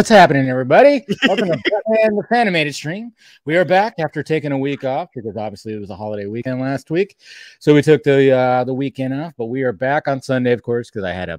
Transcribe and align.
What's 0.00 0.08
happening, 0.08 0.48
everybody? 0.48 1.04
Welcome 1.28 1.48
to 1.48 1.58
Batman 1.58 2.16
the 2.16 2.26
Animated 2.34 2.74
Stream. 2.74 3.12
We 3.44 3.58
are 3.58 3.66
back 3.66 3.96
after 3.98 4.22
taking 4.22 4.50
a 4.50 4.56
week 4.56 4.82
off 4.82 5.10
because 5.14 5.36
obviously 5.36 5.74
it 5.74 5.78
was 5.78 5.90
a 5.90 5.94
holiday 5.94 6.24
weekend 6.24 6.58
last 6.58 6.90
week, 6.90 7.18
so 7.58 7.74
we 7.74 7.82
took 7.82 8.02
the 8.02 8.30
uh, 8.32 8.64
the 8.64 8.72
weekend 8.72 9.12
off. 9.12 9.34
But 9.36 9.46
we 9.46 9.60
are 9.62 9.72
back 9.74 10.08
on 10.08 10.22
Sunday, 10.22 10.52
of 10.52 10.62
course, 10.62 10.88
because 10.88 11.04
I 11.04 11.12
had 11.12 11.28
a 11.28 11.38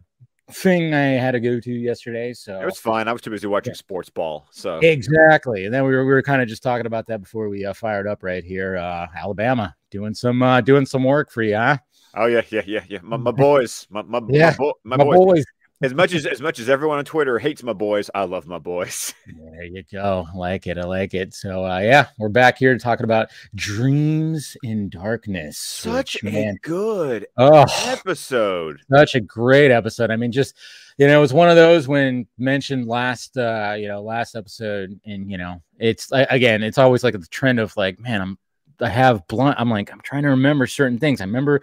thing 0.52 0.94
I 0.94 1.06
had 1.06 1.32
to 1.32 1.40
go 1.40 1.60
to 1.60 1.72
yesterday. 1.72 2.34
So 2.34 2.62
It 2.62 2.66
was 2.66 2.78
fine. 2.78 3.08
I 3.08 3.14
was 3.14 3.24
too 3.24 3.32
busy 3.32 3.48
watching 3.48 3.74
sports 3.74 4.12
ball. 4.12 4.46
So 4.52 4.78
exactly, 4.78 5.66
and 5.66 5.74
then 5.74 5.84
we 5.84 5.96
were 5.96 6.06
we 6.06 6.12
were 6.12 6.22
kind 6.22 6.44
of 6.44 6.48
just 6.48 6.62
talking 6.62 6.86
about 6.86 7.08
that 7.08 7.20
before 7.20 7.50
we 7.50 7.66
uh, 7.66 7.74
fired 7.74 8.06
up 8.06 8.22
right 8.22 8.44
here. 8.44 8.78
Uh, 8.78 9.08
Alabama 9.18 9.76
doing 9.90 10.14
some 10.14 10.44
uh, 10.44 10.62
doing 10.62 10.86
some 10.86 11.04
work 11.04 11.32
for 11.32 11.42
you, 11.42 11.56
huh? 11.56 11.80
oh 12.14 12.28
yeah, 12.28 12.44
yeah, 12.52 12.62
yeah, 12.68 12.84
yeah. 12.88 13.00
My, 13.02 13.18
my 13.18 13.32
boys, 13.32 13.88
my 13.90 14.04
my, 14.04 14.22
Yeah, 14.30 14.52
my, 14.52 14.56
bo- 14.56 14.80
my 14.84 14.98
My 14.98 15.04
boys. 15.04 15.18
boys. 15.18 15.46
As 15.84 15.96
much 15.96 16.14
as 16.14 16.28
as 16.28 16.42
much 16.42 16.60
as 16.60 16.70
everyone 16.70 17.00
on 17.00 17.06
Twitter 17.06 17.40
hates 17.40 17.64
my 17.64 17.74
boys, 17.74 18.10
I 18.14 18.26
love 18.26 18.46
my 18.48 18.60
boys. 18.60 19.14
There 19.54 19.64
you 19.64 19.84
go. 19.92 20.28
I 20.34 20.38
like 20.38 20.66
it. 20.66 20.78
I 20.80 20.84
like 20.84 21.14
it. 21.14 21.34
So 21.36 21.66
uh, 21.66 21.80
yeah, 21.80 22.08
we're 22.18 22.30
back 22.30 22.58
here 22.58 22.76
talking 22.80 23.04
about 23.04 23.30
dreams 23.54 24.58
in 24.64 24.90
darkness. 24.90 25.58
Such 25.60 26.22
which, 26.22 26.24
a 26.24 26.36
man. 26.36 26.58
good 26.64 27.28
Oh, 27.38 27.66
episode. 27.86 28.82
such 28.92 29.14
a 29.16 29.20
great 29.20 29.70
episode. 29.72 30.10
I 30.10 30.16
mean, 30.16 30.32
just 30.32 30.56
you 30.98 31.08
know, 31.08 31.18
it 31.18 31.22
was 31.22 31.34
one 31.34 31.50
of 31.50 31.56
those 31.56 31.88
when 31.88 32.28
mentioned 32.38 32.88
last, 32.88 33.38
uh, 33.38 33.76
you 33.78 33.88
know, 33.88 34.02
last 34.02 34.36
episode, 34.36 35.00
and 35.06 35.30
you 35.30 35.38
know, 35.38 35.62
it's 35.80 36.10
again, 36.12 36.64
it's 36.64 36.78
always 36.78 37.04
like 37.04 37.14
the 37.14 37.28
trend 37.28 37.60
of 37.60 37.76
like, 37.78 38.00
man, 38.00 38.22
I'm, 38.22 38.38
I 38.80 38.90
have 38.90 39.28
blunt. 39.28 39.60
I'm 39.60 39.70
like, 39.70 39.92
I'm 39.92 40.02
trying 40.02 40.24
to 40.24 40.30
remember 40.30 40.66
certain 40.66 40.98
things. 40.98 41.22
I 41.22 41.26
remember 41.26 41.62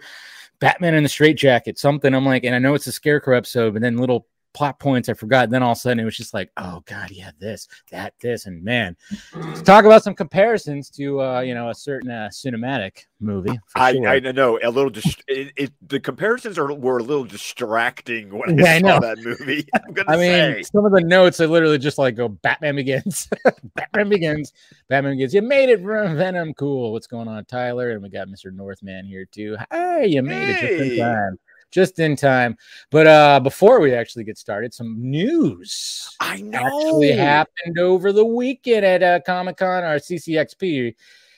Batman 0.59 0.95
in 0.95 1.03
the 1.03 1.09
Straight 1.09 1.37
Jacket, 1.37 1.79
something. 1.79 2.13
I'm 2.13 2.25
like, 2.25 2.43
and 2.43 2.55
I 2.55 2.59
know 2.59 2.73
it's 2.73 2.87
a 2.87 2.91
Scarecrow 2.91 3.37
episode, 3.37 3.73
but 3.73 3.81
then 3.81 3.97
little 3.97 4.27
plot 4.53 4.79
points 4.79 5.09
I 5.09 5.13
forgot. 5.13 5.49
Then 5.49 5.63
all 5.63 5.71
of 5.71 5.77
a 5.77 5.79
sudden, 5.79 5.99
it 5.99 6.05
was 6.05 6.17
just 6.17 6.33
like, 6.33 6.51
oh 6.57 6.81
god, 6.85 7.11
yeah, 7.11 7.31
this, 7.39 7.67
that, 7.91 8.13
this, 8.21 8.45
and 8.45 8.63
man, 8.63 8.95
to 9.31 9.61
talk 9.63 9.85
about 9.85 10.03
some 10.03 10.15
comparisons 10.15 10.89
to, 10.91 11.21
uh, 11.21 11.39
you 11.41 11.53
know, 11.53 11.69
a 11.69 11.75
certain 11.75 12.09
uh, 12.09 12.29
cinematic 12.31 13.05
movie. 13.19 13.59
I, 13.75 13.93
sure. 13.93 14.07
I 14.07 14.19
know 14.19 14.59
a 14.63 14.69
little. 14.69 14.89
Dist- 14.89 15.23
it, 15.27 15.53
it, 15.55 15.71
the 15.87 15.99
comparisons 15.99 16.57
are 16.57 16.71
were 16.73 16.99
a 16.99 17.03
little 17.03 17.25
distracting 17.25 18.37
when 18.37 18.57
Yeah, 18.57 18.65
I 18.73 18.75
I 18.75 18.79
saw 18.81 18.87
know. 18.87 18.99
that 18.99 19.17
movie. 19.19 19.67
I'm 19.73 19.93
gonna 19.93 20.17
mean, 20.17 20.19
say. 20.55 20.63
some 20.63 20.85
of 20.85 20.91
the 20.91 21.01
notes 21.01 21.39
I 21.39 21.45
literally 21.45 21.77
just 21.77 21.97
like 21.97 22.15
go 22.15 22.27
Batman 22.29 22.75
Begins, 22.75 23.29
Batman 23.75 24.09
Begins, 24.09 24.53
Batman 24.87 25.13
Begins. 25.13 25.33
You 25.33 25.41
made 25.41 25.69
it, 25.69 25.81
Ven- 25.81 26.17
Venom. 26.17 26.53
Cool. 26.53 26.91
What's 26.91 27.07
going 27.07 27.27
on, 27.27 27.45
Tyler? 27.45 27.91
And 27.91 28.01
we 28.01 28.09
got 28.09 28.27
Mr. 28.27 28.53
Northman 28.53 29.05
here 29.05 29.25
too. 29.25 29.57
Hey, 29.71 30.07
you 30.07 30.21
made 30.21 30.49
it 30.49 30.59
just 30.59 30.91
in 30.91 30.97
time. 30.97 31.39
Just 31.71 31.99
in 31.99 32.15
time. 32.15 32.57
But 32.89 33.05
uh 33.07 33.39
before 33.41 33.79
we 33.79 33.93
actually 33.93 34.23
get 34.23 34.37
started, 34.37 34.73
some 34.73 34.95
news 34.99 36.09
I 36.19 36.41
know. 36.41 36.57
actually 36.59 37.11
happened 37.11 37.77
over 37.79 38.11
the 38.11 38.25
weekend 38.25 38.85
at 38.85 39.03
uh, 39.03 39.19
Comic 39.25 39.57
Con 39.57 39.83
or 39.83 39.99
CCXP, 39.99 40.95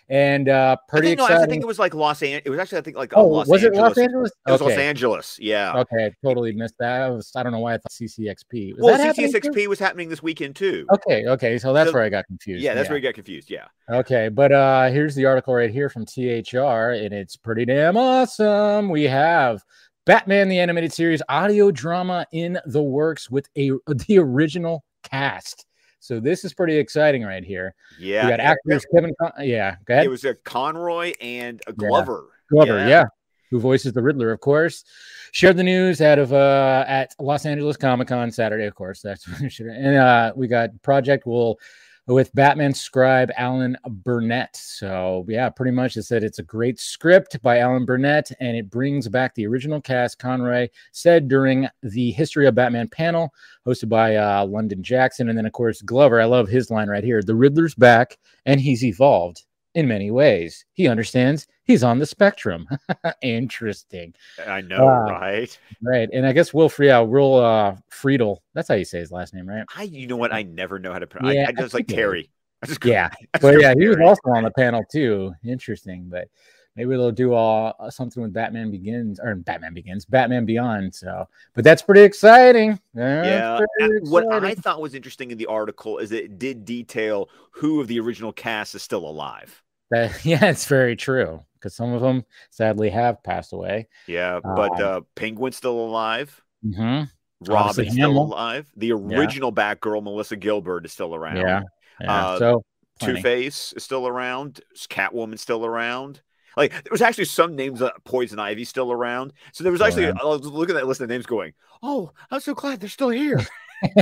and 0.07 0.47
uh 0.47 0.77
I 0.79 0.89
pretty 0.89 1.07
think, 1.09 1.19
no, 1.19 1.25
I 1.25 1.45
think 1.47 1.63
it 1.63 1.65
was 1.67 1.79
like 1.79 1.93
Los 1.93 2.21
Angeles. 2.23 2.43
It 2.45 2.49
was 2.49 2.59
actually 2.59 2.77
I 2.77 2.81
think 2.81 2.95
like 2.95 3.11
oh, 3.15 3.21
uh, 3.21 3.25
Los 3.25 3.47
was 3.49 3.63
Angeles. 3.63 3.77
it 3.77 3.81
Los 3.81 3.97
Angeles? 3.97 4.31
It 4.47 4.51
was 4.51 4.61
Los 4.61 4.71
Angeles. 4.71 5.39
Yeah. 5.41 5.79
Okay, 5.79 6.05
I 6.05 6.11
totally 6.25 6.53
missed 6.53 6.75
that. 6.79 7.01
I 7.01 7.09
was 7.09 7.29
I 7.35 7.43
don't 7.43 7.51
know 7.51 7.59
why 7.59 7.73
I 7.73 7.77
thought 7.77 7.91
CCXP. 7.91 8.75
Was 8.77 8.83
well? 8.83 9.13
CCXP 9.13 9.67
was 9.67 9.79
happening 9.79 10.07
this 10.07 10.23
weekend 10.23 10.55
too. 10.55 10.85
Okay, 10.93 11.25
okay, 11.27 11.57
so 11.57 11.73
that's 11.73 11.89
So- 11.89 11.93
where 11.95 12.03
I 12.03 12.09
got 12.09 12.25
confused. 12.27 12.63
Yeah, 12.63 12.73
that's 12.73 12.87
where 12.87 12.97
you 12.97 13.03
got 13.03 13.15
confused. 13.15 13.51
Yeah. 13.51 13.65
Okay, 13.89 14.29
but 14.29 14.53
uh 14.53 14.89
here's 14.91 15.13
the 15.15 15.25
article 15.25 15.53
right 15.53 15.69
here 15.71 15.89
from 15.89 16.05
THR, 16.05 16.91
and 16.91 17.13
it's 17.13 17.35
pretty 17.35 17.65
damn 17.65 17.97
awesome. 17.97 18.87
We 18.89 19.03
have 19.03 19.61
Batman 20.05 20.49
the 20.49 20.59
Animated 20.59 20.91
Series 20.91 21.21
audio 21.29 21.69
drama 21.69 22.25
in 22.31 22.57
the 22.65 22.81
works 22.81 23.29
with 23.29 23.47
a 23.57 23.71
the 24.07 24.17
original 24.17 24.83
cast. 25.03 25.65
So 25.99 26.19
this 26.19 26.43
is 26.43 26.53
pretty 26.53 26.77
exciting 26.77 27.23
right 27.23 27.43
here. 27.43 27.75
Yeah. 27.99 28.25
we 28.25 28.31
got 28.31 28.39
actors 28.39 28.85
Kevin. 28.93 29.13
Con- 29.21 29.33
yeah, 29.41 29.75
go 29.85 29.93
ahead. 29.93 30.05
It 30.07 30.09
was 30.09 30.25
a 30.25 30.33
Conroy 30.33 31.13
and 31.21 31.61
a 31.67 31.73
Glover. 31.73 32.29
Glover, 32.49 32.87
yeah. 32.87 33.05
who 33.51 33.59
voices 33.59 33.93
the 33.93 34.01
Riddler, 34.01 34.31
of 34.31 34.39
course, 34.39 34.83
shared 35.31 35.57
the 35.57 35.63
news 35.63 36.01
out 36.01 36.17
of 36.17 36.33
uh 36.33 36.83
at 36.87 37.13
Los 37.19 37.45
Angeles 37.45 37.77
Comic 37.77 38.07
Con 38.07 38.31
Saturday, 38.31 38.65
of 38.65 38.73
course. 38.73 39.01
That's 39.01 39.27
and 39.59 39.97
uh 39.97 40.33
we 40.35 40.47
got 40.47 40.69
Project 40.81 41.27
will 41.27 41.59
with 42.07 42.33
Batman 42.33 42.73
scribe 42.73 43.31
Alan 43.37 43.77
Burnett. 43.87 44.55
So 44.55 45.25
yeah, 45.27 45.49
pretty 45.49 45.71
much 45.71 45.97
it 45.97 46.03
said 46.03 46.23
it's 46.23 46.39
a 46.39 46.43
great 46.43 46.79
script 46.79 47.41
by 47.41 47.59
Alan 47.59 47.85
Burnett, 47.85 48.31
and 48.39 48.57
it 48.57 48.69
brings 48.69 49.07
back 49.07 49.35
the 49.35 49.47
original 49.47 49.81
cast. 49.81 50.19
Conroy 50.19 50.67
said 50.91 51.27
during 51.27 51.67
the 51.83 52.11
History 52.11 52.47
of 52.47 52.55
Batman 52.55 52.87
panel 52.87 53.33
hosted 53.65 53.89
by 53.89 54.15
uh, 54.15 54.45
London 54.45 54.83
Jackson, 54.83 55.29
and 55.29 55.37
then 55.37 55.45
of 55.45 55.53
course 55.53 55.81
Glover. 55.81 56.19
I 56.19 56.25
love 56.25 56.47
his 56.47 56.71
line 56.71 56.89
right 56.89 57.03
here: 57.03 57.21
"The 57.21 57.35
Riddler's 57.35 57.75
back, 57.75 58.17
and 58.45 58.59
he's 58.59 58.83
evolved." 58.83 59.43
In 59.73 59.87
many 59.87 60.11
ways, 60.11 60.65
he 60.73 60.87
understands 60.87 61.47
he's 61.63 61.83
on 61.83 61.99
the 61.99 62.05
spectrum. 62.05 62.67
Interesting, 63.21 64.13
I 64.45 64.61
know, 64.61 64.85
Wow. 64.85 65.05
right? 65.07 65.59
right? 65.81 66.09
And 66.11 66.25
I 66.25 66.33
guess 66.33 66.53
Will 66.53 66.69
Friedle, 66.69 67.07
Will 67.07 67.37
uh, 67.37 67.75
Friedel, 67.89 68.43
that's 68.53 68.67
how 68.67 68.75
you 68.75 68.83
say 68.85 68.99
his 68.99 69.11
last 69.11 69.33
name, 69.33 69.47
right? 69.47 69.63
I, 69.75 69.83
you 69.83 70.07
know 70.07 70.17
what? 70.17 70.33
I 70.33 70.43
never 70.43 70.77
know 70.77 70.91
how 70.91 70.99
to 70.99 71.07
pronounce. 71.07 71.35
Yeah, 71.35 71.45
I, 71.47 71.49
I 71.49 71.51
just 71.53 71.73
I 71.73 71.77
like 71.79 71.87
Terry. 71.87 72.29
Just 72.65 72.85
Yeah, 72.85 73.09
just 73.35 73.41
but 73.41 73.59
yeah, 73.59 73.73
he 73.75 73.87
was 73.87 73.97
also 73.99 74.37
on 74.37 74.43
the 74.43 74.51
panel 74.51 74.83
too. 74.91 75.33
Interesting, 75.43 76.09
but 76.09 76.27
maybe 76.75 76.91
they'll 76.91 77.11
do 77.11 77.33
uh, 77.33 77.89
something 77.89 78.21
with 78.23 78.33
Batman 78.33 78.71
Begins 78.71 79.19
or 79.19 79.35
Batman 79.35 79.73
Begins, 79.73 80.05
Batman 80.05 80.45
Beyond. 80.45 80.93
So, 80.95 81.27
but 81.53 81.63
that's 81.63 81.81
pretty 81.81 82.01
exciting. 82.01 82.79
That's 82.93 83.27
Yeah. 83.27 83.59
pretty 83.79 83.97
uh, 84.05 84.09
What 84.09 84.43
I 84.43 84.55
thought 84.55 84.81
was 84.81 84.93
interesting 84.95 85.31
in 85.31 85.37
the 85.37 85.47
article 85.47 85.97
is 85.97 86.11
it 86.11 86.39
did 86.39 86.65
detail 86.65 87.29
who 87.51 87.81
of 87.81 87.87
the 87.87 87.99
original 87.99 88.31
cast 88.33 88.75
is 88.75 88.81
still 88.83 89.05
alive. 89.07 89.61
That- 89.89 90.23
yeah, 90.25 90.45
it's 90.45 90.65
very 90.65 90.95
true 90.95 91.41
because 91.55 91.75
some 91.75 91.93
of 91.93 92.01
them 92.01 92.25
sadly 92.49 92.89
have 92.89 93.21
passed 93.23 93.53
away. 93.53 93.87
Yeah, 94.07 94.39
but 94.43 94.71
Um, 94.71 94.83
uh, 94.83 95.01
Penguin's 95.15 95.57
still 95.57 95.79
alive. 95.79 96.41
hmm 96.63 97.03
Robin's 97.43 97.91
still 97.93 98.11
alive. 98.17 98.71
The 98.77 98.91
original 98.91 99.51
Batgirl, 99.51 100.03
Melissa 100.03 100.35
Gilbert, 100.35 100.85
is 100.85 100.91
still 100.93 101.15
around. 101.15 101.37
Yeah, 101.37 101.61
yeah. 101.99 102.23
Uh, 102.25 102.37
so 102.37 102.63
Two. 102.99 103.17
Face 103.17 103.73
is 103.73 103.83
still 103.83 104.07
around. 104.07 104.61
Catwoman's 104.89 105.41
still 105.41 105.65
around. 105.65 106.21
Like 106.57 106.71
there 106.71 106.91
was 106.91 107.01
actually 107.01 107.25
some 107.25 107.55
names 107.55 107.81
of 107.81 107.91
Poison 108.03 108.39
Ivy 108.39 108.65
still 108.65 108.91
around. 108.91 109.33
So 109.53 109.63
there 109.63 109.71
was 109.71 109.81
actually 109.81 110.05
around. 110.05 110.19
I 110.21 110.25
was 110.25 110.41
looking 110.45 110.75
at 110.75 110.79
that 110.79 110.87
list 110.87 111.01
of 111.01 111.09
names 111.09 111.25
going, 111.25 111.53
Oh, 111.83 112.11
I'm 112.29 112.39
so 112.41 112.53
glad 112.53 112.79
they're 112.79 112.89
still 112.89 113.09
here. 113.09 113.39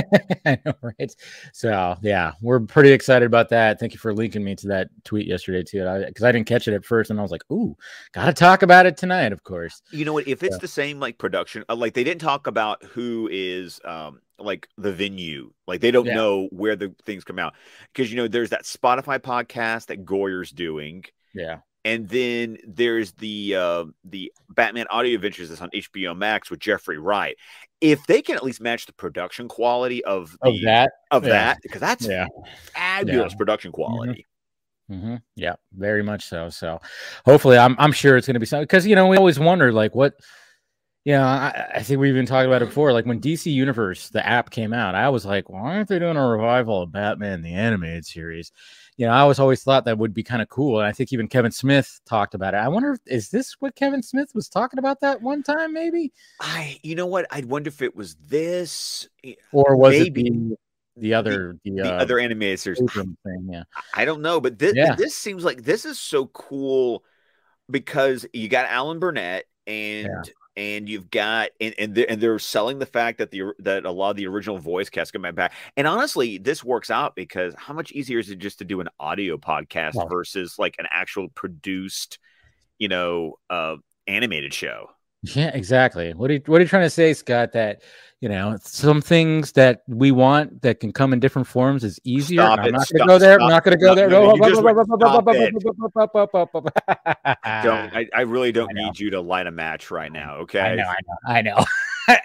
I 0.44 0.58
know, 0.64 0.74
right? 0.82 1.14
So 1.52 1.96
yeah, 2.02 2.32
we're 2.42 2.60
pretty 2.60 2.92
excited 2.92 3.24
about 3.24 3.48
that. 3.50 3.80
Thank 3.80 3.92
you 3.94 3.98
for 3.98 4.12
linking 4.14 4.44
me 4.44 4.54
to 4.56 4.68
that 4.68 4.88
tweet 5.04 5.26
yesterday 5.26 5.62
too, 5.62 5.78
because 6.06 6.22
I, 6.22 6.32
didn't 6.32 6.46
catch 6.46 6.68
it 6.68 6.74
at 6.74 6.84
first, 6.84 7.10
and 7.10 7.18
I 7.18 7.22
was 7.22 7.30
like, 7.30 7.44
"Ooh, 7.50 7.74
gotta 8.12 8.34
talk 8.34 8.62
about 8.62 8.84
it 8.84 8.98
tonight." 8.98 9.32
Of 9.32 9.42
course. 9.42 9.80
You 9.90 10.04
know 10.04 10.12
what? 10.12 10.28
If 10.28 10.42
it's 10.42 10.56
Yeah. 10.56 10.60
the 10.60 10.68
same 10.68 11.00
like 11.00 11.16
production, 11.16 11.64
uh, 11.68 11.76
like 11.76 11.94
they 11.94 12.04
didn't 12.04 12.20
talk 12.20 12.46
about 12.46 12.82
who 12.84 13.28
is 13.32 13.80
um 13.86 14.20
like 14.38 14.68
the 14.76 14.92
venue, 14.92 15.50
like 15.66 15.80
they 15.80 15.90
don't 15.90 16.06
Yeah. 16.06 16.14
know 16.14 16.48
where 16.50 16.76
the 16.76 16.94
things 17.06 17.24
come 17.24 17.38
out 17.38 17.54
because 17.92 18.10
you 18.10 18.16
know 18.18 18.28
there's 18.28 18.50
that 18.50 18.64
Spotify 18.64 19.18
podcast 19.18 19.86
that 19.86 20.04
Goyer's 20.04 20.50
doing, 20.50 21.04
Yeah, 21.34 21.60
and 21.84 22.08
then 22.08 22.58
there's 22.66 23.12
the 23.12 23.54
uh, 23.56 23.84
the 24.04 24.32
Batman 24.50 24.86
Audio 24.90 25.14
Adventures 25.14 25.48
that's 25.48 25.60
on 25.60 25.70
HBO 25.70 26.16
Max 26.16 26.50
with 26.50 26.60
Jeffrey 26.60 26.98
Wright. 26.98 27.36
If 27.80 28.06
they 28.06 28.20
can 28.20 28.36
at 28.36 28.44
least 28.44 28.60
match 28.60 28.86
the 28.86 28.92
production 28.92 29.48
quality 29.48 30.04
of 30.04 30.36
the 30.42 30.50
of 30.50 30.54
that. 30.64 30.90
of 31.10 31.24
yeah. 31.24 31.30
that, 31.30 31.58
because 31.62 31.80
that's 31.80 32.06
Yeah. 32.06 32.26
fabulous 32.74 33.34
production 33.34 33.72
quality. 33.72 34.26
hmm 34.88 35.16
Yeah, 35.36 35.54
very 35.72 36.02
much 36.02 36.24
so. 36.26 36.50
So 36.50 36.80
hopefully, 37.24 37.56
I'm 37.56 37.76
I'm 37.78 37.92
sure 37.92 38.16
it's 38.16 38.26
going 38.26 38.34
to 38.34 38.40
be 38.40 38.46
something 38.46 38.64
because 38.64 38.86
you 38.86 38.94
know 38.96 39.06
we 39.08 39.16
always 39.16 39.38
wonder 39.38 39.72
like 39.72 39.94
what. 39.94 40.14
Yeah, 41.02 41.26
I, 41.26 41.76
I 41.76 41.82
think 41.82 41.98
we've 41.98 42.12
been 42.12 42.26
talking 42.26 42.50
about 42.50 42.60
it 42.60 42.66
before. 42.66 42.92
Like 42.92 43.06
when 43.06 43.22
DC 43.22 43.50
Universe, 43.50 44.10
the 44.10 44.24
app 44.24 44.50
came 44.50 44.74
out, 44.74 44.94
I 44.94 45.08
was 45.08 45.24
like, 45.24 45.48
why 45.48 45.76
aren't 45.76 45.88
they 45.88 45.98
doing 45.98 46.18
a 46.18 46.28
revival 46.28 46.82
of 46.82 46.92
Batman 46.92 47.40
the 47.40 47.54
animated 47.54 48.04
series? 48.04 48.52
You 48.96 49.06
know, 49.06 49.12
I 49.12 49.24
was 49.24 49.38
always 49.38 49.62
thought 49.62 49.84
that 49.86 49.96
would 49.98 50.12
be 50.12 50.22
kind 50.22 50.42
of 50.42 50.48
cool. 50.48 50.78
And 50.80 50.86
I 50.86 50.92
think 50.92 51.12
even 51.12 51.26
Kevin 51.26 51.52
Smith 51.52 52.00
talked 52.06 52.34
about 52.34 52.54
it. 52.54 52.58
I 52.58 52.68
wonder, 52.68 52.92
if, 52.92 53.00
is 53.06 53.30
this 53.30 53.56
what 53.60 53.74
Kevin 53.74 54.02
Smith 54.02 54.30
was 54.34 54.48
talking 54.48 54.78
about 54.78 55.00
that 55.00 55.22
one 55.22 55.42
time, 55.42 55.72
maybe? 55.72 56.12
I, 56.40 56.78
you 56.82 56.94
know 56.94 57.06
what? 57.06 57.26
I'd 57.30 57.46
wonder 57.46 57.68
if 57.68 57.80
it 57.82 57.96
was 57.96 58.16
this, 58.26 59.08
Or 59.52 59.76
was 59.76 59.98
Maybe. 59.98 60.20
it 60.20 60.24
the, 60.24 60.56
the 60.96 61.14
other, 61.14 61.56
the, 61.64 61.70
the 61.70 61.94
uh, 61.94 62.02
other 62.02 62.18
animated 62.18 62.60
series. 62.60 62.78
Thing? 62.92 63.16
Yeah. 63.48 63.62
I 63.94 64.04
don't 64.04 64.20
know, 64.20 64.40
but 64.40 64.58
this 64.58 64.74
Yeah. 64.74 64.94
this 64.96 65.14
seems 65.16 65.44
like 65.44 65.62
this 65.62 65.84
is 65.84 65.98
so 65.98 66.26
cool 66.26 67.04
because 67.70 68.26
you 68.32 68.48
got 68.48 68.66
Alan 68.68 68.98
Burnett 68.98 69.44
and 69.66 70.08
and 70.56 70.88
you've 70.88 71.10
got 71.10 71.50
and 71.60 71.74
and 71.78 71.94
they're, 71.94 72.10
and 72.10 72.20
they're 72.20 72.38
selling 72.38 72.78
the 72.78 72.86
fact 72.86 73.18
that 73.18 73.30
the 73.30 73.52
that 73.60 73.84
a 73.84 73.90
lot 73.90 74.10
of 74.10 74.16
the 74.16 74.26
original 74.26 74.58
voice 74.58 74.90
cast 74.90 75.12
come 75.12 75.22
back. 75.34 75.52
And 75.76 75.86
honestly, 75.86 76.38
this 76.38 76.64
works 76.64 76.90
out 76.90 77.14
because 77.14 77.54
how 77.56 77.74
much 77.74 77.92
easier 77.92 78.18
is 78.18 78.30
it 78.30 78.38
just 78.38 78.58
to 78.58 78.64
do 78.64 78.80
an 78.80 78.88
audio 78.98 79.36
podcast 79.36 80.08
versus 80.08 80.56
like 80.58 80.76
an 80.78 80.86
actual 80.92 81.28
produced, 81.28 82.18
you 82.78 82.88
know, 82.88 83.34
uh 83.48 83.76
animated 84.06 84.52
show? 84.52 84.90
Yeah, 85.22 85.50
exactly. 85.54 86.14
What 86.14 86.30
are 86.30 86.34
you, 86.34 86.42
what 86.46 86.58
are 86.58 86.62
you 86.62 86.68
trying 86.68 86.84
to 86.86 86.90
say, 86.90 87.12
Scott? 87.12 87.52
That 87.52 87.82
you 88.20 88.28
know, 88.28 88.56
some 88.62 89.00
things 89.00 89.52
that 89.52 89.82
we 89.88 90.10
want 90.12 90.60
that 90.62 90.78
can 90.80 90.92
come 90.92 91.12
in 91.14 91.20
different 91.20 91.48
forms 91.48 91.84
is 91.84 91.98
easier. 92.04 92.42
Stop 92.42 92.58
I'm 92.60 92.66
it. 92.66 92.72
not 92.72 92.88
going 92.90 93.00
to 93.00 93.06
go 93.06 93.18
there. 93.18 93.40
I'm 93.40 93.48
not 93.48 93.64
going 93.64 93.78
to 93.78 93.82
go 93.82 93.94
there. 93.94 94.10
no, 94.10 94.34
No, 94.34 94.34
you 94.34 94.50
just 94.50 94.62
went- 94.62 94.76
stop 94.98 95.24
it. 95.28 95.54
don't 97.62 97.96
I, 97.96 98.06
I 98.14 98.20
really 98.22 98.52
don't 98.52 98.68
I 98.70 98.72
need 98.82 98.98
you 99.00 99.10
to 99.10 99.20
light 99.20 99.46
a 99.46 99.50
match 99.50 99.90
right 99.90 100.12
now. 100.12 100.36
Okay. 100.36 100.60
I 100.60 100.74
know, 100.74 100.84
I 100.84 100.96
know, 101.06 101.16
I 101.26 101.42
know. 101.42 101.64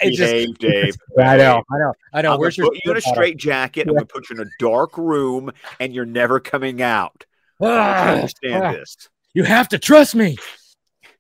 It 0.02 0.16
just- 0.16 0.32
Behave, 0.34 0.58
Dave. 0.58 0.96
I 1.20 1.38
know, 1.38 1.64
I 1.72 1.78
know, 1.78 1.94
I 2.14 2.22
know. 2.24 2.34
I'm 2.34 2.40
Where's 2.40 2.58
your 2.58 2.68
put 2.68 2.80
you 2.84 2.92
in 2.92 2.98
a 2.98 3.02
straight 3.02 3.38
jacket. 3.38 3.88
I'm 3.88 3.94
gonna 3.94 4.06
put 4.06 4.30
you 4.30 4.36
in 4.38 4.42
a 4.48 4.50
dark 4.60 4.98
room, 4.98 5.52
and 5.80 5.94
you're 5.94 6.06
never 6.06 6.40
coming 6.40 6.82
out. 6.82 7.26
I 7.62 8.14
understand 8.16 8.76
this. 8.76 9.10
You 9.36 9.44
have 9.44 9.68
to 9.70 9.78
trust 9.80 10.16
me. 10.16 10.38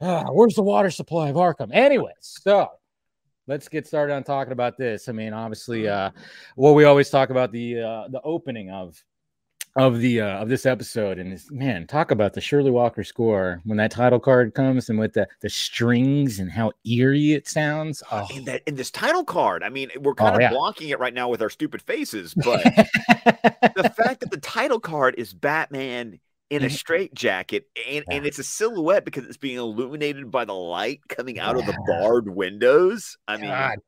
Ah, 0.01 0.25
where's 0.31 0.55
the 0.55 0.63
water 0.63 0.89
supply 0.91 1.29
of 1.29 1.35
Arkham? 1.35 1.69
Anyway, 1.71 2.11
so 2.19 2.69
let's 3.47 3.67
get 3.67 3.87
started 3.87 4.13
on 4.13 4.23
talking 4.23 4.53
about 4.53 4.77
this. 4.77 5.07
I 5.09 5.11
mean, 5.11 5.33
obviously, 5.33 5.87
uh, 5.87 6.11
well, 6.55 6.75
we 6.75 6.83
always 6.83 7.09
talk 7.09 7.29
about 7.29 7.51
the 7.51 7.79
uh, 7.81 8.07
the 8.09 8.21
opening 8.23 8.69
of 8.71 9.01
of 9.77 9.99
the 9.99 10.21
uh, 10.21 10.37
of 10.39 10.47
this 10.47 10.65
episode, 10.65 11.19
and 11.19 11.33
this, 11.33 11.51
man, 11.51 11.85
talk 11.85 12.11
about 12.11 12.33
the 12.33 12.39
Shirley 12.39 12.71
Walker 12.71 13.03
score 13.03 13.61
when 13.65 13.77
that 13.77 13.91
title 13.91 14.19
card 14.21 14.53
comes 14.53 14.89
and 14.89 14.97
with 14.97 15.11
the 15.13 15.27
the 15.41 15.49
strings 15.49 16.39
and 16.39 16.49
how 16.49 16.71
eerie 16.85 17.33
it 17.33 17.47
sounds. 17.47 18.01
Oh, 18.11 18.25
In 18.33 18.45
that 18.45 18.61
in 18.67 18.75
this 18.75 18.89
title 18.89 19.25
card, 19.25 19.63
I 19.63 19.69
mean, 19.69 19.91
we're 19.99 20.15
kind 20.15 20.31
Oh, 20.33 20.35
of 20.35 20.41
yeah. 20.41 20.49
blocking 20.51 20.89
it 20.89 20.99
right 20.99 21.13
now 21.13 21.27
with 21.29 21.41
our 21.41 21.49
stupid 21.49 21.81
faces, 21.81 22.33
but 22.43 22.63
the 22.63 23.93
fact 23.95 24.21
that 24.21 24.31
the 24.31 24.39
title 24.41 24.79
card 24.79 25.15
is 25.17 25.33
Batman 25.33 26.19
in 26.55 26.63
a 26.63 26.67
Mhm. 26.67 26.71
straight 26.77 27.13
jacket 27.13 27.67
and, 27.87 28.03
and 28.09 28.25
it's 28.25 28.39
a 28.39 28.43
silhouette 28.43 29.05
because 29.05 29.25
it's 29.25 29.37
being 29.37 29.57
illuminated 29.57 30.31
by 30.31 30.45
the 30.45 30.53
light 30.53 31.01
coming 31.09 31.39
out 31.39 31.55
of 31.57 31.65
the 31.65 31.77
barred 31.87 32.29
windows. 32.29 33.17
I 33.27 33.37
mean, 33.37 33.49
God. 33.49 33.79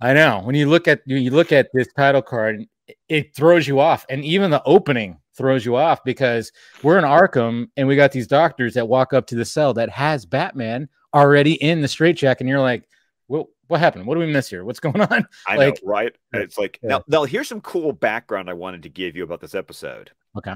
I 0.00 0.12
know 0.14 0.40
when 0.44 0.54
you 0.54 0.68
look 0.68 0.86
at 0.88 1.00
you 1.06 1.30
look 1.30 1.52
at 1.52 1.68
this 1.74 1.88
title 1.96 2.22
card, 2.22 2.64
it- 2.86 2.96
it 3.08 3.36
throws 3.36 3.66
you 3.68 3.80
off, 3.80 4.06
and 4.08 4.24
even 4.24 4.50
the 4.50 4.62
opening 4.64 5.18
throws 5.36 5.64
you 5.64 5.76
off 5.76 6.02
because 6.04 6.50
we're 6.82 6.98
in 6.98 7.04
Arkham 7.04 7.68
and 7.76 7.86
we 7.86 7.96
got 7.96 8.12
these 8.12 8.26
doctors 8.26 8.74
that 8.74 8.88
walk 8.88 9.12
up 9.12 9.26
to 9.28 9.34
the 9.34 9.44
cell 9.44 9.72
that 9.74 9.88
has 9.90 10.24
Batman 10.26 10.88
already 11.14 11.54
in 11.54 11.80
the 11.80 11.88
straitjacket, 11.88 12.40
and 12.40 12.48
you're 12.48 12.60
like, 12.60 12.84
"Well, 13.28 13.48
what 13.68 13.80
happened? 13.80 14.06
What 14.06 14.14
do 14.14 14.20
we 14.20 14.26
miss 14.32 14.48
here? 14.48 14.64
What's 14.64 14.80
going 14.80 15.00
on?" 15.12 15.26
I 15.46 15.56
like- 15.56 15.82
know, 15.82 15.90
right? 15.90 16.14
It's 16.32 16.58
like 16.58 16.78
Yeah. 16.82 16.88
now, 16.88 17.04
now 17.08 17.24
here's 17.24 17.48
some 17.48 17.60
cool 17.60 17.92
background 17.92 18.48
I 18.48 18.54
wanted 18.54 18.82
to 18.84 18.88
give 18.88 19.16
you 19.16 19.22
about 19.24 19.40
this 19.40 19.54
episode. 19.54 20.10
Okay. 20.36 20.54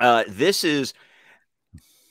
Uh, 0.00 0.24
this 0.28 0.64
is, 0.64 0.92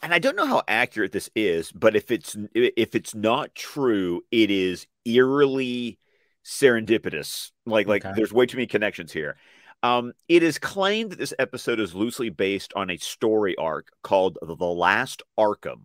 and 0.01 0.13
I 0.13 0.19
don't 0.19 0.35
know 0.35 0.45
how 0.45 0.63
accurate 0.67 1.11
this 1.13 1.29
is, 1.35 1.71
but 1.71 1.95
if 1.95 2.11
it's 2.11 2.35
if 2.53 2.93
it's 2.95 3.15
not 3.15 3.55
true, 3.55 4.21
it 4.31 4.51
is 4.51 4.85
eerily 5.05 5.97
serendipitous. 6.43 7.51
Like 7.65 7.87
like 7.87 8.05
Okay. 8.05 8.11
there's 8.11 8.33
way 8.33 8.45
too 8.45 8.57
many 8.57 8.67
connections 8.67 9.13
here. 9.13 9.37
Um, 9.81 10.13
it 10.27 10.43
is 10.43 10.59
claimed 10.59 11.11
that 11.11 11.19
this 11.19 11.33
episode 11.39 11.79
is 11.79 11.95
loosely 11.95 12.29
based 12.29 12.73
on 12.75 12.89
a 12.89 12.97
story 12.97 13.55
arc 13.57 13.89
called 14.01 14.37
The 14.41 14.55
Last 14.55 15.23
Arkham. 15.37 15.83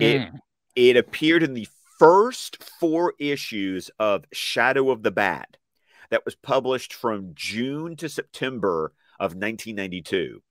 It 0.00 0.24
Mm, 0.24 0.40
it 0.76 0.96
appeared 0.96 1.42
in 1.42 1.54
the 1.54 1.68
first 1.98 2.62
four 2.62 3.14
issues 3.18 3.90
of 3.98 4.24
Shadow 4.32 4.90
of 4.90 5.02
the 5.02 5.10
Bat 5.12 5.56
that 6.10 6.24
was 6.24 6.34
published 6.36 6.94
from 6.94 7.32
June 7.34 7.96
to 7.96 8.08
September 8.08 8.92
of 9.20 9.36
1992. 9.36 10.42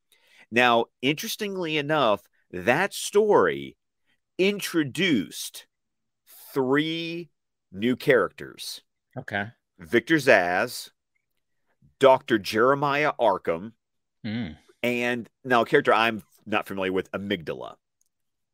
Now, 0.51 0.85
interestingly 1.01 1.77
enough, 1.77 2.21
that 2.51 2.93
story 2.93 3.77
introduced 4.37 5.67
three 6.53 7.29
new 7.71 7.95
characters 7.95 8.81
okay. 9.17 9.47
Victor 9.79 10.15
Zsasz, 10.15 10.91
Dr. 11.99 12.37
Jeremiah 12.39 13.13
Arkham, 13.19 13.73
Mm. 14.25 14.57
and 14.81 15.29
now 15.43 15.61
a 15.61 15.65
character 15.65 15.93
I'm 15.93 16.23
not 16.45 16.67
familiar 16.67 16.91
with, 16.91 17.11
Amygdala. 17.11 17.75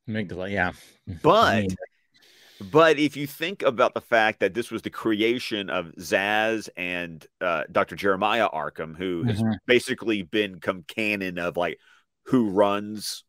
Amygdala, 0.10 0.52
yeah. 0.52 0.72
But 1.22 1.64
Mm. 1.66 1.76
But 2.70 3.00
if 3.00 3.18
you 3.18 3.26
think 3.26 3.64
about 3.64 3.94
the 3.94 4.02
fact 4.02 4.40
that 4.42 4.54
this 4.54 4.70
was 4.70 4.82
the 4.82 4.90
creation 4.90 5.70
of 5.70 5.88
Zsasz 5.98 6.70
and 6.78 7.26
uh, 7.40 7.64
Dr. 7.72 7.96
Jeremiah 7.96 8.50
Arkham, 8.54 8.96
who 8.96 9.24
has 9.24 9.42
Mhm. 9.42 9.56
basically 9.66 10.22
been 10.22 10.60
come 10.60 10.84
canon 10.88 11.40
of 11.40 11.58
like 11.58 11.80
who 12.26 12.50
runs 12.52 13.24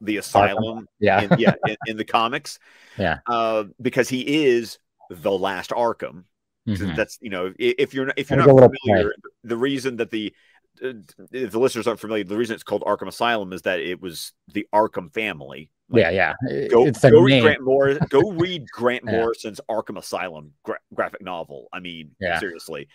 the 0.00 0.16
asylum, 0.16 0.88
yeah, 0.98 1.22
in, 1.22 1.38
yeah, 1.38 1.54
in, 1.66 1.76
in 1.86 1.96
the 1.96 2.04
comics, 2.04 2.58
Yeah. 2.98 3.18
uh, 3.26 3.64
because 3.80 4.08
he 4.08 4.46
is 4.46 4.78
the 5.10 5.30
last 5.30 5.70
Arkham. 5.70 6.24
Mhm. 6.66 6.96
That's 6.96 7.18
you 7.20 7.30
know, 7.30 7.52
if 7.58 7.92
you're 7.94 8.06
not- 8.06 8.18
if 8.18 8.30
you're 8.30 8.42
There's 8.42 8.54
not 8.56 8.70
familiar, 8.84 9.12
the 9.44 9.56
reason 9.56 9.96
that 9.96 10.10
the 10.10 10.34
uh, 10.82 10.94
if 11.30 11.50
the 11.52 11.58
listeners 11.60 11.86
aren't 11.86 12.00
familiar, 12.00 12.24
the 12.24 12.36
reason 12.36 12.54
it's 12.54 12.62
called 12.62 12.82
Arkham 12.82 13.06
Asylum 13.08 13.52
is 13.52 13.62
that 13.62 13.80
it 13.80 14.00
was 14.00 14.32
the 14.48 14.66
Arkham 14.72 15.12
family. 15.12 15.70
Like, 15.92 16.00
yeah, 16.12 16.34
yeah. 16.48 16.68
Go, 16.68 16.86
it's 16.86 17.00
go 17.00 17.20
read 17.20 17.32
name. 17.34 17.42
Grant 17.42 17.62
Morris. 17.62 17.98
Go 18.08 18.32
read 18.32 18.66
Grant 18.70 19.04
Yeah. 19.06 19.12
Morrison's 19.20 19.60
Arkham 19.70 19.98
Asylum 19.98 20.52
gra- 20.64 20.78
graphic 20.94 21.22
novel. 21.22 21.68
I 21.72 21.80
mean, 21.80 22.12
Yeah. 22.20 22.38
seriously. 22.40 22.88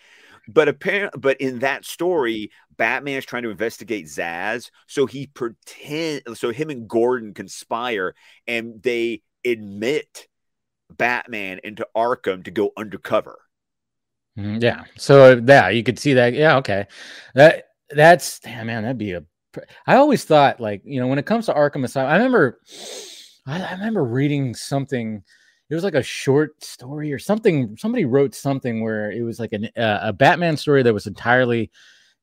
But 0.48 0.68
apparent, 0.68 1.14
but 1.20 1.36
in 1.40 1.58
that 1.60 1.84
story, 1.84 2.50
Batman 2.76 3.18
is 3.18 3.26
trying 3.26 3.42
to 3.42 3.50
investigate 3.50 4.06
Zsasz, 4.06 4.70
so 4.86 5.04
he 5.06 5.26
pretend, 5.26 6.22
so 6.34 6.50
him 6.50 6.70
and 6.70 6.88
Gordon 6.88 7.34
conspire, 7.34 8.14
and 8.46 8.82
they 8.82 9.22
admit 9.44 10.26
Batman 10.90 11.60
into 11.64 11.86
Arkham 11.94 12.44
to 12.44 12.50
go 12.50 12.72
undercover. 12.78 13.38
Mhm, 14.38 14.62
Yeah. 14.62 14.84
So 14.96 15.34
yeah, 15.46 15.68
you 15.68 15.82
could 15.82 15.98
see 15.98 16.14
that. 16.14 16.32
Yeah. 16.32 16.56
Okay. 16.58 16.86
That 17.34 17.64
that's 17.90 18.38
damn 18.40 18.66
man. 18.68 18.82
That'd 18.84 18.96
be 18.98 19.12
a. 19.12 19.22
I 19.86 19.96
always 19.96 20.24
thought 20.24 20.60
like 20.60 20.82
you 20.84 21.00
know 21.00 21.06
when 21.06 21.18
it 21.18 21.26
comes 21.26 21.46
to 21.46 21.54
Arkham 21.54 21.84
Asylum, 21.84 22.10
I 22.10 22.16
remember, 22.16 22.60
I, 23.46 23.62
I 23.62 23.72
remember 23.72 24.04
reading 24.04 24.54
something. 24.54 25.22
It 25.70 25.74
was 25.74 25.84
like 25.84 25.94
a 25.94 26.02
short 26.02 26.64
story 26.64 27.12
or 27.12 27.18
something. 27.18 27.76
Somebody 27.76 28.06
wrote 28.06 28.34
something 28.34 28.82
where 28.82 29.10
it 29.10 29.22
was 29.22 29.38
like 29.38 29.52
an, 29.52 29.68
uh, 29.76 29.98
a 30.02 30.12
Batman 30.14 30.56
story 30.56 30.82
that 30.82 30.94
was 30.94 31.06
entirely 31.06 31.70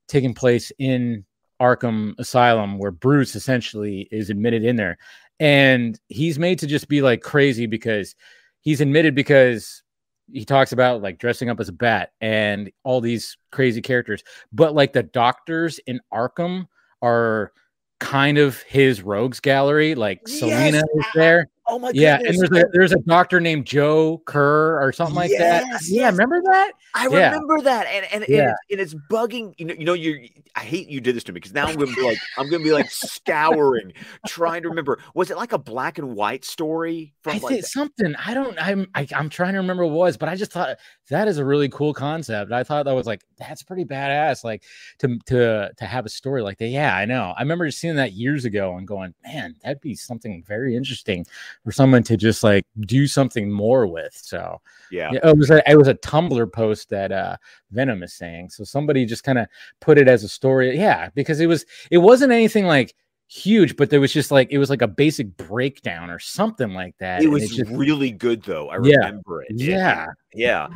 taking 0.08 0.34
place 0.34 0.72
in 0.80 1.26
Arkham 1.62 2.18
Asylum, 2.18 2.80
where 2.80 2.92
Bruce 2.92 3.36
essentially 3.36 4.08
is 4.12 4.32
admitted 4.32 4.64
in 4.64 4.76
there, 4.76 4.98
and 5.40 6.00
he's 6.10 6.40
made 6.40 6.60
to 6.60 6.68
just 6.68 6.88
be 6.88 7.02
like 7.02 7.22
crazy 7.22 7.68
because 7.68 8.16
he's 8.62 8.82
admitted 8.82 9.14
because 9.14 9.84
he 10.32 10.44
talks 10.44 10.72
about 10.72 11.02
like 11.02 11.20
dressing 11.20 11.50
up 11.50 11.60
as 11.60 11.70
a 11.70 11.74
bat 11.74 12.12
and 12.20 12.72
all 12.84 13.02
these 13.02 13.38
crazy 13.52 13.82
characters, 13.82 14.24
but 14.52 14.74
like 14.74 14.94
the 14.94 15.04
doctors 15.04 15.80
in 15.86 16.00
Arkham 16.14 16.68
are 17.02 17.52
kind 18.00 18.38
of 18.38 18.62
his 18.64 19.02
rogues 19.02 19.40
gallery. 19.40 19.96
Like 19.96 20.22
Yes, 20.28 20.40
Selina 20.40 20.84
is 20.96 21.06
there. 21.14 21.48
Oh 21.76 21.80
my 21.80 21.92
Yeah, 21.94 22.18
goodness! 22.20 22.42
and 22.42 22.54
there's 22.54 22.64
a 22.64 22.68
there's 22.72 22.92
a 22.94 23.00
doctor 23.00 23.42
named 23.42 23.66
Joe 23.66 24.22
Kerr 24.26 24.82
or 24.82 24.94
something 24.94 25.14
like 25.16 25.30
that. 25.32 25.66
Yes, 25.68 25.90
Yeah, 25.92 26.02
yes. 26.04 26.14
remember 26.14 26.42
that? 26.44 26.72
I 26.94 27.10
Yeah. 27.10 27.32
remember 27.32 27.60
that, 27.64 27.86
and 27.88 28.06
and, 28.14 28.24
and, 28.24 28.34
it's, 28.34 28.60
and 28.72 28.80
it's 28.80 28.94
bugging. 29.12 29.54
You 29.58 29.66
know, 29.66 29.74
you 29.74 29.84
know, 29.84 29.94
you. 29.94 30.30
I 30.56 30.62
hate 30.62 30.88
you 30.88 31.02
did 31.02 31.18
this 31.18 31.26
to 31.26 31.34
me 31.34 31.42
because 31.42 31.52
now 31.54 31.66
I'm 31.68 31.76
gonna 31.76 31.94
be 31.94 32.02
like, 32.02 32.18
I'm 32.38 32.50
gonna 32.50 32.64
be 32.64 32.72
like 32.72 32.90
scouring, 32.90 33.92
trying 34.26 34.62
to 34.64 34.70
remember. 34.70 35.00
Was 35.14 35.30
it 35.30 35.36
like 35.36 35.52
a 35.52 35.58
black 35.58 35.98
and 35.98 36.16
white 36.16 36.46
story 36.46 37.14
from 37.24 37.34
I 37.36 37.38
like? 37.40 37.54
think 37.56 37.66
something. 37.66 38.16
I 38.16 38.34
don't. 38.34 38.58
I'm. 38.58 38.88
I, 38.96 39.06
I'm 39.14 39.30
trying 39.30 39.52
to 39.52 39.60
remember 39.60 39.86
what 39.86 39.92
it 39.92 39.96
was, 39.98 40.18
but 40.18 40.30
I 40.30 40.38
just 40.38 40.54
thought 40.54 40.78
that 41.10 41.28
is 41.28 41.40
a 41.40 41.46
really 41.46 41.68
cool 41.68 41.94
concept. 41.94 42.54
I 42.54 42.64
thought 42.64 42.86
that 42.86 42.94
was 42.96 43.06
like 43.06 43.26
that's 43.38 43.64
pretty 43.64 43.84
badass. 43.84 44.46
Like 44.46 44.64
to 45.00 45.20
to 45.26 45.72
to 45.76 45.86
have 45.86 46.06
a 46.06 46.10
story 46.10 46.42
like 46.42 46.58
that. 46.60 46.68
Yeah, 46.68 46.96
I 46.96 47.04
know. 47.04 47.34
I 47.38 47.42
remember 47.42 47.70
seeing 47.70 47.98
that 47.98 48.14
years 48.14 48.46
ago 48.46 48.78
and 48.78 48.88
going, 48.88 49.14
man, 49.26 49.56
that'd 49.62 49.82
be 49.82 49.94
something 49.96 50.42
very 50.48 50.74
interesting 50.78 51.26
for 51.66 51.72
someone 51.72 52.04
to 52.04 52.16
just 52.16 52.44
like 52.44 52.64
do 52.82 53.08
something 53.08 53.52
more 53.52 53.88
with. 53.88 54.14
So 54.16 54.62
yeah, 54.92 55.10
yeah, 55.12 55.30
it 55.30 55.38
was 55.38 55.50
a 55.50 55.62
it 55.70 55.76
was 55.76 55.88
a 55.90 55.96
Tumblr 55.96 56.54
post 56.54 56.90
that 56.92 57.12
uh 57.12 57.36
Venom 57.72 58.04
is 58.04 58.14
saying. 58.14 58.52
So 58.52 58.64
somebody 58.64 59.06
just 59.06 59.24
kind 59.24 59.40
of 59.40 59.48
put 59.82 59.98
it 59.98 60.08
as 60.08 60.24
a 60.24 60.30
story. 60.30 60.78
Yeah, 60.78 61.10
because 61.16 61.40
it 61.42 61.48
was 61.48 61.66
it 61.92 61.98
wasn't 61.98 62.32
anything 62.32 62.66
like 62.66 62.94
huge, 63.28 63.76
but 63.76 63.90
there 63.90 64.00
was 64.00 64.14
just 64.14 64.30
like 64.30 64.52
it 64.52 64.60
was 64.60 64.70
like 64.70 64.84
a 64.84 64.88
basic 64.88 65.36
breakdown 65.36 66.12
or 66.12 66.20
something 66.20 66.74
like 66.76 66.96
that. 67.00 67.24
it 67.24 67.28
was 67.28 67.50
just- 67.50 67.72
really 67.72 68.12
good 68.12 68.44
though. 68.44 68.70
I 68.70 68.76
Yeah. 68.84 68.98
remember 68.98 69.42
it. 69.42 69.48
It- 69.50 69.62
it- 69.62 69.70
yeah. 69.70 70.06
yeah. 70.34 70.68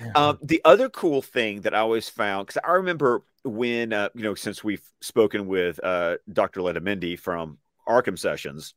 Yeah. 0.00 0.12
Um, 0.14 0.38
the 0.40 0.60
other 0.64 0.88
cool 0.88 1.20
thing 1.22 1.62
that 1.62 1.74
I 1.74 1.78
always 1.80 2.08
found, 2.08 2.46
because 2.46 2.62
I 2.64 2.70
remember 2.74 3.24
when, 3.42 3.92
uh, 3.92 4.10
you 4.14 4.22
know, 4.22 4.36
since 4.36 4.62
we've 4.62 4.88
spoken 5.00 5.48
with 5.48 5.80
uh, 5.82 6.18
Dr. 6.32 6.60
Letamendi 6.60 7.18
from 7.18 7.58
Arkham 7.88 8.16
Sessions, 8.16 8.74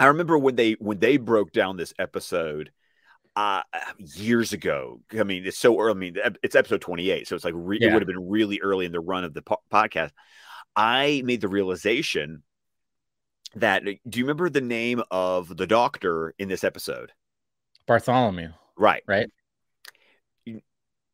I 0.00 0.06
remember 0.06 0.38
when 0.38 0.56
they 0.56 0.72
when 0.72 0.98
they 0.98 1.16
broke 1.16 1.52
down 1.52 1.76
this 1.76 1.94
episode 1.98 2.72
uh, 3.36 3.62
years 3.98 4.52
ago. 4.52 5.00
I 5.18 5.22
mean, 5.22 5.46
it's 5.46 5.58
so 5.58 5.80
early. 5.80 5.90
I 5.90 5.94
mean, 5.94 6.16
it's 6.42 6.54
episode 6.54 6.80
twenty 6.80 7.10
eight, 7.10 7.28
so 7.28 7.36
it's 7.36 7.44
like 7.44 7.54
re- 7.56 7.78
it 7.80 7.92
would 7.92 8.02
have 8.02 8.08
been 8.08 8.28
really 8.28 8.60
early 8.60 8.86
in 8.86 8.92
the 8.92 9.00
run 9.00 9.24
of 9.24 9.34
the 9.34 9.42
po- 9.42 9.62
podcast. 9.72 10.10
I 10.76 11.22
made 11.24 11.40
the 11.40 11.48
realization 11.48 12.42
that 13.56 13.84
do 13.84 14.18
you 14.18 14.24
remember 14.24 14.50
the 14.50 14.60
name 14.60 15.02
of 15.10 15.56
the 15.56 15.66
doctor 15.66 16.34
in 16.38 16.48
this 16.48 16.64
episode? 16.64 17.12
Bartholomew. 17.86 18.50
Right. 18.76 19.02
Right. 19.06 19.30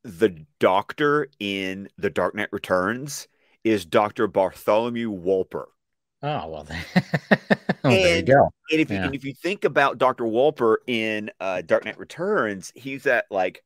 The 0.02 0.46
doctor 0.58 1.28
in 1.38 1.88
The 1.98 2.08
Dark 2.08 2.34
Knight 2.34 2.48
Returns 2.52 3.28
is 3.64 3.84
Dr. 3.84 4.26
Bartholomew 4.26 5.10
Wolper. 5.10 5.66
Oh 6.22 6.48
well, 6.48 6.66
oh, 6.68 7.44
there 7.82 8.16
you 8.16 8.22
go. 8.22 8.52
And 8.70 8.80
if, 8.80 8.90
yeah. 8.90 8.98
you, 8.98 9.04
and 9.04 9.14
if 9.14 9.24
you 9.24 9.32
think 9.32 9.64
about 9.64 9.96
Dr. 9.96 10.24
Wolper 10.24 10.76
in 10.86 11.30
uh, 11.40 11.62
Dark 11.62 11.86
Knight 11.86 11.98
Returns, 11.98 12.72
he's 12.74 13.04
that 13.04 13.24
like, 13.30 13.64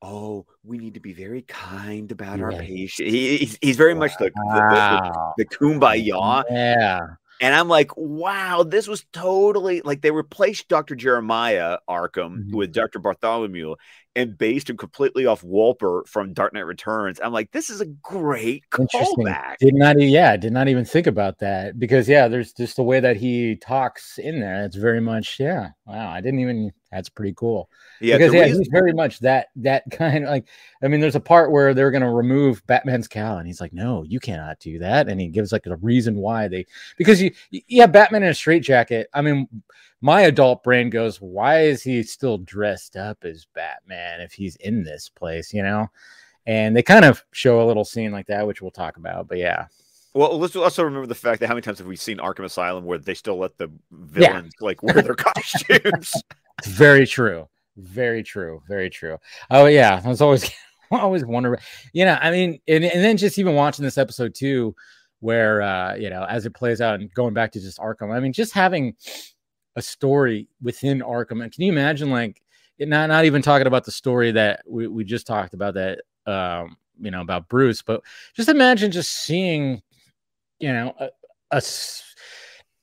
oh, 0.00 0.46
we 0.64 0.78
need 0.78 0.94
to 0.94 1.00
be 1.00 1.12
very 1.12 1.42
kind 1.42 2.10
about 2.10 2.38
yeah. 2.38 2.44
our 2.44 2.52
patient. 2.52 3.10
He, 3.10 3.36
he's, 3.36 3.58
he's 3.60 3.76
very 3.76 3.94
much 3.94 4.12
the, 4.18 4.30
wow. 4.34 5.34
the, 5.36 5.44
the, 5.44 5.44
the 5.44 5.56
kumbaya. 5.56 6.44
Yeah. 6.48 7.00
And 7.40 7.54
I'm 7.54 7.68
like, 7.68 7.90
wow, 7.96 8.62
this 8.62 8.88
was 8.88 9.04
totally 9.12 9.82
like 9.82 10.00
they 10.00 10.10
replaced 10.10 10.68
Dr. 10.68 10.94
Jeremiah 10.94 11.78
Arkham 11.88 12.38
mm-hmm. 12.38 12.56
with 12.56 12.72
Dr. 12.72 12.98
Bartholomew 12.98 13.74
and 14.14 14.38
based 14.38 14.70
him 14.70 14.78
completely 14.78 15.26
off 15.26 15.42
Wolper 15.42 16.06
from 16.08 16.32
Dark 16.32 16.54
Knight 16.54 16.64
Returns. 16.64 17.20
I'm 17.22 17.32
like, 17.32 17.52
this 17.52 17.68
is 17.68 17.82
a 17.82 17.86
great 17.86 18.64
callback. 18.70 19.56
Did 19.60 19.74
not, 19.74 20.00
yeah, 20.00 20.36
did 20.38 20.54
not 20.54 20.68
even 20.68 20.86
think 20.86 21.06
about 21.06 21.38
that 21.40 21.78
because 21.78 22.08
yeah, 22.08 22.26
there's 22.26 22.52
just 22.52 22.76
the 22.76 22.82
way 22.82 22.98
that 23.00 23.16
he 23.16 23.56
talks 23.56 24.18
in 24.18 24.40
there. 24.40 24.64
It's 24.64 24.76
very 24.76 25.00
much, 25.00 25.38
yeah. 25.38 25.70
Wow, 25.84 26.10
I 26.10 26.20
didn't 26.20 26.40
even. 26.40 26.72
That's 26.96 27.08
pretty 27.08 27.34
cool. 27.34 27.70
Yeah, 28.00 28.18
because 28.18 28.34
yeah, 28.34 28.42
reason- 28.42 28.58
he's 28.58 28.68
very 28.68 28.92
much 28.92 29.20
that 29.20 29.48
that 29.56 29.84
kind 29.90 30.24
of 30.24 30.30
like. 30.30 30.46
I 30.82 30.88
mean, 30.88 31.00
there's 31.00 31.16
a 31.16 31.20
part 31.20 31.50
where 31.50 31.74
they're 31.74 31.90
gonna 31.90 32.12
remove 32.12 32.66
Batman's 32.66 33.08
cowl, 33.08 33.38
and 33.38 33.46
he's 33.46 33.60
like, 33.60 33.72
"No, 33.72 34.02
you 34.02 34.20
cannot 34.20 34.60
do 34.60 34.78
that," 34.80 35.08
and 35.08 35.20
he 35.20 35.28
gives 35.28 35.52
like 35.52 35.66
a 35.66 35.76
reason 35.76 36.16
why 36.16 36.48
they 36.48 36.66
because 36.96 37.22
you 37.22 37.32
yeah, 37.50 37.86
Batman 37.86 38.22
in 38.22 38.30
a 38.30 38.34
straitjacket. 38.34 39.08
I 39.14 39.22
mean 39.22 39.48
my 40.00 40.22
adult 40.22 40.62
brain 40.62 40.90
goes, 40.90 41.20
why 41.20 41.62
is 41.62 41.82
he 41.82 42.02
still 42.02 42.38
dressed 42.38 42.96
up 42.96 43.24
as 43.24 43.46
Batman 43.54 44.20
if 44.20 44.32
he's 44.32 44.56
in 44.56 44.84
this 44.84 45.08
place, 45.08 45.52
you 45.52 45.62
know? 45.62 45.88
And 46.46 46.76
they 46.76 46.82
kind 46.82 47.04
of 47.04 47.24
show 47.32 47.60
a 47.62 47.66
little 47.66 47.84
scene 47.84 48.12
like 48.12 48.26
that, 48.26 48.46
which 48.46 48.62
we'll 48.62 48.70
talk 48.70 48.98
about. 48.98 49.26
But 49.26 49.38
yeah. 49.38 49.66
Well, 50.14 50.38
let's 50.38 50.54
also 50.54 50.84
remember 50.84 51.06
the 51.06 51.14
fact 51.14 51.40
that 51.40 51.48
how 51.48 51.54
many 51.54 51.62
times 51.62 51.78
have 51.78 51.88
we 51.88 51.96
seen 51.96 52.18
Arkham 52.18 52.44
Asylum 52.44 52.84
where 52.84 52.98
they 52.98 53.14
still 53.14 53.36
let 53.36 53.58
the 53.58 53.70
villains 53.90 54.52
yeah. 54.60 54.64
like 54.64 54.82
wear 54.82 55.02
their 55.02 55.14
costumes? 55.16 56.14
Very 56.64 57.06
true. 57.06 57.48
Very 57.76 58.22
true. 58.22 58.62
Very 58.68 58.90
true. 58.90 59.18
Oh 59.50 59.66
yeah. 59.66 60.00
I 60.04 60.08
was 60.08 60.20
always 60.20 60.50
always 60.90 61.24
wonder, 61.24 61.58
you 61.92 62.04
know, 62.04 62.18
I 62.20 62.30
mean, 62.30 62.60
and, 62.68 62.84
and 62.84 63.04
then 63.04 63.16
just 63.16 63.38
even 63.38 63.54
watching 63.54 63.84
this 63.84 63.98
episode 63.98 64.34
too, 64.34 64.74
where 65.20 65.62
uh, 65.62 65.94
you 65.94 66.10
know, 66.10 66.24
as 66.24 66.46
it 66.46 66.54
plays 66.54 66.80
out 66.80 67.00
and 67.00 67.12
going 67.14 67.34
back 67.34 67.52
to 67.52 67.60
just 67.60 67.78
Arkham, 67.78 68.14
I 68.14 68.20
mean, 68.20 68.32
just 68.32 68.52
having 68.52 68.94
a 69.76 69.82
story 69.82 70.48
within 70.62 71.00
Arkham. 71.00 71.42
And 71.42 71.52
can 71.52 71.62
you 71.62 71.72
imagine, 71.72 72.10
like, 72.10 72.42
not 72.78 73.08
not 73.08 73.24
even 73.24 73.42
talking 73.42 73.66
about 73.66 73.84
the 73.84 73.92
story 73.92 74.32
that 74.32 74.62
we, 74.66 74.86
we 74.86 75.04
just 75.04 75.26
talked 75.26 75.54
about 75.54 75.74
that 75.74 76.00
um, 76.26 76.76
you 77.00 77.10
know 77.10 77.20
about 77.20 77.48
Bruce, 77.48 77.82
but 77.82 78.02
just 78.34 78.48
imagine 78.48 78.90
just 78.90 79.10
seeing, 79.10 79.82
you 80.58 80.72
know, 80.72 80.94
a, 80.98 81.08
a 81.52 81.62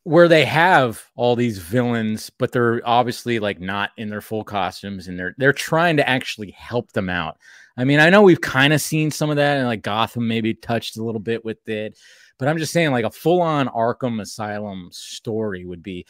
where 0.03 0.27
they 0.27 0.45
have 0.45 1.05
all 1.15 1.35
these 1.35 1.57
villains, 1.57 2.29
but 2.29 2.51
they're 2.51 2.81
obviously 2.85 3.39
like 3.39 3.59
not 3.59 3.91
in 3.97 4.09
their 4.09 4.21
full 4.21 4.43
costumes 4.43 5.07
and 5.07 5.17
they're 5.17 5.35
they're 5.37 5.53
trying 5.53 5.97
to 5.97 6.07
actually 6.07 6.51
help 6.51 6.91
them 6.91 7.09
out. 7.09 7.37
I 7.77 7.85
mean, 7.85 7.99
I 7.99 8.09
know 8.09 8.21
we've 8.21 8.41
kind 8.41 8.73
of 8.73 8.81
seen 8.81 9.09
some 9.11 9.29
of 9.29 9.37
that 9.37 9.57
and 9.57 9.67
like 9.67 9.81
Gotham 9.81 10.27
maybe 10.27 10.53
touched 10.53 10.97
a 10.97 11.03
little 11.03 11.21
bit 11.21 11.43
with 11.43 11.67
it, 11.67 11.97
but 12.37 12.47
I'm 12.47 12.57
just 12.57 12.73
saying 12.73 12.91
like 12.91 13.05
a 13.05 13.11
full-on 13.11 13.67
Arkham 13.69 14.21
Asylum 14.21 14.89
story 14.91 15.65
would 15.65 15.81
be 15.81 16.05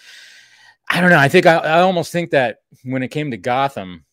I 0.90 1.00
don't 1.00 1.10
know. 1.10 1.20
I 1.20 1.30
think 1.30 1.46
I, 1.46 1.56
I 1.56 1.82
almost 1.82 2.12
think 2.12 2.32
that 2.32 2.58
when 2.84 3.04
it 3.04 3.08
came 3.10 3.32
to 3.32 3.38
Gotham, 3.38 4.06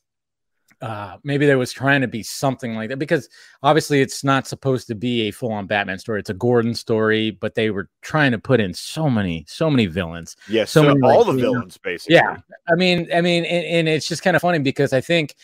uh, 0.80 1.18
maybe 1.24 1.46
there 1.46 1.58
was 1.58 1.72
trying 1.72 2.00
to 2.00 2.08
be 2.08 2.22
something 2.22 2.74
like 2.74 2.88
that 2.88 2.98
because 2.98 3.28
obviously 3.62 4.00
it's 4.00 4.24
not 4.24 4.46
supposed 4.46 4.86
to 4.88 4.94
be 4.94 5.28
a 5.28 5.30
full-on 5.30 5.66
Batman 5.66 5.98
story. 5.98 6.20
It's 6.20 6.30
a 6.30 6.34
Gordon 6.34 6.74
story, 6.74 7.32
but 7.32 7.54
they 7.54 7.70
were 7.70 7.88
trying 8.00 8.32
to 8.32 8.38
put 8.38 8.60
in 8.60 8.72
so 8.72 9.10
many, 9.10 9.44
so 9.46 9.70
many 9.70 9.86
villains. 9.86 10.36
Yes, 10.48 10.54
yeah, 10.54 10.64
so, 10.64 10.82
so 10.82 10.88
many, 10.88 11.00
all 11.02 11.24
like, 11.24 11.36
the 11.36 11.42
villains, 11.42 11.76
know, 11.76 11.90
basically. 11.90 12.16
Yeah, 12.16 12.36
I 12.68 12.74
mean, 12.76 13.08
I 13.14 13.20
mean, 13.20 13.44
and, 13.44 13.66
and 13.66 13.88
it's 13.88 14.08
just 14.08 14.22
kind 14.22 14.36
of 14.36 14.42
funny 14.42 14.58
because 14.58 14.92
I 14.92 15.00
think 15.00 15.34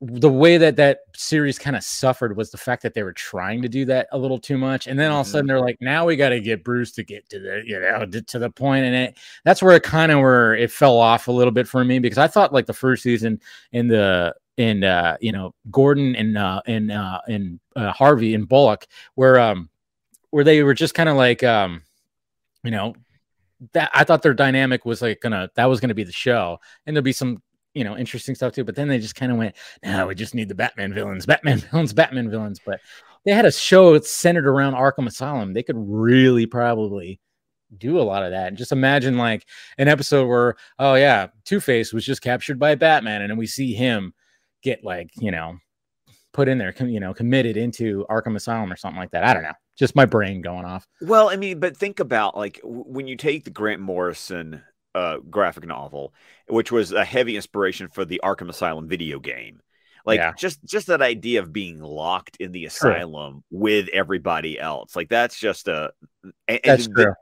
the 0.00 0.28
way 0.28 0.58
that 0.58 0.76
that 0.76 1.00
series 1.14 1.58
kind 1.58 1.76
of 1.76 1.82
suffered 1.82 2.36
was 2.36 2.50
the 2.50 2.58
fact 2.58 2.82
that 2.82 2.94
they 2.94 3.02
were 3.02 3.12
trying 3.12 3.62
to 3.62 3.68
do 3.68 3.84
that 3.84 4.08
a 4.12 4.18
little 4.18 4.38
too 4.38 4.58
much 4.58 4.86
and 4.86 4.98
then 4.98 5.10
all 5.10 5.20
of 5.20 5.26
a 5.26 5.30
sudden 5.30 5.46
they're 5.46 5.56
mm-hmm. 5.56 5.66
like 5.66 5.80
now 5.80 6.04
we 6.04 6.16
got 6.16 6.30
to 6.30 6.40
get 6.40 6.64
bruce 6.64 6.92
to 6.92 7.02
get 7.04 7.26
to 7.28 7.38
the 7.38 7.62
you 7.64 7.78
know 7.78 8.04
to, 8.04 8.20
to 8.20 8.38
the 8.38 8.50
point 8.50 8.84
and 8.84 8.94
it 8.94 9.18
that's 9.44 9.62
where 9.62 9.76
it 9.76 9.82
kind 9.82 10.12
of 10.12 10.18
where 10.18 10.54
it 10.54 10.70
fell 10.70 10.98
off 10.98 11.28
a 11.28 11.32
little 11.32 11.52
bit 11.52 11.66
for 11.66 11.84
me 11.84 11.98
because 11.98 12.18
i 12.18 12.26
thought 12.26 12.52
like 12.52 12.66
the 12.66 12.72
first 12.72 13.02
season 13.02 13.40
in 13.72 13.88
the 13.88 14.34
in 14.56 14.84
uh 14.84 15.16
you 15.20 15.32
know 15.32 15.54
gordon 15.70 16.14
and 16.16 16.36
uh 16.36 16.60
and 16.66 16.90
uh 16.92 17.20
and 17.28 17.60
uh, 17.76 17.92
harvey 17.92 18.34
and 18.34 18.48
bullock 18.48 18.86
where 19.14 19.38
um 19.38 19.70
where 20.30 20.44
they 20.44 20.62
were 20.62 20.74
just 20.74 20.94
kind 20.94 21.08
of 21.08 21.16
like 21.16 21.42
um 21.44 21.82
you 22.62 22.70
know 22.70 22.94
that 23.72 23.90
I 23.94 24.04
thought 24.04 24.22
their 24.22 24.34
dynamic 24.34 24.84
was 24.84 25.00
like 25.02 25.20
gonna 25.20 25.50
that 25.54 25.66
was 25.66 25.80
gonna 25.80 25.94
be 25.94 26.04
the 26.04 26.12
show, 26.12 26.58
and 26.86 26.94
there'll 26.94 27.04
be 27.04 27.12
some 27.12 27.42
you 27.74 27.84
know 27.84 27.96
interesting 27.96 28.34
stuff 28.34 28.52
too. 28.52 28.64
But 28.64 28.76
then 28.76 28.88
they 28.88 28.98
just 28.98 29.14
kind 29.16 29.32
of 29.32 29.38
went, 29.38 29.54
no, 29.84 30.06
we 30.06 30.14
just 30.14 30.34
need 30.34 30.48
the 30.48 30.54
Batman 30.54 30.94
villains, 30.94 31.26
Batman 31.26 31.58
villains, 31.70 31.92
Batman 31.92 32.30
villains. 32.30 32.60
But 32.64 32.80
they 33.24 33.32
had 33.32 33.44
a 33.44 33.52
show 33.52 33.98
centered 34.00 34.46
around 34.46 34.74
Arkham 34.74 35.06
Asylum. 35.06 35.52
They 35.52 35.62
could 35.62 35.76
really 35.78 36.46
probably 36.46 37.20
do 37.76 37.98
a 37.98 38.02
lot 38.02 38.22
of 38.22 38.30
that. 38.30 38.48
And 38.48 38.56
just 38.56 38.72
imagine 38.72 39.16
like 39.16 39.46
an 39.78 39.88
episode 39.88 40.26
where, 40.26 40.54
oh 40.78 40.94
yeah, 40.94 41.28
Two 41.44 41.60
Face 41.60 41.92
was 41.92 42.04
just 42.04 42.22
captured 42.22 42.58
by 42.58 42.74
Batman, 42.74 43.22
and 43.22 43.30
then 43.30 43.38
we 43.38 43.46
see 43.46 43.74
him 43.74 44.14
get 44.62 44.84
like 44.84 45.10
you 45.16 45.30
know 45.30 45.58
put 46.34 46.48
in 46.48 46.58
there, 46.58 46.74
you 46.80 47.00
know, 47.00 47.14
committed 47.14 47.56
into 47.56 48.04
Arkham 48.10 48.36
Asylum 48.36 48.70
or 48.70 48.76
something 48.76 48.98
like 48.98 49.12
that. 49.12 49.24
I 49.24 49.32
don't 49.32 49.44
know. 49.44 49.52
Just 49.76 49.96
my 49.96 50.04
brain 50.04 50.42
going 50.42 50.64
off. 50.64 50.86
Well, 51.00 51.30
I 51.30 51.36
mean, 51.36 51.60
but 51.60 51.76
think 51.76 52.00
about 52.00 52.36
like 52.36 52.60
when 52.62 53.06
you 53.06 53.16
take 53.16 53.44
the 53.44 53.50
Grant 53.50 53.80
Morrison 53.80 54.62
uh, 54.94 55.18
graphic 55.30 55.66
novel, 55.66 56.14
which 56.48 56.70
was 56.70 56.92
a 56.92 57.04
heavy 57.04 57.36
inspiration 57.36 57.88
for 57.88 58.04
the 58.04 58.20
Arkham 58.24 58.48
Asylum 58.48 58.88
video 58.88 59.18
game. 59.18 59.60
Like 60.06 60.18
yeah. 60.18 60.32
just 60.36 60.62
just 60.64 60.88
that 60.88 61.00
idea 61.00 61.40
of 61.40 61.52
being 61.52 61.80
locked 61.80 62.36
in 62.36 62.52
the 62.52 62.66
asylum 62.66 63.32
true. 63.32 63.42
with 63.50 63.88
everybody 63.88 64.60
else, 64.60 64.94
like 64.94 65.08
that's 65.08 65.38
just 65.38 65.66
a 65.66 65.92
and, 66.46 66.60
that's 66.62 66.86
and 66.86 66.94
true. 66.94 67.04
The, 67.04 67.14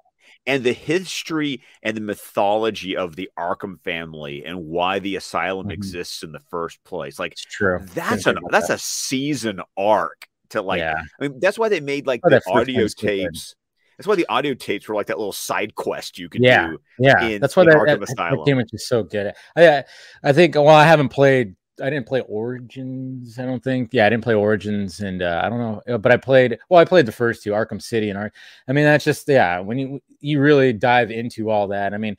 and 0.46 0.64
the 0.64 0.72
history 0.72 1.62
and 1.84 1.96
the 1.96 2.00
mythology 2.00 2.96
of 2.96 3.14
the 3.14 3.30
Arkham 3.38 3.80
family 3.82 4.44
and 4.44 4.66
why 4.66 4.98
the 4.98 5.14
asylum 5.14 5.66
mm-hmm. 5.66 5.72
exists 5.72 6.24
in 6.24 6.32
the 6.32 6.40
first 6.50 6.82
place, 6.82 7.20
like 7.20 7.32
it's 7.32 7.44
true. 7.44 7.78
That's 7.94 8.26
an 8.26 8.38
that's 8.50 8.68
that. 8.68 8.74
a 8.74 8.78
season 8.78 9.60
arc 9.76 10.26
to 10.50 10.62
like. 10.62 10.80
Yeah. 10.80 11.02
I 11.20 11.28
mean, 11.28 11.38
that's 11.40 11.58
why 11.58 11.68
they 11.68 11.80
made 11.80 12.06
like 12.06 12.20
oh, 12.24 12.30
the 12.30 12.42
audio 12.50 12.88
tapes. 12.88 13.54
That's 14.02 14.08
why 14.08 14.16
the 14.16 14.26
audio 14.28 14.52
tapes 14.54 14.88
were 14.88 14.96
like 14.96 15.06
that 15.06 15.18
little 15.18 15.32
side 15.32 15.76
quest 15.76 16.18
you 16.18 16.28
could 16.28 16.42
yeah, 16.42 16.70
do. 16.70 16.80
Yeah, 16.98 17.24
in, 17.24 17.40
that's 17.40 17.54
why 17.54 17.64
that, 17.66 17.72
that, 17.86 18.00
that, 18.00 18.42
game 18.44 18.58
is 18.58 18.68
just 18.68 18.88
so 18.88 19.04
good. 19.04 19.32
I 19.56 19.84
I 20.24 20.32
think 20.32 20.56
well, 20.56 20.66
I 20.66 20.84
haven't 20.84 21.10
played. 21.10 21.54
I 21.80 21.88
didn't 21.88 22.08
play 22.08 22.20
Origins. 22.22 23.38
I 23.38 23.44
don't 23.44 23.62
think. 23.62 23.90
Yeah, 23.92 24.06
I 24.06 24.10
didn't 24.10 24.24
play 24.24 24.34
Origins, 24.34 24.98
and 24.98 25.22
uh, 25.22 25.40
I 25.44 25.48
don't 25.48 25.58
know. 25.60 25.82
Uh, 25.88 25.98
but 25.98 26.10
I 26.10 26.16
played. 26.16 26.58
Well, 26.68 26.80
I 26.80 26.84
played 26.84 27.06
the 27.06 27.12
first 27.12 27.44
two, 27.44 27.52
Arkham 27.52 27.80
City 27.80 28.10
and 28.10 28.18
Ark. 28.18 28.34
I 28.66 28.72
mean, 28.72 28.84
that's 28.84 29.04
just 29.04 29.28
yeah. 29.28 29.60
When 29.60 29.78
you 29.78 30.00
you 30.18 30.40
really 30.40 30.72
dive 30.72 31.12
into 31.12 31.48
all 31.48 31.68
that, 31.68 31.94
I 31.94 31.98
mean, 31.98 32.16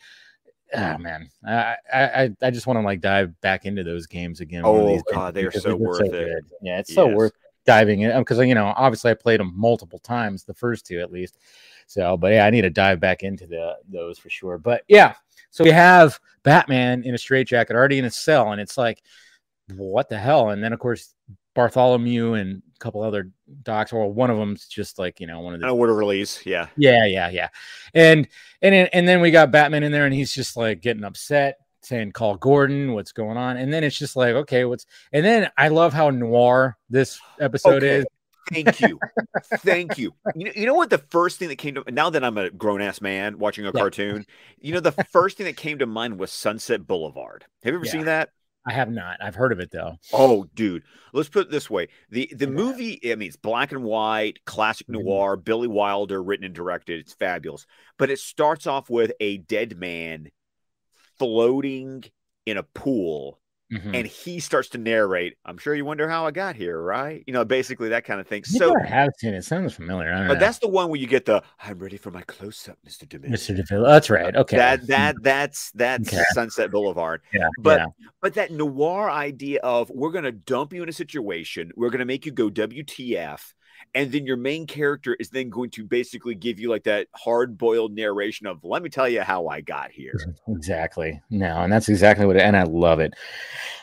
oh 0.73 0.97
man, 0.99 1.27
I 1.45 1.75
I 1.93 2.31
I 2.41 2.49
just 2.49 2.65
want 2.65 2.77
to 2.77 2.81
like 2.83 3.01
dive 3.01 3.39
back 3.41 3.65
into 3.65 3.83
those 3.83 4.07
games 4.07 4.39
again. 4.39 4.61
Oh 4.63 5.01
god, 5.11 5.33
they 5.33 5.43
are 5.43 5.51
so 5.51 5.75
worth 5.75 5.97
so 5.97 6.05
it. 6.05 6.11
Good. 6.11 6.45
Yeah, 6.61 6.79
it's 6.79 6.91
yes. 6.91 6.95
so 6.95 7.07
worth 7.07 7.33
diving 7.65 8.01
in 8.01 8.17
because 8.19 8.39
you 8.39 8.55
know 8.55 8.73
obviously 8.75 9.11
I 9.11 9.15
played 9.15 9.39
them 9.39 9.53
multiple 9.55 9.99
times, 9.99 10.43
the 10.43 10.53
first 10.53 10.85
two 10.85 10.99
at 10.99 11.11
least. 11.11 11.37
So, 11.87 12.17
but 12.17 12.33
yeah, 12.33 12.45
I 12.45 12.49
need 12.49 12.61
to 12.61 12.69
dive 12.69 12.99
back 12.99 13.23
into 13.23 13.47
the 13.47 13.77
those 13.87 14.17
for 14.17 14.29
sure. 14.29 14.57
But 14.57 14.83
yeah, 14.87 15.15
so 15.51 15.63
we 15.63 15.71
have 15.71 16.19
Batman 16.43 17.03
in 17.03 17.13
a 17.13 17.17
straitjacket 17.17 17.75
already 17.75 17.99
in 17.99 18.05
a 18.05 18.11
cell, 18.11 18.51
and 18.51 18.61
it's 18.61 18.77
like, 18.77 19.01
what 19.75 20.09
the 20.09 20.17
hell? 20.17 20.49
And 20.49 20.63
then 20.63 20.73
of 20.73 20.79
course 20.79 21.13
Bartholomew 21.55 22.33
and 22.33 22.63
a 22.75 22.79
couple 22.79 23.03
other 23.03 23.29
docs, 23.61 23.93
or 23.93 24.11
one 24.11 24.29
of 24.29 24.37
them's 24.37 24.67
just 24.67 24.97
like 24.97 25.19
you 25.19 25.27
know 25.27 25.41
one 25.41 25.53
of 25.53 25.61
the 25.61 25.69
order 25.69 25.93
release, 25.93 26.45
yeah, 26.45 26.67
yeah, 26.75 27.05
yeah, 27.05 27.29
yeah, 27.29 27.49
and 27.93 28.27
and 28.61 28.89
and 28.91 29.07
then 29.07 29.21
we 29.21 29.31
got 29.31 29.51
Batman 29.51 29.83
in 29.83 29.91
there, 29.91 30.05
and 30.05 30.13
he's 30.13 30.33
just 30.33 30.57
like 30.57 30.81
getting 30.81 31.03
upset, 31.03 31.59
saying 31.81 32.11
call 32.11 32.35
Gordon, 32.37 32.93
what's 32.93 33.11
going 33.11 33.37
on, 33.37 33.57
and 33.57 33.71
then 33.71 33.83
it's 33.83 33.97
just 33.97 34.15
like 34.15 34.33
okay, 34.33 34.65
what's, 34.65 34.87
and 35.11 35.23
then 35.23 35.51
I 35.57 35.67
love 35.67 35.93
how 35.93 36.09
noir 36.09 36.77
this 36.89 37.19
episode 37.39 37.83
okay. 37.83 37.97
is 37.97 38.05
Thank 38.51 38.81
you. 38.81 38.99
Thank 39.57 39.97
you. 39.97 40.13
You 40.35 40.45
know, 40.45 40.51
you 40.55 40.65
know 40.65 40.73
what 40.73 40.89
the 40.89 40.97
first 40.97 41.39
thing 41.39 41.49
that 41.49 41.57
came 41.57 41.75
to 41.75 41.83
now 41.91 42.09
that 42.09 42.23
I'm 42.23 42.37
a 42.37 42.49
grown 42.49 42.81
ass 42.81 43.01
man 43.01 43.39
watching 43.39 43.65
a 43.65 43.71
yeah. 43.73 43.79
cartoon, 43.79 44.25
you 44.59 44.73
know, 44.73 44.79
the 44.79 44.91
first 44.91 45.37
thing 45.37 45.45
that 45.45 45.57
came 45.57 45.79
to 45.79 45.85
mind 45.85 46.19
was 46.19 46.31
Sunset 46.31 46.85
Boulevard. 46.85 47.45
Have 47.63 47.71
you 47.71 47.77
ever 47.77 47.85
yeah. 47.85 47.91
seen 47.91 48.05
that? 48.05 48.29
I 48.65 48.71
have 48.71 48.89
not. 48.89 49.17
I've 49.21 49.35
heard 49.35 49.51
of 49.51 49.59
it 49.59 49.71
though. 49.71 49.97
Oh, 50.13 50.45
dude. 50.53 50.83
Let's 51.11 51.29
put 51.29 51.47
it 51.47 51.51
this 51.51 51.69
way. 51.69 51.89
The 52.09 52.31
the 52.33 52.45
yeah. 52.45 52.51
movie, 52.51 53.11
I 53.11 53.15
mean, 53.15 53.27
it's 53.27 53.37
black 53.37 53.71
and 53.71 53.83
white, 53.83 54.43
classic 54.45 54.87
mm-hmm. 54.87 55.03
noir, 55.03 55.35
mm-hmm. 55.35 55.43
Billy 55.43 55.67
Wilder 55.67 56.21
written 56.23 56.45
and 56.45 56.55
directed. 56.55 56.99
It's 56.99 57.13
fabulous. 57.13 57.65
But 57.97 58.09
it 58.09 58.19
starts 58.19 58.65
off 58.65 58.89
with 58.89 59.11
a 59.19 59.37
dead 59.37 59.77
man 59.77 60.29
floating 61.19 62.03
in 62.45 62.57
a 62.57 62.63
pool 62.63 63.39
Mm-hmm. 63.71 63.95
And 63.95 64.07
he 64.07 64.39
starts 64.39 64.69
to 64.69 64.77
narrate. 64.77 65.37
I'm 65.45 65.57
sure 65.57 65.73
you 65.73 65.85
wonder 65.85 66.07
how 66.07 66.27
I 66.27 66.31
got 66.31 66.55
here, 66.55 66.79
right? 66.79 67.23
You 67.25 67.33
know, 67.33 67.43
basically 67.43 67.89
that 67.89 68.03
kind 68.03 68.19
of 68.19 68.27
thing. 68.27 68.43
You 68.45 68.59
so 68.59 68.75
I 68.79 68.85
have 68.85 69.09
seen 69.17 69.33
it. 69.33 69.43
Sounds 69.43 69.73
familiar. 69.73 70.13
but 70.27 70.35
know. 70.35 70.39
that's 70.39 70.59
the 70.59 70.67
one 70.67 70.89
where 70.89 70.99
you 70.99 71.07
get 71.07 71.25
the 71.25 71.41
"I'm 71.59 71.79
ready 71.79 71.97
for 71.97 72.11
my 72.11 72.21
close 72.23 72.67
up, 72.69 72.77
Mister 72.83 73.05
DeMille." 73.05 73.31
Mr. 73.31 73.57
DeMille. 73.57 73.85
That's 73.85 74.09
right. 74.09 74.35
Okay. 74.35 74.57
That 74.57 74.85
that 74.87 75.15
that's 75.21 75.71
that's 75.71 76.13
okay. 76.13 76.23
Sunset 76.33 76.71
Boulevard. 76.71 77.21
Yeah. 77.33 77.49
But 77.59 77.79
yeah. 77.79 78.07
but 78.21 78.35
that 78.35 78.51
noir 78.51 79.09
idea 79.09 79.59
of 79.63 79.89
we're 79.89 80.11
gonna 80.11 80.31
dump 80.31 80.73
you 80.73 80.83
in 80.83 80.89
a 80.89 80.93
situation, 80.93 81.71
we're 81.75 81.89
gonna 81.89 82.05
make 82.05 82.25
you 82.25 82.31
go 82.31 82.49
WTF, 82.49 83.53
and 83.95 84.11
then 84.11 84.25
your 84.25 84.37
main 84.37 84.65
character 84.65 85.15
is 85.19 85.29
then 85.29 85.49
going 85.49 85.69
to 85.71 85.83
basically 85.83 86.35
give 86.35 86.59
you 86.59 86.69
like 86.69 86.83
that 86.83 87.07
hard 87.15 87.57
boiled 87.57 87.93
narration 87.93 88.47
of 88.47 88.63
let 88.63 88.83
me 88.83 88.89
tell 88.89 89.07
you 89.07 89.21
how 89.21 89.47
i 89.47 89.61
got 89.61 89.91
here. 89.91 90.13
Exactly. 90.47 91.21
No 91.29 91.57
and 91.57 91.71
that's 91.71 91.89
exactly 91.89 92.25
what 92.25 92.35
it, 92.35 92.41
and 92.41 92.57
i 92.57 92.63
love 92.63 92.99
it. 92.99 93.13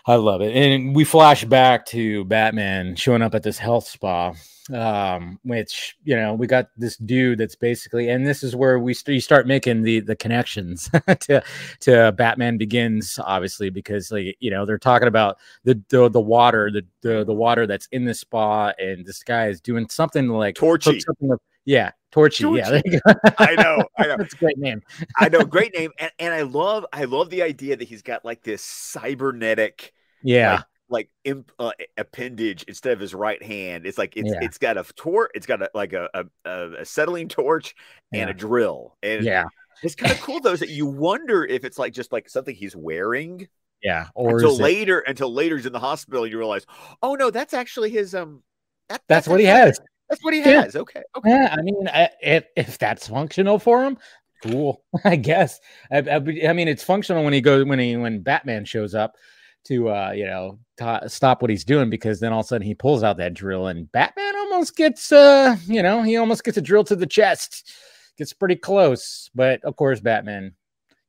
I 0.07 0.17
love 0.17 0.41
it. 0.41 0.55
And 0.55 0.95
we 0.95 1.05
flash 1.05 1.45
back 1.45 1.87
to 1.87 2.25
batman 2.25 2.97
showing 2.97 3.23
up 3.23 3.35
at 3.35 3.43
this 3.43 3.59
health 3.59 3.87
spa 3.87 4.35
um, 4.75 5.39
which 5.43 5.97
you 6.05 6.17
know 6.17 6.35
we 6.35 6.47
got 6.47 6.69
this 6.77 6.97
dude 6.97 7.39
that's 7.39 7.57
basically, 7.57 8.09
and 8.09 8.27
this 8.27 8.43
is 8.43 8.55
where 8.55 8.79
we 8.79 8.95
st- 8.95 9.15
you 9.15 9.21
start 9.21 9.47
making 9.47 9.83
the 9.83 10.01
the 10.01 10.17
connections 10.17 10.91
to 11.21 11.43
to 11.81 12.13
Batman 12.13 12.59
Begins, 12.59 13.19
obviously, 13.23 13.71
because 13.71 14.11
like 14.11 14.37
you 14.41 14.51
know 14.51 14.67
they're 14.67 14.79
talking 14.79 15.09
about 15.09 15.39
the 15.65 15.81
the, 15.89 16.09
the 16.09 16.21
water, 16.21 16.71
the, 16.71 16.85
the 17.03 17.25
the 17.25 17.35
water 17.35 17.67
that's 17.67 17.89
in 17.93 18.05
the 18.05 18.15
spa, 18.15 18.73
and 18.79 19.05
this 19.05 19.23
guy 19.23 19.49
is 19.49 19.61
doing 19.61 19.89
something 19.89 20.29
like 20.29 20.55
Torchy. 20.55 21.01
Something 21.01 21.37
yeah, 21.65 21.93
Torchy. 22.11 22.45
Torchy. 22.45 22.83
Yeah, 22.85 23.01
I 23.39 23.55
know. 23.55 23.85
I 23.99 24.07
know. 24.07 24.17
That's 24.19 24.35
a 24.35 24.37
great 24.39 24.59
name. 24.59 24.83
I 25.19 25.29
know, 25.29 25.45
great 25.45 25.75
name, 25.75 25.93
and, 25.99 26.11
and 26.19 26.35
I 26.35 26.43
love 26.43 26.87
I 26.93 27.05
love 27.05 27.31
the 27.31 27.43
idea 27.43 27.77
that 27.77 27.87
he's 27.87 28.03
got 28.03 28.25
like 28.25 28.43
this 28.43 28.63
cybernetic 28.63 29.93
yeah 30.23 30.53
like, 30.53 30.65
like 30.91 31.09
imp, 31.25 31.53
uh, 31.59 31.73
appendage 31.97 32.65
instead 32.65 32.93
of 32.93 33.01
his 33.01 33.15
right 33.15 33.43
hand. 33.43 33.87
It's 33.87 33.97
like 33.97 34.17
it's 34.17 34.31
yeah. 34.31 34.41
it's 34.43 34.59
got 34.59 34.77
a 34.77 34.85
torch, 34.95 35.31
it's 35.35 35.47
got 35.47 35.63
a 35.63 35.71
like 35.73 35.93
a 35.93 36.09
a, 36.45 36.73
a 36.81 36.85
settling 36.85 37.29
torch 37.29 37.75
and 38.13 38.29
yeah. 38.29 38.31
a 38.31 38.35
drill. 38.35 38.97
And 39.03 39.25
yeah, 39.25 39.45
it's 39.83 39.95
kind 39.97 40.13
of 40.13 40.21
cool 40.21 40.41
though 40.41 40.57
that 40.57 40.69
you 40.69 40.87
wonder 40.87 41.45
if 41.45 41.65
it's 41.65 41.79
like 41.79 41.93
just 41.93 42.13
like 42.13 42.29
something 42.29 42.55
he's 42.55 42.77
wearing. 42.77 43.49
Yeah, 43.83 44.09
or 44.15 44.37
until 44.37 44.59
later, 44.59 44.99
it... 44.99 45.09
until 45.09 45.33
later 45.33 45.57
he's 45.57 45.67
in 45.67 45.73
the 45.73 45.79
hospital, 45.79 46.27
you 46.27 46.37
realize, 46.37 46.67
oh 47.03 47.15
no, 47.15 47.31
that's 47.31 47.55
actually 47.55 47.91
his 47.91 48.15
um. 48.15 48.43
That, 48.89 49.03
that's, 49.07 49.27
that's, 49.27 49.29
what 49.29 49.41
he 49.41 49.47
has. 49.47 49.81
That's 50.09 50.25
what 50.25 50.35
he 50.35 50.41
has. 50.41 50.75
Okay. 50.75 51.03
Okay. 51.17 51.31
Yeah, 51.31 51.55
I 51.57 51.63
mean, 51.63 51.89
if 52.21 52.45
if 52.57 52.79
that's 52.79 53.07
functional 53.07 53.61
for 53.61 53.85
him, 53.85 53.97
cool. 54.43 54.83
I 55.05 55.17
guess. 55.17 55.61
I, 55.91 55.99
I, 55.99 56.17
I 56.17 56.53
mean, 56.53 56.69
it's 56.69 56.83
functional 56.83 57.25
when 57.25 57.33
he 57.33 57.41
goes 57.41 57.65
when 57.65 57.79
he 57.79 57.97
when 57.97 58.21
Batman 58.21 58.65
shows 58.65 58.95
up 58.95 59.15
to 59.65 59.89
uh, 59.89 60.13
you 60.15 60.27
know 60.27 60.59
t- 60.79 61.09
stop 61.09 61.43
what 61.43 61.51
he's 61.51 61.65
doing 61.65 61.91
because 61.91 62.21
then 62.21 62.33
all 62.33 62.41
of 62.41 62.47
a 62.47 62.49
sudden 62.49 62.67
he 62.67 62.75
pulls 62.75 63.03
out 63.03 63.17
that 63.19 63.35
drill 63.35 63.67
and 63.67 63.91
Batman 63.93 64.37
almost 64.37 64.77
gets 64.77 65.13
uh 65.13 65.57
you 65.67 65.83
know 65.83 66.03
he 66.03 66.17
almost 66.17 66.45
gets 66.45 66.57
a 66.57 66.63
drill 66.63 66.85
to 66.85 66.97
the 66.97 67.07
chest, 67.07 67.73
gets 68.17 68.33
pretty 68.33 68.57
close, 68.57 69.31
but 69.35 69.63
of 69.65 69.77
course 69.77 70.01
Batman 70.01 70.55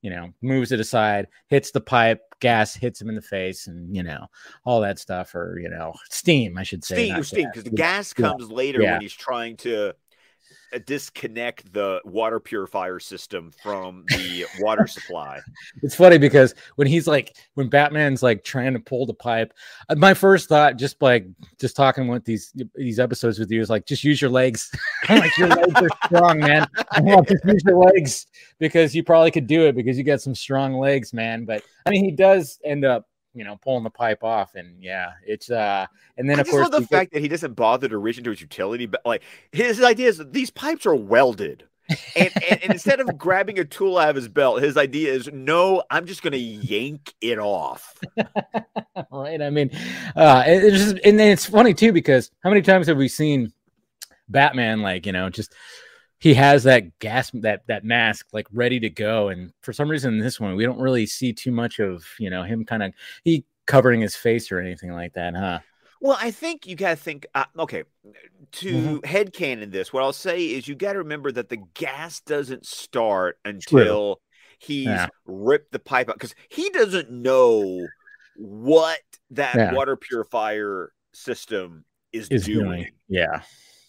you 0.01 0.09
know 0.09 0.29
moves 0.41 0.71
it 0.71 0.79
aside, 0.79 1.27
hits 1.47 1.71
the 1.71 1.81
pipe, 1.81 2.21
gas 2.39 2.73
hits 2.73 3.01
him 3.01 3.09
in 3.09 3.15
the 3.15 3.21
face, 3.21 3.67
and 3.67 3.95
you 3.95 4.03
know 4.03 4.25
all 4.65 4.81
that 4.81 4.99
stuff 4.99 5.33
or 5.35 5.59
you 5.61 5.69
know 5.69 5.93
steam 6.09 6.57
I 6.57 6.63
should 6.63 6.83
say 6.83 7.09
steam 7.09 7.23
steam 7.23 7.47
because 7.49 7.63
the 7.63 7.69
gas 7.69 8.13
comes 8.13 8.47
yeah. 8.49 8.55
later 8.55 8.81
yeah. 8.81 8.93
when 8.93 9.01
he's 9.01 9.13
trying 9.13 9.57
to 9.57 9.89
uh, 9.89 9.93
disconnect 10.79 11.71
the 11.73 12.01
water 12.05 12.39
purifier 12.39 12.99
system 12.99 13.51
from 13.61 14.05
the 14.07 14.45
water 14.59 14.87
supply. 14.87 15.39
It's 15.83 15.95
funny 15.95 16.17
because 16.17 16.55
when 16.75 16.87
he's 16.87 17.07
like, 17.07 17.35
when 17.55 17.69
Batman's 17.69 18.23
like 18.23 18.43
trying 18.43 18.73
to 18.73 18.79
pull 18.79 19.05
the 19.05 19.13
pipe, 19.13 19.53
uh, 19.89 19.95
my 19.95 20.13
first 20.13 20.49
thought, 20.49 20.77
just 20.77 21.01
like 21.01 21.25
just 21.59 21.75
talking 21.75 22.07
with 22.07 22.25
these 22.25 22.53
these 22.75 22.99
episodes 22.99 23.39
with 23.39 23.51
you, 23.51 23.61
is 23.61 23.69
like, 23.69 23.85
just 23.85 24.03
use 24.03 24.21
your 24.21 24.31
legs. 24.31 24.71
like 25.09 25.37
your 25.37 25.49
legs 25.49 25.73
are 25.75 25.89
strong, 26.05 26.39
man. 26.39 26.67
just 27.27 27.45
use 27.45 27.63
your 27.65 27.77
legs 27.77 28.27
because 28.59 28.95
you 28.95 29.03
probably 29.03 29.31
could 29.31 29.47
do 29.47 29.65
it 29.65 29.75
because 29.75 29.97
you 29.97 30.03
got 30.03 30.21
some 30.21 30.35
strong 30.35 30.73
legs, 30.77 31.13
man. 31.13 31.45
But 31.45 31.63
I 31.85 31.89
mean, 31.89 32.05
he 32.05 32.11
does 32.11 32.59
end 32.63 32.85
up 32.85 33.07
you 33.33 33.43
know, 33.43 33.57
pulling 33.57 33.83
the 33.83 33.89
pipe 33.89 34.23
off. 34.23 34.55
And 34.55 34.81
yeah, 34.81 35.11
it's 35.25 35.49
uh 35.49 35.85
and 36.17 36.29
then 36.29 36.37
I 36.37 36.41
of 36.41 36.49
course 36.49 36.69
the 36.69 36.81
fact 36.81 37.11
get... 37.11 37.17
that 37.17 37.21
he 37.21 37.27
doesn't 37.27 37.53
bother 37.53 37.87
to 37.89 37.97
reach 37.97 38.17
into 38.17 38.29
his 38.29 38.41
utility, 38.41 38.85
but 38.85 39.01
like 39.05 39.23
his 39.51 39.81
idea 39.81 40.09
is 40.09 40.21
these 40.31 40.49
pipes 40.49 40.85
are 40.85 40.95
welded. 40.95 41.65
and, 42.15 42.29
and, 42.49 42.63
and, 42.63 42.71
instead 42.71 43.01
of 43.01 43.17
grabbing 43.17 43.59
a 43.59 43.65
tool 43.65 43.97
out 43.97 44.09
of 44.09 44.15
his 44.15 44.29
belt, 44.29 44.61
his 44.61 44.77
idea 44.77 45.11
is 45.11 45.29
no, 45.33 45.83
I'm 45.89 46.05
just 46.05 46.21
going 46.21 46.31
to 46.31 46.37
yank 46.37 47.13
it 47.19 47.37
off. 47.37 47.99
right. 49.11 49.41
I 49.41 49.49
mean, 49.49 49.71
uh, 50.15 50.43
it's 50.45 50.77
just, 50.77 50.99
and 51.03 51.19
then 51.19 51.31
it's 51.31 51.45
funny 51.45 51.73
too, 51.73 51.91
because 51.91 52.31
how 52.43 52.49
many 52.49 52.61
times 52.61 52.87
have 52.87 52.95
we 52.95 53.09
seen 53.09 53.51
Batman, 54.29 54.81
like, 54.81 55.05
you 55.05 55.11
know, 55.11 55.29
just 55.29 55.53
he 56.21 56.35
has 56.35 56.63
that 56.63 56.99
gas 56.99 57.31
that 57.33 57.63
that 57.67 57.83
mask 57.83 58.27
like 58.31 58.47
ready 58.53 58.79
to 58.79 58.89
go 58.89 59.27
and 59.27 59.51
for 59.61 59.73
some 59.73 59.89
reason 59.89 60.13
in 60.13 60.19
this 60.19 60.39
one 60.39 60.55
we 60.55 60.63
don't 60.63 60.79
really 60.79 61.05
see 61.05 61.33
too 61.33 61.51
much 61.51 61.79
of 61.79 62.05
you 62.19 62.29
know 62.29 62.43
him 62.43 62.63
kind 62.63 62.83
of 62.83 62.93
he 63.25 63.43
covering 63.67 63.99
his 63.99 64.15
face 64.15 64.51
or 64.51 64.59
anything 64.59 64.91
like 64.91 65.13
that 65.13 65.35
huh 65.35 65.59
well 65.99 66.17
i 66.21 66.31
think 66.31 66.65
you 66.65 66.75
got 66.75 66.91
to 66.91 66.95
think 66.95 67.25
uh, 67.35 67.43
okay 67.59 67.83
to 68.51 68.71
mm-hmm. 68.71 68.97
headcanon 68.97 69.71
this 69.71 69.91
what 69.91 70.03
i'll 70.03 70.13
say 70.13 70.45
is 70.45 70.67
you 70.67 70.75
got 70.75 70.93
to 70.93 70.99
remember 70.99 71.31
that 71.31 71.49
the 71.49 71.61
gas 71.73 72.21
doesn't 72.21 72.65
start 72.65 73.37
until 73.43 74.15
True. 74.15 74.21
he's 74.59 74.85
yeah. 74.85 75.07
ripped 75.25 75.71
the 75.71 75.79
pipe 75.79 76.09
out 76.09 76.15
because 76.15 76.35
he 76.49 76.69
doesn't 76.69 77.11
know 77.11 77.87
what 78.37 78.99
that 79.31 79.55
yeah. 79.55 79.73
water 79.73 79.95
purifier 79.97 80.93
system 81.13 81.83
is, 82.13 82.27
is 82.29 82.45
doing. 82.45 82.65
doing. 82.65 82.91
yeah 83.07 83.41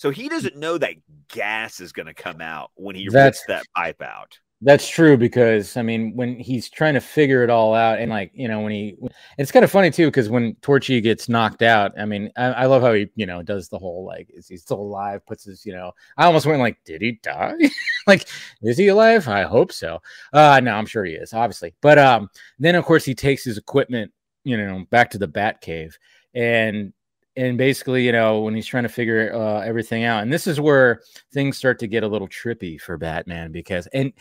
so 0.02 0.10
he 0.10 0.28
doesn't 0.28 0.56
know 0.56 0.78
that 0.78 0.96
gas 1.28 1.78
is 1.78 1.92
going 1.92 2.06
to 2.06 2.14
come 2.14 2.40
out 2.40 2.72
when 2.74 2.96
he 2.96 3.08
that's, 3.08 3.38
rips 3.38 3.46
that 3.46 3.62
pipe 3.76 4.02
out. 4.02 4.36
That's 4.60 4.88
true 4.88 5.16
because 5.16 5.76
I 5.76 5.82
mean, 5.82 6.16
when 6.16 6.40
he's 6.40 6.68
trying 6.68 6.94
to 6.94 7.00
figure 7.00 7.44
it 7.44 7.50
all 7.50 7.72
out, 7.72 8.00
and 8.00 8.10
like 8.10 8.32
you 8.34 8.48
know, 8.48 8.62
when 8.62 8.72
he, 8.72 8.96
it's 9.38 9.52
kind 9.52 9.64
of 9.64 9.70
funny 9.70 9.92
too 9.92 10.08
because 10.08 10.28
when 10.28 10.56
Torchy 10.56 11.00
gets 11.00 11.28
knocked 11.28 11.62
out, 11.62 11.92
I 11.96 12.04
mean, 12.04 12.32
I, 12.36 12.46
I, 12.46 12.66
love 12.66 12.82
how 12.82 12.92
he 12.94 13.10
you 13.14 13.26
know 13.26 13.44
does 13.44 13.68
the 13.68 13.78
whole 13.78 14.04
like, 14.04 14.26
is 14.34 14.48
he 14.48 14.56
still 14.56 14.80
alive? 14.80 15.24
Puts 15.24 15.44
his 15.44 15.64
you 15.64 15.72
know, 15.72 15.92
I 16.16 16.24
almost 16.24 16.46
went 16.46 16.58
like, 16.58 16.78
did 16.84 17.00
he 17.00 17.20
die? 17.22 17.54
like, 18.08 18.26
is 18.60 18.78
he 18.78 18.88
alive? 18.88 19.28
I 19.28 19.42
hope 19.42 19.70
so. 19.70 20.00
Uh, 20.32 20.58
no, 20.64 20.74
I'm 20.74 20.86
sure 20.86 21.04
he 21.04 21.12
is, 21.12 21.32
obviously. 21.32 21.76
But 21.80 22.00
um, 22.00 22.28
then 22.58 22.74
of 22.74 22.84
course 22.84 23.04
he 23.04 23.14
takes 23.14 23.44
his 23.44 23.56
equipment, 23.56 24.10
you 24.42 24.56
know, 24.56 24.84
back 24.90 25.10
to 25.10 25.18
the 25.18 25.28
Bat 25.28 25.60
Cave, 25.60 25.96
and 26.34 26.92
and 27.36 27.56
basically, 27.56 28.04
you 28.04 28.12
know, 28.12 28.40
when 28.40 28.54
he's 28.54 28.66
trying 28.66 28.82
to 28.82 28.88
figure 28.88 29.32
uh, 29.34 29.60
everything 29.60 30.04
out, 30.04 30.22
and 30.22 30.32
this 30.32 30.46
is 30.46 30.60
where 30.60 31.02
things 31.32 31.56
start 31.56 31.78
to 31.78 31.86
get 31.86 32.02
a 32.02 32.08
little 32.08 32.28
trippy 32.28 32.80
for 32.80 32.96
Batman 32.96 33.52
because, 33.52 33.86
and 33.88 34.12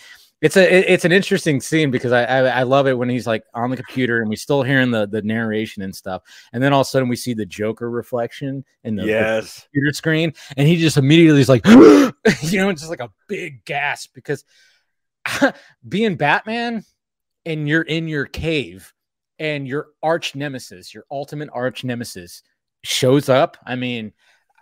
it's 0.41 0.57
a 0.57 0.91
it's 0.91 1.05
an 1.05 1.11
interesting 1.11 1.61
scene 1.61 1.91
because 1.91 2.11
I, 2.11 2.23
I, 2.23 2.39
I 2.39 2.63
love 2.63 2.87
it 2.87 2.97
when 2.97 3.09
he's 3.09 3.27
like 3.27 3.43
on 3.53 3.69
the 3.69 3.77
computer 3.77 4.21
and 4.21 4.29
we 4.29 4.35
still 4.35 4.63
hearing 4.63 4.89
the 4.89 5.07
the 5.07 5.21
narration 5.21 5.83
and 5.83 5.95
stuff, 5.95 6.23
and 6.53 6.63
then 6.63 6.73
all 6.73 6.81
of 6.81 6.87
a 6.87 6.89
sudden 6.89 7.09
we 7.09 7.15
see 7.15 7.33
the 7.33 7.45
Joker 7.45 7.89
reflection 7.89 8.63
in 8.83 8.95
the, 8.95 9.05
yes. 9.05 9.55
the 9.55 9.61
computer 9.61 9.93
screen, 9.93 10.33
and 10.57 10.67
he 10.67 10.77
just 10.77 10.97
immediately 10.97 11.41
is 11.41 11.49
like, 11.49 11.65
you 11.67 12.59
know, 12.59 12.69
it's 12.69 12.81
just 12.81 12.89
like 12.89 13.01
a 13.01 13.11
big 13.27 13.63
gasp 13.65 14.13
because 14.15 14.43
being 15.87 16.15
Batman 16.15 16.83
and 17.45 17.67
you're 17.67 17.81
in 17.81 18.07
your 18.07 18.25
cave 18.25 18.93
and 19.37 19.67
your 19.67 19.87
arch 20.01 20.33
nemesis, 20.35 20.93
your 20.93 21.03
ultimate 21.11 21.49
arch 21.53 21.83
nemesis 21.83 22.41
shows 22.83 23.29
up, 23.29 23.57
I 23.65 23.75
mean, 23.75 24.13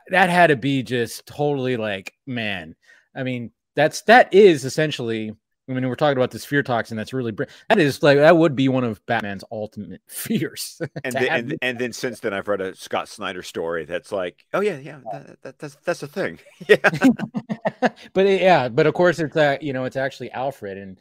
that 0.09 0.29
had 0.29 0.47
to 0.47 0.55
be 0.55 0.83
just 0.83 1.25
totally 1.25 1.77
like, 1.77 2.13
man. 2.25 2.75
I 3.15 3.23
mean, 3.23 3.51
that's 3.75 4.01
that 4.03 4.33
is 4.33 4.65
essentially. 4.65 5.35
I 5.67 5.71
mean, 5.71 5.87
we're 5.87 5.93
talking 5.93 6.17
about 6.17 6.31
this 6.31 6.45
fear 6.45 6.63
toxin. 6.63 6.97
That's 6.97 7.13
really 7.13 7.31
that 7.69 7.77
is 7.77 8.01
like 8.01 8.17
that 8.17 8.35
would 8.35 8.55
be 8.55 8.69
one 8.69 8.83
of 8.83 9.05
Batman's 9.05 9.43
ultimate 9.51 10.01
fears. 10.07 10.81
and, 11.03 11.13
then, 11.13 11.27
and, 11.27 11.55
and 11.61 11.79
then 11.79 11.93
since 11.93 12.19
then, 12.19 12.33
I've 12.33 12.47
read 12.47 12.59
a 12.59 12.75
Scott 12.75 13.07
Snyder 13.07 13.43
story 13.43 13.85
that's 13.85 14.11
like, 14.11 14.43
oh 14.53 14.61
yeah, 14.61 14.79
yeah, 14.79 14.99
that, 15.11 15.41
that, 15.43 15.59
that's 15.59 15.75
that's 15.85 16.01
a 16.01 16.07
thing. 16.07 16.39
Yeah, 16.67 16.77
but 18.13 18.25
yeah, 18.25 18.67
but 18.67 18.87
of 18.87 18.95
course 18.95 19.19
it's 19.19 19.37
uh, 19.37 19.57
you 19.61 19.73
know 19.73 19.85
it's 19.85 19.95
actually 19.95 20.31
Alfred 20.31 20.77
and 20.79 20.97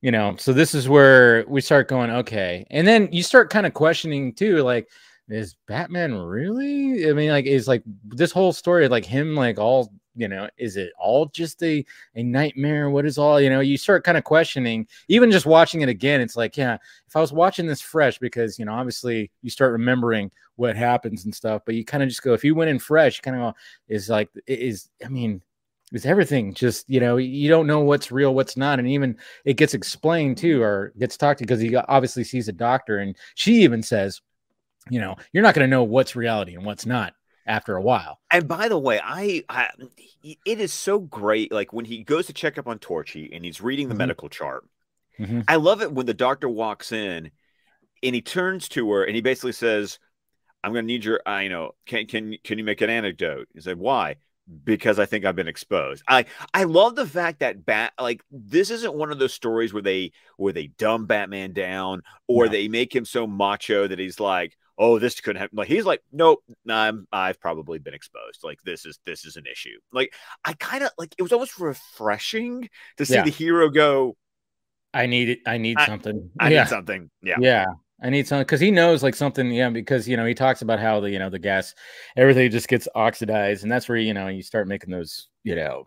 you 0.00 0.10
know 0.10 0.34
so 0.36 0.52
this 0.52 0.74
is 0.74 0.88
where 0.88 1.44
we 1.48 1.60
start 1.60 1.88
going 1.88 2.10
okay 2.10 2.66
and 2.70 2.86
then 2.86 3.08
you 3.12 3.22
start 3.22 3.50
kind 3.50 3.66
of 3.66 3.72
questioning 3.72 4.34
too 4.34 4.56
like 4.62 4.88
is 5.32 5.56
Batman 5.66 6.14
really? 6.14 7.08
I 7.08 7.12
mean, 7.12 7.30
like, 7.30 7.46
is 7.46 7.68
like 7.68 7.82
this 8.04 8.32
whole 8.32 8.52
story 8.52 8.88
like 8.88 9.04
him, 9.04 9.34
like 9.34 9.58
all 9.58 9.92
you 10.14 10.28
know, 10.28 10.48
is 10.58 10.76
it 10.76 10.92
all 10.98 11.26
just 11.26 11.62
a 11.62 11.84
a 12.14 12.22
nightmare? 12.22 12.90
What 12.90 13.06
is 13.06 13.18
all 13.18 13.40
you 13.40 13.50
know? 13.50 13.60
You 13.60 13.76
start 13.78 14.04
kind 14.04 14.18
of 14.18 14.24
questioning, 14.24 14.86
even 15.08 15.30
just 15.30 15.46
watching 15.46 15.80
it 15.80 15.88
again. 15.88 16.20
It's 16.20 16.36
like, 16.36 16.56
yeah, 16.56 16.76
if 17.06 17.16
I 17.16 17.20
was 17.20 17.32
watching 17.32 17.66
this 17.66 17.80
fresh, 17.80 18.18
because 18.18 18.58
you 18.58 18.64
know, 18.64 18.74
obviously 18.74 19.30
you 19.42 19.50
start 19.50 19.72
remembering 19.72 20.30
what 20.56 20.76
happens 20.76 21.24
and 21.24 21.34
stuff, 21.34 21.62
but 21.64 21.74
you 21.74 21.84
kind 21.84 22.02
of 22.02 22.08
just 22.08 22.22
go, 22.22 22.34
if 22.34 22.44
you 22.44 22.54
went 22.54 22.70
in 22.70 22.78
fresh, 22.78 23.20
kind 23.20 23.40
of 23.40 23.54
is 23.88 24.10
like, 24.10 24.28
is 24.46 24.90
I 25.04 25.08
mean, 25.08 25.40
is 25.92 26.06
everything 26.06 26.54
just 26.54 26.88
you 26.88 27.00
know 27.00 27.16
you 27.16 27.48
don't 27.48 27.66
know 27.66 27.80
what's 27.80 28.10
real 28.10 28.34
what's 28.34 28.56
not 28.56 28.78
and 28.78 28.88
even 28.88 29.16
it 29.44 29.54
gets 29.54 29.74
explained 29.74 30.36
too 30.38 30.62
or 30.62 30.92
gets 30.98 31.16
talked 31.16 31.38
to 31.38 31.44
because 31.44 31.60
he 31.60 31.74
obviously 31.76 32.24
sees 32.24 32.48
a 32.48 32.52
doctor 32.52 32.98
and 32.98 33.16
she 33.34 33.62
even 33.62 33.82
says 33.82 34.20
you 34.90 35.00
know, 35.00 35.16
you're 35.32 35.42
not 35.42 35.54
going 35.54 35.64
to 35.68 35.70
know 35.70 35.84
what's 35.84 36.16
reality 36.16 36.54
and 36.54 36.64
what's 36.64 36.86
not 36.86 37.14
after 37.46 37.76
a 37.76 37.82
while. 37.82 38.20
And 38.30 38.46
by 38.46 38.68
the 38.68 38.78
way, 38.78 39.00
I, 39.02 39.44
I 39.48 39.68
it 40.22 40.60
is 40.60 40.72
so 40.72 40.98
great. 40.98 41.52
Like 41.52 41.72
when 41.72 41.84
he 41.84 42.04
goes 42.04 42.26
to 42.26 42.32
check 42.32 42.58
up 42.58 42.68
on 42.68 42.78
Torchy 42.78 43.30
and 43.32 43.44
he's 43.44 43.60
reading 43.60 43.88
the 43.88 43.92
mm-hmm. 43.92 43.98
medical 43.98 44.28
chart. 44.28 44.64
Mm-hmm. 45.18 45.40
I 45.46 45.56
love 45.56 45.82
it 45.82 45.92
when 45.92 46.06
the 46.06 46.14
doctor 46.14 46.48
walks 46.48 46.90
in 46.90 47.30
and 48.02 48.14
he 48.14 48.22
turns 48.22 48.68
to 48.70 48.90
her 48.92 49.04
and 49.04 49.14
he 49.14 49.20
basically 49.20 49.52
says, 49.52 49.98
"I'm 50.64 50.72
going 50.72 50.84
to 50.84 50.86
need 50.86 51.04
your, 51.04 51.20
I 51.26 51.48
know, 51.48 51.72
can 51.86 52.06
can 52.06 52.36
can 52.42 52.58
you 52.58 52.64
make 52.64 52.80
an 52.80 52.90
anecdote?" 52.90 53.48
He 53.54 53.60
said, 53.60 53.78
"Why?" 53.78 54.16
Because 54.64 54.98
I 54.98 55.06
think 55.06 55.24
I've 55.24 55.36
been 55.36 55.48
exposed. 55.48 56.02
I 56.08 56.24
I 56.54 56.64
love 56.64 56.96
the 56.96 57.06
fact 57.06 57.40
that 57.40 57.64
bat 57.64 57.92
like 58.00 58.22
this 58.30 58.70
isn't 58.70 58.94
one 58.94 59.12
of 59.12 59.18
those 59.18 59.34
stories 59.34 59.72
where 59.72 59.82
they 59.82 60.12
where 60.38 60.52
they 60.52 60.68
dumb 60.68 61.06
Batman 61.06 61.52
down 61.52 62.02
or 62.26 62.46
no. 62.46 62.52
they 62.52 62.68
make 62.68 62.94
him 62.94 63.04
so 63.04 63.26
macho 63.26 63.86
that 63.86 63.98
he's 63.98 64.18
like, 64.18 64.56
oh, 64.78 64.98
this 64.98 65.20
couldn't 65.20 65.40
happen. 65.40 65.56
Like 65.56 65.68
he's 65.68 65.84
like, 65.84 66.02
nope, 66.12 66.42
I'm 66.68 67.06
I've 67.12 67.40
probably 67.40 67.78
been 67.78 67.94
exposed. 67.94 68.42
Like 68.42 68.60
this 68.62 68.86
is 68.86 68.98
this 69.04 69.24
is 69.24 69.36
an 69.36 69.44
issue. 69.46 69.78
Like 69.92 70.14
I 70.44 70.54
kind 70.54 70.84
of 70.84 70.90
like 70.98 71.14
it 71.18 71.22
was 71.22 71.32
almost 71.32 71.58
refreshing 71.58 72.68
to 72.96 73.06
see 73.06 73.14
yeah. 73.14 73.24
the 73.24 73.30
hero 73.30 73.68
go. 73.68 74.16
I 74.94 75.06
need 75.06 75.28
it. 75.28 75.38
I 75.46 75.58
need 75.58 75.78
I, 75.78 75.86
something. 75.86 76.30
I 76.38 76.50
yeah. 76.50 76.62
need 76.62 76.68
something. 76.68 77.10
Yeah. 77.22 77.36
Yeah. 77.40 77.66
I 78.02 78.10
need 78.10 78.26
something 78.26 78.42
because 78.42 78.60
he 78.60 78.72
knows 78.72 79.02
like 79.02 79.14
something, 79.14 79.52
yeah, 79.52 79.70
because 79.70 80.08
you 80.08 80.16
know, 80.16 80.26
he 80.26 80.34
talks 80.34 80.60
about 80.60 80.80
how 80.80 80.98
the 80.98 81.08
you 81.08 81.20
know 81.20 81.30
the 81.30 81.38
gas, 81.38 81.72
everything 82.16 82.50
just 82.50 82.66
gets 82.66 82.88
oxidized, 82.96 83.62
and 83.62 83.70
that's 83.70 83.88
where 83.88 83.96
you 83.96 84.12
know 84.12 84.26
you 84.26 84.42
start 84.42 84.66
making 84.66 84.90
those, 84.90 85.28
you 85.44 85.54
know, 85.54 85.84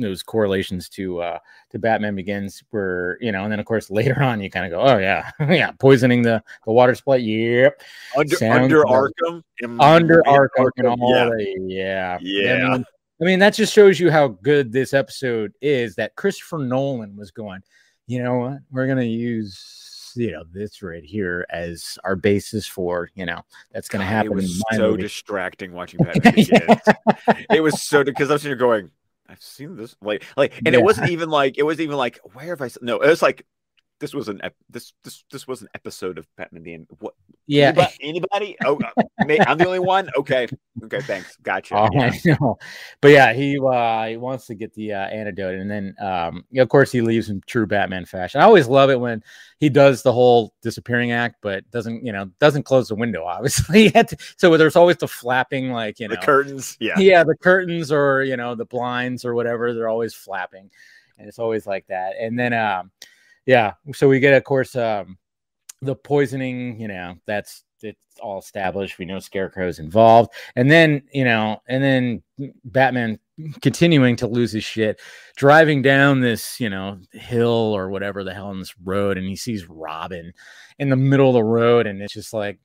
those 0.00 0.22
correlations 0.22 0.88
to 0.90 1.20
uh 1.20 1.38
to 1.70 1.78
Batman 1.78 2.14
Begins 2.14 2.62
were 2.70 3.18
you 3.20 3.32
know, 3.32 3.44
and 3.44 3.52
then 3.52 3.60
of 3.60 3.66
course 3.66 3.90
later 3.90 4.22
on 4.22 4.40
you 4.40 4.50
kind 4.50 4.66
of 4.66 4.72
go, 4.72 4.80
oh 4.80 4.98
yeah, 4.98 5.30
yeah, 5.40 5.72
poisoning 5.72 6.22
the 6.22 6.42
the 6.64 6.72
water 6.72 6.94
supply, 6.94 7.16
yep, 7.16 7.80
under 8.16 8.36
under 8.44 8.82
Arkham, 8.84 9.42
under 9.78 10.22
Arkham, 10.26 10.70
and 10.76 10.86
all 10.86 11.14
yeah. 11.14 11.28
The, 11.28 11.56
yeah, 11.66 12.18
yeah. 12.20 12.66
I 12.66 12.70
mean, 12.70 12.84
I 13.20 13.24
mean, 13.24 13.38
that 13.40 13.54
just 13.54 13.74
shows 13.74 14.00
you 14.00 14.10
how 14.10 14.28
good 14.28 14.72
this 14.72 14.94
episode 14.94 15.52
is. 15.60 15.94
That 15.96 16.16
Christopher 16.16 16.58
Nolan 16.58 17.16
was 17.16 17.30
going, 17.30 17.60
you 18.06 18.22
know 18.22 18.38
what, 18.38 18.58
we're 18.70 18.86
gonna 18.86 19.02
use 19.02 19.80
you 20.16 20.32
know 20.32 20.44
this 20.52 20.82
right 20.82 21.04
here 21.04 21.46
as 21.50 21.98
our 22.04 22.16
basis 22.16 22.66
for 22.66 23.10
you 23.14 23.26
know 23.26 23.40
that's 23.72 23.88
going 23.88 24.00
to 24.00 24.06
happen. 24.06 24.32
It 24.32 24.34
was 24.34 24.62
so 24.72 24.90
movie. 24.90 25.02
distracting 25.02 25.72
watching 25.72 26.00
Batman 26.04 26.34
it 27.50 27.62
was 27.62 27.82
so 27.82 28.04
because 28.04 28.30
I 28.30 28.34
was 28.34 28.42
here 28.42 28.56
going, 28.56 28.90
I've 29.30 29.42
seen 29.42 29.76
this 29.76 29.96
like 30.02 30.24
like, 30.36 30.56
and 30.58 30.74
yeah. 30.74 30.80
it 30.80 30.82
wasn't 30.82 31.10
even 31.10 31.30
like 31.30 31.56
it 31.56 31.62
wasn't 31.62 31.82
even 31.82 31.96
like 31.96 32.18
where 32.32 32.46
have 32.46 32.62
I? 32.62 32.70
No, 32.82 32.98
it 33.00 33.08
was 33.08 33.22
like 33.22 33.46
this 34.00 34.14
was 34.14 34.28
an 34.28 34.40
ep- 34.42 34.56
this 34.68 34.94
this 35.04 35.24
this 35.30 35.46
was 35.46 35.62
an 35.62 35.68
episode 35.74 36.18
of 36.18 36.26
Batman 36.36 36.64
the 36.64 36.96
what? 36.98 37.14
Yeah, 37.46 37.68
anybody? 37.68 37.94
anybody? 38.00 38.56
Oh, 38.64 38.78
uh, 38.78 39.02
I'm 39.46 39.58
the 39.58 39.66
only 39.66 39.78
one. 39.78 40.08
Okay, 40.16 40.48
okay, 40.84 41.00
thanks, 41.02 41.36
gotcha. 41.42 41.76
Oh, 41.76 41.88
yeah. 41.92 42.10
I 42.12 42.20
know. 42.40 42.58
But 43.00 43.08
yeah, 43.08 43.32
he 43.32 43.58
uh, 43.58 44.06
he 44.06 44.16
wants 44.16 44.46
to 44.46 44.54
get 44.54 44.72
the 44.74 44.94
uh, 44.94 45.06
antidote, 45.06 45.58
and 45.58 45.70
then 45.70 45.94
um, 46.00 46.44
of 46.56 46.68
course 46.68 46.90
he 46.90 47.02
leaves 47.02 47.28
in 47.28 47.42
true 47.46 47.66
Batman 47.66 48.06
fashion. 48.06 48.40
I 48.40 48.44
always 48.44 48.68
love 48.68 48.88
it 48.90 48.98
when 48.98 49.22
he 49.58 49.68
does 49.68 50.02
the 50.02 50.12
whole 50.12 50.54
disappearing 50.62 51.12
act, 51.12 51.36
but 51.42 51.70
doesn't 51.70 52.04
you 52.04 52.12
know 52.12 52.30
doesn't 52.40 52.62
close 52.62 52.88
the 52.88 52.94
window. 52.94 53.24
Obviously, 53.26 53.90
to, 53.90 54.16
so 54.38 54.56
there's 54.56 54.76
always 54.76 54.96
the 54.96 55.08
flapping, 55.08 55.72
like 55.72 56.00
you 56.00 56.08
know, 56.08 56.14
the 56.14 56.20
curtains. 56.20 56.76
Yeah, 56.80 56.98
yeah, 56.98 57.22
the 57.22 57.36
curtains 57.36 57.92
or 57.92 58.22
you 58.22 58.36
know 58.36 58.54
the 58.54 58.64
blinds 58.64 59.24
or 59.24 59.34
whatever. 59.34 59.74
They're 59.74 59.88
always 59.88 60.14
flapping, 60.14 60.70
and 61.18 61.28
it's 61.28 61.38
always 61.38 61.66
like 61.66 61.86
that. 61.88 62.14
And 62.18 62.38
then 62.38 62.54
um 62.54 62.90
yeah. 63.50 63.72
So 63.94 64.08
we 64.08 64.20
get 64.20 64.34
of 64.34 64.44
course 64.44 64.76
um 64.76 65.18
the 65.82 65.96
poisoning 65.96 66.78
you 66.78 66.88
know 66.88 67.16
that's 67.26 67.64
it's 67.82 68.20
all 68.20 68.38
established. 68.38 68.98
We 68.98 69.06
know 69.06 69.18
scarecrow's 69.18 69.78
involved. 69.78 70.32
And 70.54 70.70
then 70.70 71.02
you 71.12 71.24
know 71.24 71.60
and 71.68 71.82
then 71.82 72.22
batman 72.64 73.18
continuing 73.60 74.16
to 74.16 74.26
lose 74.26 74.52
his 74.52 74.64
shit 74.64 75.00
driving 75.36 75.82
down 75.82 76.20
this 76.20 76.60
you 76.60 76.70
know 76.70 76.98
hill 77.12 77.48
or 77.48 77.88
whatever 77.88 78.22
the 78.22 78.34
hell 78.34 78.50
in 78.50 78.58
this 78.58 78.74
road 78.84 79.16
and 79.16 79.26
he 79.26 79.34
sees 79.36 79.66
robin 79.66 80.30
in 80.78 80.90
the 80.90 80.96
middle 80.96 81.28
of 81.28 81.34
the 81.34 81.42
road 81.42 81.86
and 81.86 82.02
it's 82.02 82.12
just 82.12 82.34
like 82.34 82.58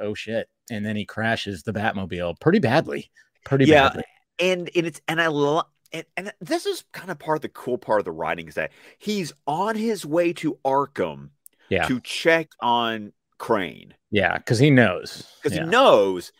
oh 0.00 0.14
shit. 0.14 0.48
And 0.70 0.84
then 0.84 0.96
he 0.96 1.04
crashes 1.04 1.62
the 1.62 1.72
batmobile 1.72 2.40
pretty 2.40 2.58
badly. 2.58 3.10
Pretty 3.44 3.66
yeah. 3.66 3.88
badly. 3.88 4.04
and, 4.38 4.70
and 4.74 4.86
it's 4.86 5.00
and 5.06 5.20
i 5.20 5.28
love 5.28 5.66
and, 5.92 6.04
and 6.16 6.32
this 6.40 6.66
is 6.66 6.84
kind 6.92 7.10
of 7.10 7.18
part 7.18 7.36
of 7.36 7.42
the 7.42 7.48
cool 7.48 7.78
part 7.78 8.00
of 8.00 8.04
the 8.04 8.12
writing 8.12 8.48
is 8.48 8.54
that 8.54 8.72
he's 8.98 9.32
on 9.46 9.76
his 9.76 10.04
way 10.04 10.32
to 10.34 10.58
Arkham 10.64 11.30
yeah. 11.68 11.86
to 11.86 12.00
check 12.00 12.48
on 12.60 13.12
Crane. 13.38 13.94
Yeah, 14.10 14.38
because 14.38 14.58
he 14.58 14.70
knows. 14.70 15.28
Because 15.42 15.56
yeah. 15.56 15.64
he 15.64 15.70
knows. 15.70 16.32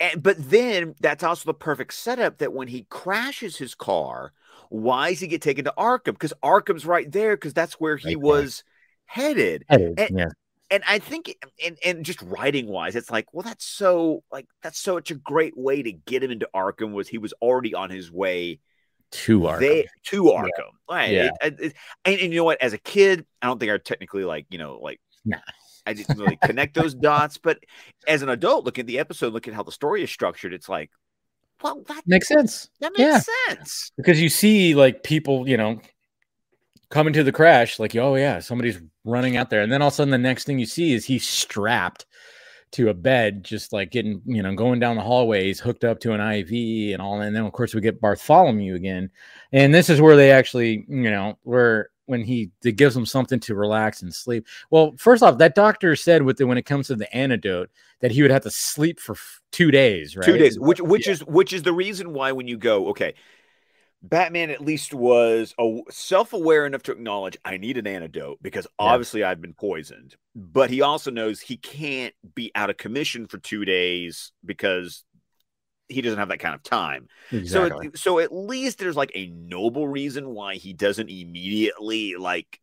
And, 0.00 0.22
but 0.22 0.36
then 0.38 0.94
that's 1.00 1.24
also 1.24 1.46
the 1.46 1.54
perfect 1.54 1.94
setup 1.94 2.38
that 2.38 2.52
when 2.52 2.68
he 2.68 2.86
crashes 2.88 3.56
his 3.56 3.74
car, 3.74 4.32
why 4.70 5.10
does 5.10 5.20
he 5.20 5.26
get 5.26 5.42
taken 5.42 5.64
to 5.64 5.74
Arkham? 5.76 6.12
Because 6.12 6.34
Arkham's 6.42 6.86
right 6.86 7.10
there, 7.10 7.36
because 7.36 7.54
that's 7.54 7.74
where 7.74 7.96
he 7.96 8.14
right 8.14 8.20
was 8.20 8.64
headed. 9.06 9.64
headed. 9.68 9.98
And, 9.98 10.18
yeah. 10.18 10.28
And 10.70 10.82
I 10.86 10.98
think, 10.98 11.34
and 11.64 11.78
and 11.82 12.04
just 12.04 12.20
writing 12.20 12.66
wise, 12.66 12.94
it's 12.94 13.10
like, 13.10 13.32
well, 13.32 13.42
that's 13.42 13.64
so 13.64 14.22
like 14.30 14.46
that's 14.62 14.78
such 14.78 15.10
a 15.10 15.14
great 15.14 15.56
way 15.56 15.82
to 15.82 15.92
get 15.92 16.22
him 16.22 16.30
into 16.30 16.46
Arkham. 16.54 16.92
Was 16.92 17.08
he 17.08 17.16
was 17.16 17.32
already 17.40 17.74
on 17.74 17.88
his 17.88 18.12
way 18.12 18.60
to 19.10 19.40
Arkham. 19.40 19.58
They, 19.60 19.86
to 20.06 20.22
Arkham. 20.24 20.48
Yeah. 20.58 20.64
Right. 20.88 21.10
Yeah. 21.10 21.30
It, 21.42 21.54
it, 21.54 21.60
it, 21.60 21.74
and, 22.04 22.20
and, 22.20 22.32
you 22.32 22.40
know 22.40 22.44
what? 22.44 22.62
As 22.62 22.72
a 22.72 22.78
kid, 22.78 23.26
I 23.42 23.46
don't 23.46 23.58
think 23.58 23.72
I 23.72 23.78
technically 23.78 24.24
like, 24.24 24.46
you 24.50 24.58
know, 24.58 24.78
like, 24.82 25.00
nah. 25.24 25.38
I 25.86 25.94
didn't 25.94 26.18
really 26.18 26.38
connect 26.42 26.74
those 26.74 26.94
dots. 27.00 27.38
But 27.38 27.58
as 28.06 28.22
an 28.22 28.28
adult, 28.28 28.64
look 28.64 28.78
at 28.78 28.86
the 28.86 28.98
episode, 28.98 29.32
look 29.32 29.48
at 29.48 29.54
how 29.54 29.62
the 29.62 29.72
story 29.72 30.02
is 30.02 30.10
structured. 30.10 30.52
It's 30.52 30.68
like, 30.68 30.90
well, 31.62 31.82
that 31.88 32.02
makes 32.06 32.28
sense. 32.28 32.68
That 32.80 32.92
makes 32.96 33.00
yeah. 33.00 33.20
sense. 33.48 33.90
Because 33.96 34.20
you 34.20 34.28
see, 34.28 34.74
like, 34.74 35.02
people, 35.02 35.48
you 35.48 35.56
know, 35.56 35.80
coming 36.90 37.12
to 37.14 37.24
the 37.24 37.32
crash, 37.32 37.78
like, 37.78 37.96
oh, 37.96 38.14
yeah, 38.14 38.38
somebody's 38.40 38.80
running 39.04 39.36
out 39.36 39.50
there. 39.50 39.62
And 39.62 39.72
then 39.72 39.82
all 39.82 39.88
of 39.88 39.94
a 39.94 39.96
sudden, 39.96 40.10
the 40.10 40.18
next 40.18 40.44
thing 40.44 40.58
you 40.58 40.66
see 40.66 40.92
is 40.92 41.06
he's 41.06 41.26
strapped 41.26 42.06
to 42.72 42.88
a 42.88 42.94
bed, 42.94 43.44
just 43.44 43.72
like 43.72 43.90
getting, 43.90 44.22
you 44.24 44.42
know, 44.42 44.54
going 44.54 44.80
down 44.80 44.96
the 44.96 45.02
hallways, 45.02 45.60
hooked 45.60 45.84
up 45.84 46.00
to 46.00 46.12
an 46.12 46.20
IV 46.20 46.92
and 46.92 47.02
all. 47.02 47.20
And 47.20 47.34
then, 47.34 47.44
of 47.44 47.52
course, 47.52 47.74
we 47.74 47.80
get 47.80 48.00
Bartholomew 48.00 48.74
again. 48.74 49.10
And 49.52 49.74
this 49.74 49.90
is 49.90 50.00
where 50.00 50.16
they 50.16 50.30
actually, 50.30 50.84
you 50.88 51.10
know, 51.10 51.38
where 51.42 51.90
when 52.08 52.22
he 52.22 52.50
it 52.64 52.72
gives 52.72 52.94
them 52.94 53.04
something 53.06 53.38
to 53.38 53.54
relax 53.54 54.02
and 54.02 54.14
sleep. 54.14 54.46
Well, 54.70 54.94
first 54.96 55.22
off, 55.22 55.38
that 55.38 55.54
doctor 55.54 55.94
said 55.94 56.22
with 56.22 56.38
the, 56.38 56.46
when 56.46 56.58
it 56.58 56.64
comes 56.64 56.86
to 56.86 56.96
the 56.96 57.14
antidote 57.14 57.70
that 58.00 58.10
he 58.10 58.22
would 58.22 58.30
have 58.30 58.42
to 58.42 58.50
sleep 58.50 58.98
for 58.98 59.14
two 59.52 59.70
days, 59.70 60.16
right? 60.16 60.24
Two 60.24 60.38
days, 60.38 60.58
which 60.58 60.80
which 60.80 61.06
yeah. 61.06 61.12
is 61.12 61.24
which 61.24 61.52
is 61.52 61.62
the 61.62 61.72
reason 61.72 62.14
why 62.14 62.32
when 62.32 62.48
you 62.48 62.56
go, 62.56 62.88
okay, 62.88 63.14
Batman 64.02 64.50
at 64.50 64.64
least 64.64 64.94
was 64.94 65.54
self 65.90 66.32
aware 66.32 66.66
enough 66.66 66.84
to 66.84 66.92
acknowledge 66.92 67.36
I 67.44 67.56
need 67.56 67.78
an 67.78 67.86
antidote 67.86 68.38
because 68.40 68.66
obviously 68.78 69.20
yeah. 69.20 69.30
I've 69.30 69.40
been 69.40 69.54
poisoned. 69.54 70.14
But 70.36 70.70
he 70.70 70.82
also 70.82 71.10
knows 71.10 71.40
he 71.40 71.56
can't 71.56 72.14
be 72.34 72.52
out 72.54 72.70
of 72.70 72.76
commission 72.76 73.26
for 73.26 73.38
two 73.38 73.64
days 73.64 74.30
because 74.44 75.04
he 75.88 76.00
doesn't 76.00 76.18
have 76.18 76.28
that 76.28 76.38
kind 76.38 76.54
of 76.54 76.62
time. 76.62 77.08
Exactly. 77.32 77.86
So, 77.88 77.90
so 77.94 78.18
at 78.20 78.32
least 78.32 78.78
there's 78.78 78.96
like 78.96 79.10
a 79.14 79.28
noble 79.28 79.88
reason 79.88 80.28
why 80.28 80.54
he 80.56 80.72
doesn't 80.72 81.08
immediately 81.08 82.14
like 82.16 82.60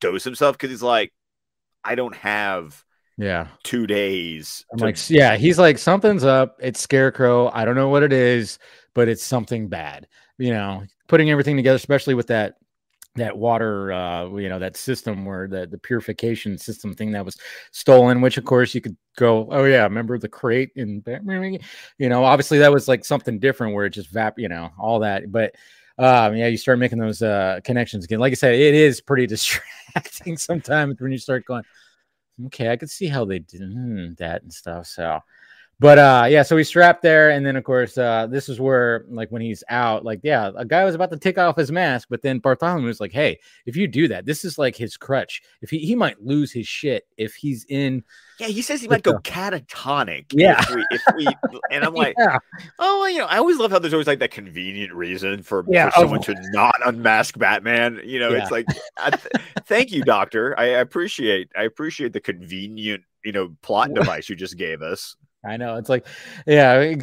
dose 0.00 0.24
himself 0.24 0.56
because 0.56 0.70
he's 0.70 0.82
like, 0.82 1.12
I 1.82 1.94
don't 1.94 2.14
have 2.16 2.84
yeah 3.18 3.48
two 3.64 3.86
days. 3.86 4.64
I'm 4.72 4.78
to- 4.78 4.84
like, 4.84 5.10
yeah, 5.10 5.36
he's 5.36 5.58
like 5.58 5.78
something's 5.78 6.24
up. 6.24 6.58
It's 6.60 6.78
Scarecrow. 6.78 7.50
I 7.52 7.64
don't 7.64 7.76
know 7.76 7.88
what 7.88 8.02
it 8.02 8.12
is, 8.12 8.58
but 8.96 9.08
it's 9.08 9.22
something 9.22 9.68
bad 9.68 10.08
you 10.38 10.50
know, 10.50 10.84
putting 11.08 11.30
everything 11.30 11.56
together, 11.56 11.76
especially 11.76 12.14
with 12.14 12.26
that 12.28 12.54
that 13.14 13.34
water 13.34 13.94
uh 13.94 14.28
you 14.34 14.46
know 14.46 14.58
that 14.58 14.76
system 14.76 15.24
where 15.24 15.48
the 15.48 15.66
the 15.66 15.78
purification 15.78 16.58
system 16.58 16.92
thing 16.92 17.12
that 17.12 17.24
was 17.24 17.38
stolen 17.70 18.20
which 18.20 18.36
of 18.36 18.44
course 18.44 18.74
you 18.74 18.82
could 18.82 18.94
go 19.16 19.48
oh 19.52 19.64
yeah 19.64 19.84
remember 19.84 20.18
the 20.18 20.28
crate 20.28 20.70
and 20.76 21.02
you 21.96 22.10
know 22.10 22.22
obviously 22.22 22.58
that 22.58 22.70
was 22.70 22.88
like 22.88 23.06
something 23.06 23.38
different 23.38 23.72
where 23.74 23.86
it 23.86 23.90
just 23.94 24.12
vap 24.12 24.34
you 24.36 24.50
know 24.50 24.68
all 24.78 24.98
that 25.00 25.32
but 25.32 25.54
um 25.96 26.36
yeah 26.36 26.46
you 26.46 26.58
start 26.58 26.78
making 26.78 26.98
those 26.98 27.22
uh 27.22 27.58
connections 27.64 28.04
again. 28.04 28.18
Like 28.18 28.32
i 28.32 28.34
said 28.34 28.54
it 28.54 28.74
is 28.74 29.00
pretty 29.00 29.26
distracting 29.34 30.36
sometimes 30.36 31.00
when 31.00 31.10
you 31.10 31.16
start 31.16 31.46
going 31.46 31.64
okay 32.44 32.68
i 32.68 32.76
could 32.76 32.90
see 32.90 33.06
how 33.06 33.24
they 33.24 33.38
did 33.38 33.62
hmm, 33.62 34.12
that 34.18 34.42
and 34.42 34.52
stuff 34.52 34.86
so 34.86 35.20
but 35.78 35.98
uh 35.98 36.26
yeah 36.28 36.42
so 36.42 36.56
he's 36.56 36.68
strapped 36.68 37.02
there 37.02 37.30
and 37.30 37.44
then 37.44 37.56
of 37.56 37.64
course 37.64 37.98
uh 37.98 38.26
this 38.26 38.48
is 38.48 38.58
where 38.58 39.04
like 39.08 39.30
when 39.30 39.42
he's 39.42 39.62
out 39.68 40.04
like 40.04 40.20
yeah 40.22 40.50
a 40.56 40.64
guy 40.64 40.84
was 40.84 40.94
about 40.94 41.10
to 41.10 41.18
take 41.18 41.36
off 41.38 41.56
his 41.56 41.70
mask 41.70 42.08
but 42.10 42.22
then 42.22 42.38
bartholomew 42.38 42.86
was 42.86 43.00
like 43.00 43.12
hey 43.12 43.38
if 43.66 43.76
you 43.76 43.86
do 43.86 44.08
that 44.08 44.24
this 44.24 44.44
is 44.44 44.58
like 44.58 44.74
his 44.74 44.96
crutch 44.96 45.42
if 45.60 45.70
he 45.70 45.78
he 45.78 45.94
might 45.94 46.20
lose 46.22 46.50
his 46.50 46.66
shit 46.66 47.06
if 47.18 47.34
he's 47.34 47.66
in 47.68 48.02
yeah 48.38 48.46
he 48.46 48.62
says 48.62 48.80
he 48.80 48.88
might 48.88 49.02
go 49.02 49.14
catatonic 49.18 50.24
yeah 50.32 50.60
if 50.60 50.74
we, 50.74 50.86
if 50.90 51.02
we 51.14 51.26
and 51.70 51.84
i'm 51.84 51.94
like 51.94 52.14
yeah. 52.18 52.38
oh 52.78 53.00
well, 53.00 53.10
you 53.10 53.18
know 53.18 53.26
i 53.26 53.36
always 53.36 53.58
love 53.58 53.70
how 53.70 53.78
there's 53.78 53.92
always 53.94 54.06
like 54.06 54.18
that 54.18 54.30
convenient 54.30 54.92
reason 54.94 55.42
for, 55.42 55.64
yeah, 55.68 55.90
for 55.90 56.00
someone 56.00 56.18
oh. 56.20 56.22
to 56.22 56.34
not 56.52 56.76
unmask 56.86 57.38
batman 57.38 58.00
you 58.04 58.18
know 58.18 58.30
yeah. 58.30 58.42
it's 58.42 58.50
like 58.50 58.66
th- 58.66 59.44
thank 59.66 59.90
you 59.90 60.02
doctor 60.02 60.58
I 60.58 60.66
appreciate 60.66 61.50
i 61.56 61.64
appreciate 61.64 62.12
the 62.12 62.20
convenient 62.20 63.02
you 63.26 63.32
know 63.32 63.54
plot 63.60 63.92
device 63.92 64.28
you 64.28 64.36
just 64.36 64.56
gave 64.56 64.80
us. 64.80 65.16
I 65.46 65.56
know 65.56 65.76
it's 65.76 65.88
like, 65.88 66.06
yeah, 66.46 66.94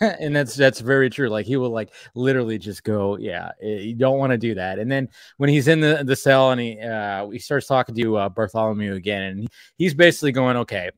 and 0.00 0.34
that's 0.34 0.54
that's 0.54 0.80
very 0.80 1.10
true. 1.10 1.28
Like 1.28 1.46
he 1.46 1.56
will 1.56 1.70
like 1.70 1.92
literally 2.14 2.58
just 2.58 2.84
go, 2.84 3.16
yeah, 3.18 3.50
eh, 3.62 3.80
you 3.80 3.94
don't 3.94 4.18
want 4.18 4.32
to 4.32 4.38
do 4.38 4.54
that. 4.54 4.78
And 4.78 4.90
then 4.90 5.08
when 5.38 5.50
he's 5.50 5.68
in 5.68 5.80
the 5.80 6.02
the 6.04 6.16
cell 6.16 6.50
and 6.50 6.60
he 6.60 6.80
uh 6.80 7.28
he 7.28 7.38
starts 7.38 7.66
talking 7.66 7.94
to 7.94 8.16
uh, 8.16 8.28
Bartholomew 8.28 8.94
again, 8.94 9.22
and 9.22 9.48
he's 9.76 9.94
basically 9.94 10.32
going, 10.32 10.56
okay, 10.58 10.90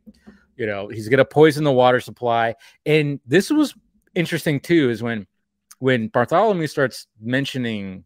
you 0.57 0.67
know, 0.67 0.89
he's 0.89 1.09
gonna 1.09 1.25
poison 1.25 1.65
the 1.65 1.73
water 1.73 2.01
supply. 2.01 2.55
And 2.87 3.21
this 3.27 3.51
was 3.51 3.75
interesting 4.15 4.61
too, 4.61 4.91
is 4.91 5.03
when 5.03 5.27
when 5.79 6.09
Bartholomew 6.09 6.67
starts 6.67 7.07
mentioning 7.21 8.05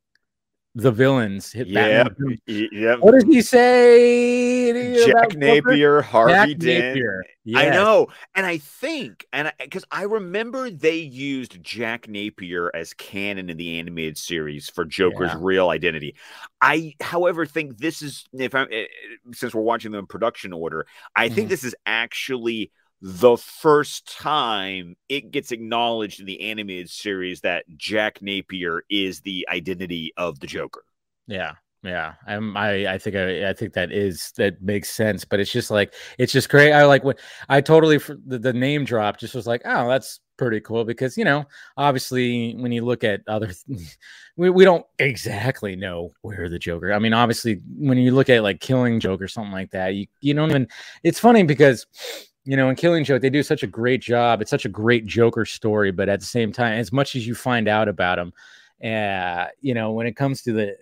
the 0.76 0.90
villains 0.90 1.52
hit 1.52 1.68
yeah, 1.68 2.04
yeah. 2.46 2.96
What 2.96 3.12
does 3.12 3.24
he 3.24 3.42
say? 3.42 5.06
Jack 5.06 5.36
Napier, 5.36 6.02
Harvey 6.02 6.32
Jack 6.32 6.58
Dent. 6.58 6.84
Napier. 6.84 7.24
Yes. 7.44 7.66
I 7.66 7.70
know, 7.70 8.08
and 8.34 8.44
I 8.44 8.58
think, 8.58 9.26
and 9.32 9.52
because 9.60 9.84
I, 9.92 10.00
I, 10.00 10.04
remember 10.04 10.70
they 10.70 10.96
used 10.96 11.62
Jack 11.62 12.08
Napier 12.08 12.70
as 12.74 12.92
canon 12.94 13.50
in 13.50 13.56
the 13.56 13.78
animated 13.78 14.18
series 14.18 14.68
for 14.68 14.84
Joker's 14.84 15.30
yeah. 15.30 15.38
real 15.40 15.68
identity. 15.68 16.16
I, 16.60 16.94
however, 17.00 17.46
think 17.46 17.78
this 17.78 18.02
is 18.02 18.24
if 18.32 18.54
I'm 18.54 18.66
eh, 18.72 18.86
since 19.32 19.54
we're 19.54 19.62
watching 19.62 19.92
them 19.92 20.00
in 20.00 20.06
production 20.06 20.52
order, 20.52 20.86
I 21.14 21.26
mm-hmm. 21.26 21.34
think 21.34 21.48
this 21.50 21.64
is 21.64 21.76
actually 21.86 22.72
the 23.00 23.36
first 23.36 24.18
time 24.18 24.96
it 25.08 25.30
gets 25.30 25.52
acknowledged 25.52 26.20
in 26.20 26.26
the 26.26 26.40
animated 26.40 26.90
series 26.90 27.40
that 27.42 27.64
Jack 27.76 28.22
Napier 28.22 28.82
is 28.88 29.20
the 29.20 29.46
identity 29.50 30.12
of 30.16 30.40
the 30.40 30.46
Joker. 30.46 30.84
Yeah. 31.26 31.54
Yeah, 31.82 32.14
I'm, 32.26 32.56
I 32.56 32.94
I 32.94 32.96
think 32.96 33.14
I, 33.14 33.50
I 33.50 33.52
think 33.52 33.74
that 33.74 33.92
is 33.92 34.32
that 34.38 34.62
makes 34.62 34.88
sense, 34.88 35.26
but 35.26 35.38
it's 35.38 35.52
just 35.52 35.70
like 35.70 35.92
it's 36.16 36.32
just 36.32 36.48
great. 36.48 36.72
I 36.72 36.86
like 36.86 37.04
what 37.04 37.20
I 37.50 37.60
totally 37.60 37.98
the, 37.98 38.38
the 38.38 38.54
name 38.54 38.86
drop 38.86 39.18
just 39.18 39.34
was 39.34 39.46
like, 39.46 39.60
oh, 39.66 39.86
that's 39.86 40.20
pretty 40.36 40.60
cool 40.60 40.84
because 40.84 41.16
you 41.16 41.24
know 41.24 41.44
obviously 41.76 42.54
when 42.56 42.72
you 42.72 42.84
look 42.84 43.04
at 43.04 43.20
other 43.28 43.50
we, 44.36 44.50
we 44.50 44.64
don't 44.64 44.84
exactly 44.98 45.76
know 45.76 46.12
where 46.22 46.48
the 46.48 46.58
joker 46.58 46.92
i 46.92 46.98
mean 46.98 47.12
obviously 47.12 47.60
when 47.78 47.98
you 47.98 48.12
look 48.12 48.28
at 48.28 48.42
like 48.42 48.60
killing 48.60 48.98
joke 48.98 49.22
or 49.22 49.28
something 49.28 49.52
like 49.52 49.70
that 49.70 49.94
you, 49.94 50.06
you 50.20 50.34
don't 50.34 50.50
even 50.50 50.66
it's 51.02 51.20
funny 51.20 51.44
because 51.44 51.86
you 52.44 52.56
know, 52.56 52.68
in 52.68 52.76
Killing 52.76 53.04
Joke, 53.04 53.22
they 53.22 53.30
do 53.30 53.42
such 53.42 53.62
a 53.62 53.66
great 53.66 54.02
job. 54.02 54.42
It's 54.42 54.50
such 54.50 54.64
a 54.64 54.68
great 54.68 55.06
Joker 55.06 55.44
story, 55.44 55.90
but 55.92 56.08
at 56.08 56.20
the 56.20 56.26
same 56.26 56.52
time, 56.52 56.78
as 56.78 56.92
much 56.92 57.16
as 57.16 57.26
you 57.26 57.34
find 57.34 57.68
out 57.68 57.88
about 57.88 58.18
him, 58.18 58.32
uh, 58.84 59.46
you 59.60 59.72
know, 59.72 59.92
when 59.92 60.06
it 60.06 60.14
comes 60.14 60.42
to 60.42 60.52
the, 60.52 60.76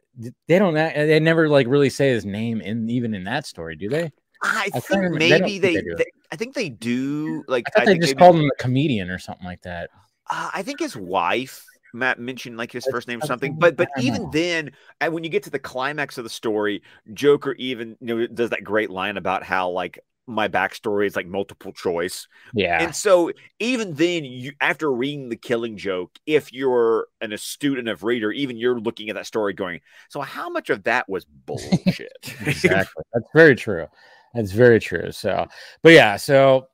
they 0.48 0.58
don't, 0.58 0.74
they 0.74 1.20
never 1.20 1.48
like 1.48 1.66
really 1.68 1.90
say 1.90 2.10
his 2.10 2.24
name 2.24 2.60
in 2.60 2.90
even 2.90 3.14
in 3.14 3.24
that 3.24 3.46
story, 3.46 3.76
do 3.76 3.88
they? 3.88 4.10
I, 4.42 4.70
I 4.74 4.80
think 4.80 5.12
maybe 5.12 5.60
they, 5.60 5.76
they, 5.76 5.82
they, 5.96 6.04
I 6.32 6.36
think 6.36 6.54
they 6.54 6.68
do. 6.68 7.44
Like, 7.46 7.66
I, 7.76 7.82
I 7.82 7.84
they 7.84 7.98
just 7.98 8.16
called 8.16 8.36
him 8.36 8.50
a 8.52 8.62
comedian 8.62 9.08
or 9.08 9.18
something 9.18 9.46
like 9.46 9.62
that. 9.62 9.90
Uh, 10.28 10.50
I 10.52 10.62
think 10.64 10.80
his 10.80 10.96
wife 10.96 11.64
Matt 11.94 12.18
mentioned 12.18 12.56
like 12.56 12.72
his 12.72 12.86
first 12.90 13.06
name 13.06 13.22
or 13.22 13.26
something, 13.26 13.56
but 13.58 13.76
but 13.76 13.88
even 14.00 14.30
then, 14.32 14.72
and 15.00 15.12
when 15.12 15.24
you 15.24 15.30
get 15.30 15.42
to 15.44 15.50
the 15.50 15.58
climax 15.58 16.18
of 16.18 16.24
the 16.24 16.30
story, 16.30 16.82
Joker 17.12 17.52
even 17.52 17.96
you 18.00 18.14
know 18.14 18.26
does 18.26 18.50
that 18.50 18.64
great 18.64 18.90
line 18.90 19.16
about 19.16 19.42
how 19.42 19.68
like 19.70 20.00
my 20.26 20.48
backstory 20.48 21.06
is 21.06 21.16
like 21.16 21.26
multiple 21.26 21.72
choice. 21.72 22.28
Yeah. 22.54 22.82
And 22.82 22.94
so 22.94 23.32
even 23.58 23.94
then, 23.94 24.24
you 24.24 24.52
after 24.60 24.92
reading 24.92 25.28
the 25.28 25.36
killing 25.36 25.76
joke, 25.76 26.18
if 26.26 26.52
you're 26.52 27.08
an 27.20 27.32
astute 27.32 27.78
enough 27.78 28.02
reader, 28.02 28.30
even 28.32 28.56
you're 28.56 28.80
looking 28.80 29.08
at 29.08 29.16
that 29.16 29.26
story 29.26 29.52
going, 29.52 29.80
so 30.08 30.20
how 30.20 30.48
much 30.48 30.70
of 30.70 30.84
that 30.84 31.08
was 31.08 31.24
bullshit? 31.24 32.12
exactly. 32.46 33.02
That's 33.12 33.28
very 33.34 33.56
true. 33.56 33.86
That's 34.34 34.52
very 34.52 34.80
true. 34.80 35.12
So, 35.12 35.46
but 35.82 35.92
yeah, 35.92 36.16
so 36.16 36.68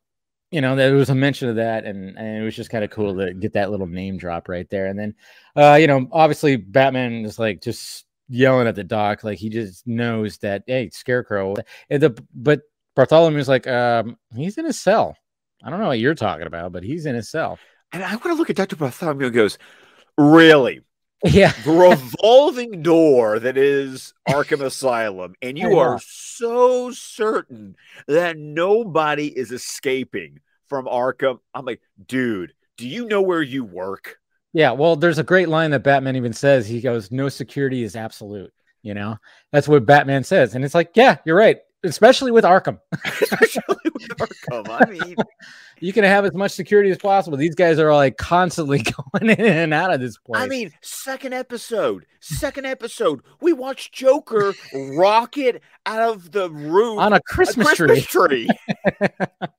you 0.50 0.62
know, 0.62 0.76
there 0.76 0.94
was 0.94 1.10
a 1.10 1.14
mention 1.14 1.48
of 1.50 1.56
that, 1.56 1.84
and, 1.84 2.16
and 2.16 2.38
it 2.38 2.42
was 2.42 2.56
just 2.56 2.70
kind 2.70 2.82
of 2.82 2.90
cool 2.90 3.14
to 3.16 3.34
get 3.34 3.52
that 3.52 3.70
little 3.70 3.86
name 3.86 4.16
drop 4.16 4.48
right 4.48 4.68
there. 4.70 4.86
And 4.86 4.98
then, 4.98 5.14
uh, 5.56 5.74
you 5.74 5.86
know, 5.86 6.08
obviously 6.10 6.56
Batman 6.56 7.24
is 7.26 7.38
like 7.38 7.60
just 7.60 8.06
yelling 8.30 8.66
at 8.66 8.74
the 8.74 8.84
doc, 8.84 9.24
like 9.24 9.38
he 9.38 9.50
just 9.50 9.86
knows 9.86 10.38
that 10.38 10.62
hey, 10.66 10.88
Scarecrow. 10.90 11.54
The 11.90 12.16
but 12.34 12.62
Bartholomew's 12.98 13.48
like, 13.48 13.68
um, 13.68 14.18
he's 14.34 14.58
in 14.58 14.64
his 14.64 14.80
cell. 14.80 15.16
I 15.62 15.70
don't 15.70 15.78
know 15.78 15.86
what 15.86 16.00
you're 16.00 16.16
talking 16.16 16.48
about, 16.48 16.72
but 16.72 16.82
he's 16.82 17.06
in 17.06 17.14
his 17.14 17.30
cell. 17.30 17.56
And 17.92 18.02
I 18.02 18.10
want 18.10 18.24
to 18.24 18.34
look 18.34 18.50
at 18.50 18.56
Dr. 18.56 18.74
Bartholomew 18.74 19.26
and 19.26 19.34
goes, 19.34 19.56
Really? 20.16 20.80
Yeah. 21.24 21.52
the 21.64 21.72
revolving 21.72 22.82
door 22.82 23.40
that 23.40 23.56
is 23.56 24.14
Arkham 24.28 24.64
Asylum, 24.64 25.34
and 25.42 25.58
you 25.58 25.78
are 25.78 25.98
so 26.04 26.92
certain 26.92 27.74
that 28.06 28.36
nobody 28.36 29.26
is 29.26 29.50
escaping 29.50 30.38
from 30.68 30.86
Arkham. 30.86 31.38
I'm 31.54 31.64
like, 31.64 31.80
dude, 32.06 32.52
do 32.76 32.86
you 32.86 33.06
know 33.06 33.22
where 33.22 33.42
you 33.42 33.64
work? 33.64 34.18
Yeah, 34.52 34.70
well, 34.72 34.94
there's 34.94 35.18
a 35.18 35.24
great 35.24 35.48
line 35.48 35.72
that 35.72 35.82
Batman 35.82 36.14
even 36.14 36.32
says. 36.32 36.68
He 36.68 36.80
goes, 36.80 37.10
No 37.10 37.28
security 37.28 37.82
is 37.82 37.96
absolute. 37.96 38.52
You 38.82 38.94
know, 38.94 39.18
that's 39.52 39.68
what 39.68 39.86
Batman 39.86 40.22
says. 40.24 40.54
And 40.54 40.64
it's 40.64 40.74
like, 40.74 40.90
yeah, 40.94 41.16
you're 41.24 41.36
right 41.36 41.58
especially 41.84 42.30
with 42.30 42.44
Arkham. 42.44 42.78
especially 43.04 43.76
with 43.84 44.08
Arkham. 44.18 44.68
I 44.68 44.90
mean, 44.90 45.16
you 45.80 45.92
can 45.92 46.04
have 46.04 46.24
as 46.24 46.34
much 46.34 46.52
security 46.52 46.90
as 46.90 46.98
possible. 46.98 47.36
These 47.36 47.54
guys 47.54 47.78
are 47.78 47.92
like 47.92 48.16
constantly 48.16 48.82
going 48.82 49.30
in 49.30 49.40
and 49.40 49.74
out 49.74 49.92
of 49.92 50.00
this 50.00 50.18
place. 50.18 50.42
I 50.42 50.46
mean, 50.46 50.72
second 50.80 51.34
episode, 51.34 52.06
second 52.20 52.66
episode, 52.66 53.22
we 53.40 53.52
watched 53.52 53.92
Joker 53.92 54.54
rocket 54.96 55.62
out 55.86 56.02
of 56.02 56.32
the 56.32 56.50
roof 56.50 56.98
on 56.98 57.12
a 57.12 57.20
Christmas, 57.20 57.66
a 57.72 57.76
Christmas 57.76 58.06
tree. 58.06 58.48
tree. 58.48 59.08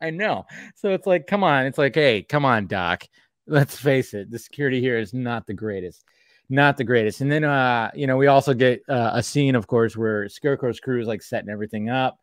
I 0.01 0.09
know. 0.09 0.45
So 0.75 0.89
it's 0.91 1.07
like, 1.07 1.27
come 1.27 1.43
on. 1.43 1.65
It's 1.65 1.77
like, 1.77 1.95
hey, 1.95 2.23
come 2.23 2.45
on, 2.45 2.67
Doc. 2.67 3.03
Let's 3.47 3.77
face 3.77 4.13
it. 4.13 4.29
The 4.29 4.37
security 4.37 4.79
here 4.79 4.99
is 4.99 5.13
not 5.13 5.47
the 5.47 5.55
greatest 5.55 6.05
not 6.49 6.77
the 6.77 6.83
greatest. 6.83 7.21
And 7.21 7.31
then, 7.31 7.43
uh, 7.43 7.91
you 7.93 8.07
know, 8.07 8.17
we 8.17 8.27
also 8.27 8.53
get 8.53 8.81
uh, 8.89 9.11
a 9.13 9.23
scene, 9.23 9.55
of 9.55 9.67
course, 9.67 9.95
where 9.95 10.27
Scarecrow's 10.27 10.79
crew 10.79 10.99
is 10.99 11.07
like 11.07 11.21
setting 11.21 11.49
everything 11.49 11.89
up 11.89 12.17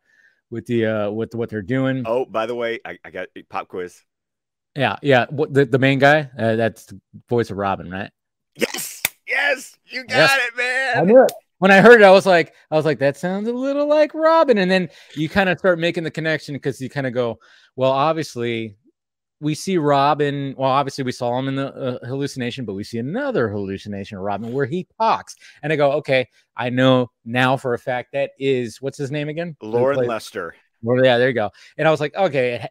with 0.49 0.65
the 0.65 0.85
uh 0.85 1.11
with 1.11 1.35
what 1.35 1.49
they're 1.49 1.61
doing. 1.61 2.03
Oh, 2.05 2.25
by 2.25 2.45
the 2.45 2.55
way, 2.55 2.79
I, 2.85 2.97
I 3.03 3.09
got 3.09 3.27
pop 3.49 3.67
quiz. 3.67 4.01
Yeah, 4.75 4.97
yeah. 5.01 5.25
What 5.29 5.53
the, 5.53 5.65
the 5.65 5.79
main 5.79 5.99
guy? 5.99 6.29
Uh, 6.37 6.55
that's 6.55 6.85
the 6.85 6.99
voice 7.27 7.49
of 7.49 7.57
Robin, 7.57 7.89
right? 7.89 8.11
Yes, 8.55 9.03
yes, 9.27 9.77
you 9.85 10.05
got 10.05 10.15
yes. 10.15 10.39
it, 10.47 10.57
man. 10.57 10.97
I 10.97 11.01
knew 11.01 11.23
it. 11.23 11.31
When 11.59 11.71
I 11.71 11.81
heard 11.81 12.01
it, 12.01 12.05
I 12.05 12.11
was 12.11 12.27
like, 12.27 12.53
I 12.69 12.75
was 12.75 12.85
like, 12.85 12.99
that 12.99 13.17
sounds 13.17 13.47
a 13.47 13.53
little 13.53 13.87
like 13.87 14.13
Robin. 14.13 14.59
And 14.59 14.69
then 14.69 14.89
you 15.15 15.27
kind 15.27 15.49
of 15.49 15.57
start 15.57 15.79
making 15.79 16.03
the 16.03 16.11
connection 16.11 16.53
because 16.53 16.79
you 16.79 16.89
kind 16.89 17.07
of 17.07 17.13
go, 17.13 17.39
well, 17.75 17.91
obviously 17.91 18.75
we 19.39 19.53
see 19.55 19.77
Robin. 19.77 20.55
Well, 20.57 20.69
obviously 20.69 21.03
we 21.03 21.11
saw 21.11 21.37
him 21.37 21.47
in 21.47 21.55
the 21.55 21.73
uh, 21.73 22.05
hallucination, 22.07 22.65
but 22.65 22.73
we 22.73 22.83
see 22.83 22.97
another 22.97 23.49
hallucination 23.49 24.17
of 24.17 24.23
Robin 24.23 24.51
where 24.51 24.65
he 24.65 24.87
talks. 24.99 25.35
And 25.63 25.71
I 25.71 25.75
go, 25.75 25.91
okay, 25.93 26.27
I 26.55 26.69
know 26.69 27.11
now 27.25 27.57
for 27.57 27.73
a 27.73 27.79
fact 27.79 28.13
that 28.13 28.31
is 28.39 28.81
what's 28.81 28.97
his 28.97 29.11
name 29.11 29.29
again? 29.29 29.55
Loren 29.61 30.07
Lester. 30.07 30.55
Well, 30.81 31.03
yeah, 31.03 31.17
there 31.17 31.29
you 31.29 31.33
go. 31.33 31.51
And 31.77 31.87
I 31.87 31.91
was 31.91 31.99
like, 31.99 32.15
okay, 32.15 32.67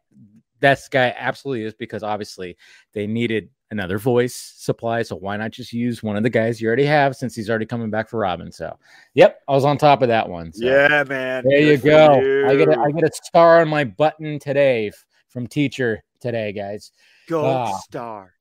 that's 0.61 0.89
guy 0.89 1.15
absolutely 1.17 1.65
is 1.65 1.75
because 1.75 2.03
obviously 2.03 2.57
they 2.93 3.07
needed 3.07 3.51
another 3.71 3.99
voice 3.99 4.35
supply. 4.57 5.03
So 5.03 5.17
why 5.17 5.37
not 5.37 5.51
just 5.51 5.73
use 5.73 6.03
one 6.03 6.17
of 6.17 6.23
the 6.23 6.31
guys 6.31 6.61
you 6.61 6.69
already 6.69 6.87
have 6.87 7.17
since 7.17 7.35
he's 7.35 7.51
already 7.51 7.67
coming 7.67 7.91
back 7.91 8.09
for 8.09 8.19
Robin? 8.19 8.51
So, 8.53 8.77
yep, 9.15 9.41
I 9.49 9.53
was 9.53 9.65
on 9.65 9.77
top 9.77 10.03
of 10.03 10.09
that 10.09 10.29
one. 10.29 10.53
So. 10.53 10.65
Yeah, 10.65 11.05
man. 11.05 11.45
There 11.47 11.61
Good 11.61 11.67
you 11.67 11.77
go. 11.79 12.21
You. 12.21 12.47
I 12.47 12.57
get 12.57 12.69
a, 12.69 12.81
I 12.81 12.91
get 12.93 13.05
a 13.05 13.11
star 13.13 13.61
on 13.61 13.69
my 13.69 13.85
button 13.85 14.39
today 14.39 14.93
from 15.29 15.47
teacher 15.47 16.03
today, 16.21 16.53
guys. 16.53 16.93
Gold 17.29 17.45
uh, 17.69 17.79
star. 17.85 18.33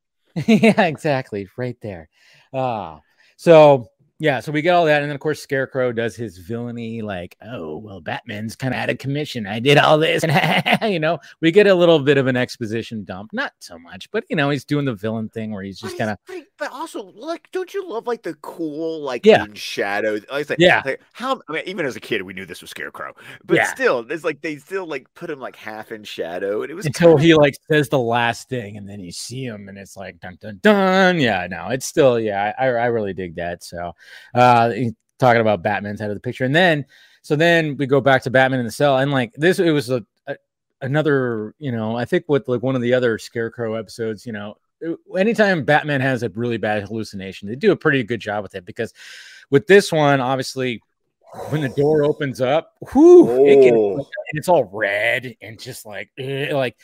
yeah, 0.47 0.83
exactly. 0.83 1.47
Right 1.57 1.77
there. 1.81 2.09
Uh, 2.53 2.99
so 3.37 3.89
yeah, 4.17 4.39
so 4.39 4.53
we 4.53 4.61
get 4.61 4.73
all 4.73 4.85
that, 4.85 5.01
and 5.01 5.09
then 5.09 5.15
of 5.15 5.19
course 5.19 5.41
Scarecrow 5.41 5.91
does 5.91 6.15
his 6.15 6.37
villainy, 6.37 7.01
like, 7.01 7.35
oh 7.41 7.77
well, 7.77 7.99
Batman's 7.99 8.55
kind 8.55 8.73
of 8.73 8.79
out 8.79 8.89
of 8.89 8.97
commission. 8.97 9.45
I 9.45 9.59
did 9.59 9.77
all 9.77 9.97
this, 9.97 10.23
and 10.23 10.81
you 10.93 10.99
know, 10.99 11.19
we 11.41 11.51
get 11.51 11.67
a 11.67 11.75
little 11.75 11.99
bit 11.99 12.17
of 12.17 12.27
an 12.27 12.37
exposition 12.37 13.03
dump, 13.03 13.31
not 13.33 13.51
so 13.59 13.77
much, 13.77 14.09
but 14.11 14.23
you 14.29 14.37
know, 14.37 14.49
he's 14.49 14.63
doing 14.63 14.85
the 14.85 14.93
villain 14.93 15.27
thing 15.27 15.51
where 15.51 15.63
he's 15.63 15.79
just 15.79 15.97
kind 15.97 16.11
of. 16.11 16.17
But 16.57 16.71
also, 16.71 17.11
like, 17.15 17.49
don't 17.51 17.73
you 17.73 17.87
love 17.87 18.07
like 18.07 18.23
the 18.23 18.33
cool, 18.35 19.01
like, 19.01 19.25
yeah, 19.25 19.43
in 19.43 19.55
shadow? 19.55 20.19
Like, 20.31 20.47
yeah, 20.57 20.81
like, 20.85 21.01
how? 21.11 21.41
I 21.49 21.51
mean, 21.51 21.63
even 21.65 21.85
as 21.85 21.97
a 21.97 21.99
kid, 21.99 22.21
we 22.21 22.33
knew 22.33 22.45
this 22.45 22.61
was 22.61 22.69
Scarecrow, 22.69 23.13
but 23.43 23.57
yeah. 23.57 23.65
still, 23.65 24.05
it's 24.09 24.23
like 24.23 24.41
they 24.41 24.55
still 24.55 24.85
like 24.85 25.13
put 25.15 25.29
him 25.29 25.39
like 25.39 25.57
half 25.57 25.91
in 25.91 26.05
shadow, 26.05 26.61
and 26.61 26.71
it 26.71 26.75
was 26.75 26.85
until 26.85 27.17
he 27.17 27.35
like 27.35 27.57
says 27.69 27.89
the 27.89 27.99
last 27.99 28.47
thing, 28.47 28.77
and 28.77 28.87
then 28.87 29.01
you 29.01 29.11
see 29.11 29.43
him, 29.43 29.67
and 29.67 29.77
it's 29.77 29.97
like 29.97 30.19
dun 30.21 30.37
dun 30.39 30.59
dun. 30.61 31.19
Yeah, 31.19 31.45
no, 31.47 31.69
it's 31.69 31.85
still 31.85 32.19
yeah, 32.19 32.53
I 32.57 32.67
I 32.67 32.85
really 32.85 33.13
dig 33.13 33.35
that. 33.35 33.63
So 33.63 33.93
uh, 34.33 34.71
talking 35.19 35.41
about 35.41 35.61
Batman's 35.61 35.99
head 35.99 36.09
of 36.09 36.15
the 36.15 36.21
picture, 36.21 36.45
and 36.45 36.55
then 36.55 36.85
so 37.21 37.35
then 37.35 37.75
we 37.75 37.87
go 37.87 37.99
back 37.99 38.21
to 38.21 38.29
Batman 38.29 38.59
in 38.59 38.65
the 38.67 38.71
cell, 38.71 38.99
and 38.99 39.11
like 39.11 39.33
this, 39.33 39.57
it 39.57 39.71
was 39.71 39.89
a, 39.89 40.05
a 40.27 40.37
another, 40.81 41.55
you 41.57 41.71
know, 41.71 41.97
I 41.97 42.05
think 42.05 42.25
with 42.27 42.47
like 42.47 42.61
one 42.61 42.75
of 42.75 42.81
the 42.81 42.93
other 42.93 43.17
Scarecrow 43.17 43.73
episodes, 43.73 44.25
you 44.25 44.31
know, 44.31 44.55
anytime 45.17 45.63
Batman 45.63 46.01
has 46.01 46.23
a 46.23 46.29
really 46.29 46.57
bad 46.57 46.83
hallucination, 46.83 47.47
they 47.47 47.55
do 47.55 47.71
a 47.71 47.75
pretty 47.75 48.03
good 48.03 48.19
job 48.19 48.43
with 48.43 48.55
it 48.55 48.65
because 48.65 48.93
with 49.49 49.67
this 49.67 49.91
one, 49.91 50.19
obviously, 50.21 50.81
when 51.49 51.61
the 51.61 51.69
door 51.69 52.03
opens 52.03 52.41
up, 52.41 52.73
whoo, 52.93 53.29
Oh. 53.29 53.45
it 53.45 54.05
it's 54.33 54.47
all 54.49 54.65
red 54.65 55.35
and 55.41 55.59
just 55.59 55.85
like, 55.85 56.09
eh, 56.17 56.53
like, 56.53 56.77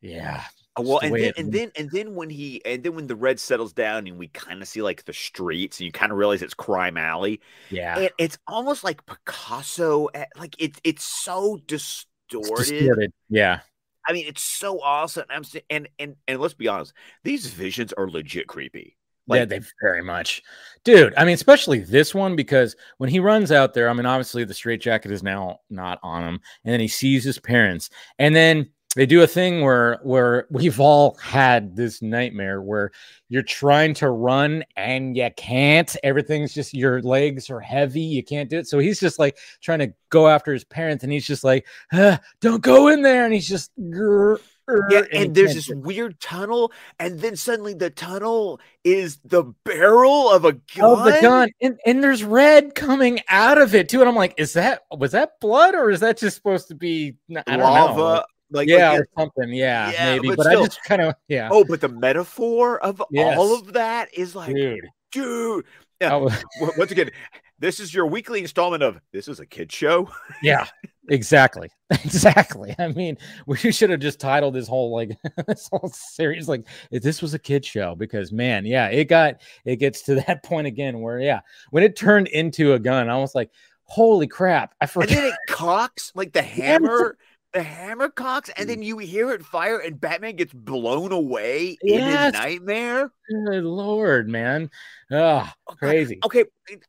yeah. 0.00 0.42
Uh, 0.76 0.82
Well, 0.84 0.98
and 1.00 1.14
then 1.14 1.32
and 1.36 1.52
then 1.52 1.70
and 1.76 1.90
then 1.90 2.14
when 2.14 2.30
he 2.30 2.64
and 2.64 2.82
then 2.82 2.94
when 2.94 3.06
the 3.06 3.14
red 3.16 3.38
settles 3.38 3.72
down 3.74 4.06
and 4.06 4.16
we 4.18 4.28
kind 4.28 4.62
of 4.62 4.68
see 4.68 4.80
like 4.80 5.04
the 5.04 5.12
streets 5.12 5.78
and 5.80 5.84
you 5.86 5.92
kind 5.92 6.10
of 6.12 6.16
realize 6.18 6.40
it's 6.42 6.54
crime 6.54 6.96
alley. 6.96 7.40
Yeah. 7.70 7.98
And 7.98 8.10
it's 8.18 8.38
almost 8.46 8.82
like 8.82 9.04
Picasso. 9.04 10.06
eh, 10.06 10.24
Like 10.38 10.56
it's 10.58 10.80
it's 10.82 11.04
so 11.04 11.56
It's 11.68 12.06
distorted. 12.30 12.70
distorted. 12.78 13.12
Yeah. 13.28 13.60
I 14.06 14.12
mean, 14.12 14.26
it's 14.26 14.42
so 14.42 14.80
awesome. 14.82 15.24
I'm 15.30 15.42
and 15.70 15.88
and 15.98 16.16
and 16.28 16.40
let's 16.40 16.54
be 16.54 16.68
honest, 16.68 16.92
these 17.24 17.46
visions 17.46 17.92
are 17.92 18.08
legit 18.08 18.46
creepy. 18.46 18.96
yeah, 19.28 19.40
Like 19.40 19.48
they 19.48 19.60
very 19.80 20.02
much, 20.02 20.42
dude. 20.84 21.14
I 21.16 21.24
mean, 21.24 21.34
especially 21.34 21.80
this 21.80 22.14
one 22.14 22.36
because 22.36 22.74
when 22.98 23.10
he 23.10 23.20
runs 23.20 23.52
out 23.52 23.74
there, 23.74 23.88
I 23.88 23.92
mean, 23.92 24.06
obviously 24.06 24.44
the 24.44 24.54
straitjacket 24.54 25.10
is 25.10 25.22
now 25.22 25.60
not 25.70 25.98
on 26.02 26.24
him, 26.24 26.40
and 26.64 26.72
then 26.72 26.80
he 26.80 26.88
sees 26.88 27.24
his 27.24 27.38
parents, 27.38 27.90
and 28.18 28.34
then 28.34 28.70
they 28.94 29.06
do 29.06 29.22
a 29.22 29.26
thing 29.26 29.62
where 29.62 29.98
where 30.02 30.46
we've 30.50 30.80
all 30.80 31.16
had 31.16 31.76
this 31.76 32.02
nightmare 32.02 32.60
where 32.60 32.90
you're 33.28 33.42
trying 33.42 33.94
to 33.94 34.10
run 34.10 34.64
and 34.76 35.16
you 35.16 35.30
can't. 35.36 35.94
Everything's 36.02 36.52
just 36.52 36.74
your 36.74 37.00
legs 37.02 37.48
are 37.50 37.60
heavy, 37.60 38.00
you 38.02 38.22
can't 38.22 38.50
do 38.50 38.58
it. 38.58 38.66
So 38.66 38.78
he's 38.78 39.00
just 39.00 39.18
like 39.18 39.38
trying 39.60 39.78
to 39.80 39.92
go 40.10 40.28
after 40.28 40.52
his 40.52 40.64
parents, 40.64 41.04
and 41.04 41.12
he's 41.12 41.26
just 41.26 41.44
like, 41.44 41.66
"Ah, 41.92 42.20
"Don't 42.40 42.62
go 42.62 42.88
in 42.88 43.02
there," 43.02 43.24
and 43.24 43.32
he's 43.32 43.48
just. 43.48 43.70
grr, 43.78 44.38
grr, 44.68 44.90
yeah, 44.90 45.02
he 45.10 45.18
and 45.24 45.34
there's 45.34 45.54
this 45.54 45.70
weird 45.70 46.20
tunnel, 46.20 46.70
and 46.98 47.18
then 47.20 47.34
suddenly 47.36 47.72
the 47.74 47.88
tunnel 47.90 48.60
is 48.84 49.18
the 49.24 49.44
barrel 49.64 50.30
of 50.30 50.44
a 50.44 50.52
gun. 50.52 50.98
of 50.98 51.04
the 51.04 51.18
gun 51.20 51.48
and, 51.60 51.78
and 51.86 52.02
there's 52.02 52.24
red 52.24 52.74
coming 52.74 53.20
out 53.28 53.56
of 53.58 53.76
it 53.76 53.88
too 53.88 54.00
and 54.00 54.08
i'm 54.08 54.16
like 54.16 54.34
is 54.38 54.54
that 54.54 54.82
was 54.98 55.12
that 55.12 55.38
blood 55.40 55.76
or 55.76 55.90
is 55.90 56.00
that 56.00 56.18
just 56.18 56.34
supposed 56.34 56.66
to 56.66 56.74
be 56.74 57.14
I 57.46 57.56
don't 57.56 57.60
lava. 57.60 57.96
know. 57.96 58.24
Like, 58.52 58.68
like, 58.68 58.68
yeah 58.68 58.92
yeah. 58.92 58.98
or 58.98 59.06
something 59.18 59.48
yeah, 59.52 59.90
Yeah, 59.92 60.12
maybe 60.14 60.28
but 60.28 60.36
but, 60.38 60.46
still. 60.46 60.62
i 60.62 60.66
just 60.66 60.84
kind 60.84 61.02
of 61.02 61.14
yeah 61.28 61.48
Oh, 61.50 61.64
but 61.64 61.80
the 61.80 61.88
metaphor 61.88 62.78
of 62.84 63.02
Yes. 63.10 63.36
all 63.38 63.54
of 63.54 63.72
that 63.72 64.08
is 64.16 64.34
like, 64.34 64.54
dude. 64.54 64.86
dude 65.10 65.64
Yeah. 66.00 66.14
Oh. 66.14 66.18
Was- 66.60 66.72
Once 66.78 66.90
again, 66.90 67.10
this 67.58 67.78
is 67.80 67.94
your 67.94 68.06
weekly 68.06 68.40
installment 68.40 68.82
of 68.82 69.00
this 69.12 69.28
is 69.28 69.38
a 69.40 69.46
kid 69.46 69.70
show. 69.72 70.10
yeah 70.42 70.66
exactly 71.08 71.68
exactly 71.90 72.74
i 72.78 72.86
mean 72.88 73.18
we 73.46 73.56
should 73.56 73.90
have 73.90 73.98
just 73.98 74.20
titled 74.20 74.54
this 74.54 74.68
whole 74.68 74.92
like 74.94 75.10
this 75.48 75.68
whole 75.72 75.88
series 75.92 76.48
like 76.48 76.64
if 76.92 77.02
this 77.02 77.20
was 77.20 77.34
a 77.34 77.38
kid 77.40 77.64
show 77.64 77.96
because 77.96 78.30
man 78.30 78.64
yeah 78.64 78.86
it 78.86 79.06
got 79.06 79.40
it 79.64 79.76
gets 79.76 80.02
to 80.02 80.14
that 80.14 80.44
point 80.44 80.64
again 80.66 81.00
where 81.00 81.18
yeah 81.18 81.40
when 81.70 81.82
it 81.82 81.96
turned 81.96 82.28
into 82.28 82.74
a 82.74 82.78
gun 82.78 83.10
i 83.10 83.16
was 83.16 83.34
like 83.34 83.50
holy 83.82 84.28
crap 84.28 84.74
i 84.80 84.86
forgot. 84.86 85.08
And 85.10 85.18
then 85.18 85.26
it 85.26 85.34
cocks 85.48 86.12
like 86.14 86.32
the 86.32 86.40
hammer, 86.42 87.18
the 87.52 87.62
hammer 87.62 88.08
cocks, 88.08 88.50
and 88.56 88.68
then 88.68 88.82
you 88.82 88.98
hear 88.98 89.30
it 89.32 89.44
fire, 89.44 89.78
and 89.78 90.00
Batman 90.00 90.36
gets 90.36 90.52
blown 90.52 91.12
away 91.12 91.76
in 91.82 91.98
Yes. 91.98 92.24
his 92.26 92.32
nightmare. 92.32 93.12
Good 93.28 93.64
lord, 93.64 94.28
man. 94.28 94.70
Oh, 95.10 95.50
crazy. 95.66 96.18
Okay, 96.24 96.44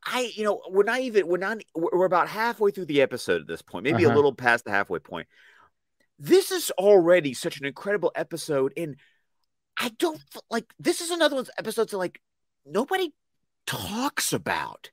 I 0.06 0.32
you 0.34 0.44
know 0.46 0.62
we're 0.70 0.84
not 0.84 1.02
even 1.02 1.28
we're 1.28 1.38
not 1.38 1.58
we're 1.76 2.06
about 2.06 2.30
halfway 2.30 2.72
through 2.72 2.86
the 2.86 3.02
episode 3.02 3.42
at 3.42 3.48
this 3.48 3.62
point, 3.62 3.84
maybe 3.84 4.04
a 4.04 4.08
Uh-huh. 4.08 4.16
little 4.16 4.34
past 4.34 4.66
the 4.66 4.72
halfway 4.72 5.00
point. 5.00 5.28
This 6.18 6.52
is 6.52 6.72
already 6.72 7.34
such 7.34 7.60
an 7.60 7.66
incredible 7.66 8.12
episode, 8.16 8.74
and 8.78 8.96
I 9.78 9.90
don't 9.90 10.22
like 10.50 10.74
this 10.80 11.02
is 11.02 11.10
another 11.10 11.36
one's 11.36 11.50
episodes 11.58 11.92
that 11.92 11.98
like 11.98 12.22
nobody 12.66 13.14
talks 13.66 14.32
about, 14.32 14.92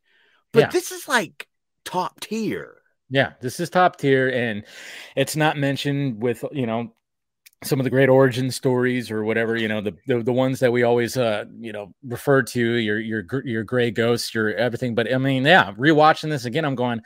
but 0.53 0.61
Yeah. 0.61 0.69
this 0.71 0.91
is 0.91 1.07
like 1.07 1.47
top 1.85 2.21
tier. 2.21 2.80
Yeah, 3.11 3.33
this 3.40 3.59
is 3.61 3.70
top 3.70 3.96
tier, 3.96 4.29
and 4.31 4.64
it's 5.16 5.37
not 5.37 5.57
mentioned 5.59 6.23
with 6.23 6.44
you 6.53 6.66
know 6.66 6.92
some 7.62 7.81
of 7.81 7.85
the 7.85 7.90
great 7.90 8.09
origin 8.09 8.51
stories 8.51 9.11
or 9.11 9.25
whatever 9.25 9.57
you 9.57 9.68
know 9.68 9.83
the 9.83 9.94
the, 10.07 10.23
the 10.23 10.33
ones 10.33 10.61
that 10.61 10.73
we 10.73 10.83
always 10.83 11.16
uh 11.18 11.44
you 11.59 11.73
know 11.73 11.94
refer 12.05 12.42
to 12.42 12.77
your 12.77 12.99
your 13.01 13.25
your 13.44 13.64
gray 13.64 13.90
ghosts 13.90 14.35
your 14.35 14.55
everything. 14.55 14.94
But 14.94 15.12
i 15.12 15.18
mean 15.18 15.44
yeah 15.44 15.73
rewatching 15.75 16.31
this 16.31 16.46
again 16.46 16.64
i'm 16.64 16.75
going 16.75 17.03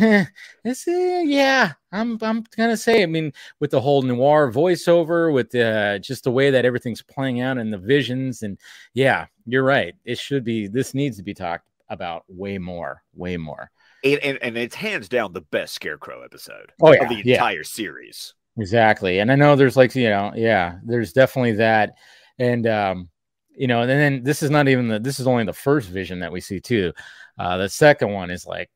eh, 0.00 0.24
this 0.64 0.88
eh, 0.88 1.22
yeah 1.26 1.74
i'm 1.92 2.18
i'm 2.22 2.44
gonna 2.56 2.76
say 2.76 3.02
i 3.02 3.06
mean 3.06 3.32
with 3.60 3.70
the 3.70 3.80
whole 3.80 4.02
noir 4.02 4.50
voiceover 4.50 5.32
with 5.32 5.50
the 5.50 6.00
just 6.02 6.24
the 6.24 6.30
way 6.30 6.50
that 6.50 6.64
everything's 6.64 7.02
playing 7.02 7.40
out 7.42 7.58
and 7.58 7.72
the 7.72 7.78
visions 7.78 8.42
and 8.42 8.58
yeah 8.94 9.26
you're 9.46 9.64
right 9.64 9.94
it 10.06 10.18
should 10.18 10.44
be 10.44 10.66
this 10.68 10.94
needs 10.94 11.18
to 11.18 11.22
be 11.22 11.34
talked 11.34 11.66
about 11.90 12.24
way 12.28 12.58
more 12.58 13.02
way 13.14 13.36
more 13.36 13.70
And, 14.04 14.20
and, 14.20 14.38
and 14.42 14.56
it's 14.56 14.74
hands 14.74 15.08
down 15.08 15.32
the 15.32 15.40
best 15.40 15.74
Scarecrow 15.74 16.22
episode 16.22 16.72
oh 16.80 16.92
yeah 16.92 17.02
of 17.02 17.08
the 17.08 17.22
yeah 17.24 17.34
entire 17.34 17.64
series. 17.64 18.34
Exactly. 18.56 19.20
And 19.20 19.30
I 19.30 19.36
know 19.36 19.56
there's 19.56 19.76
like, 19.76 19.94
you 19.94 20.10
know, 20.10 20.32
yeah, 20.34 20.78
there's 20.84 21.12
definitely 21.12 21.52
that. 21.52 21.94
And 22.38 22.66
um, 22.66 23.08
you 23.56 23.66
know, 23.66 23.82
and 23.82 23.90
then 23.90 24.22
this 24.22 24.42
is 24.42 24.50
not 24.50 24.68
even 24.68 24.88
the 24.88 24.98
this 24.98 25.20
is 25.20 25.26
only 25.26 25.44
the 25.44 25.52
first 25.52 25.88
vision 25.88 26.20
that 26.20 26.32
we 26.32 26.40
see 26.40 26.60
too. 26.60 26.92
Uh 27.38 27.56
the 27.56 27.68
second 27.68 28.12
one 28.12 28.30
is 28.30 28.46
like 28.46 28.70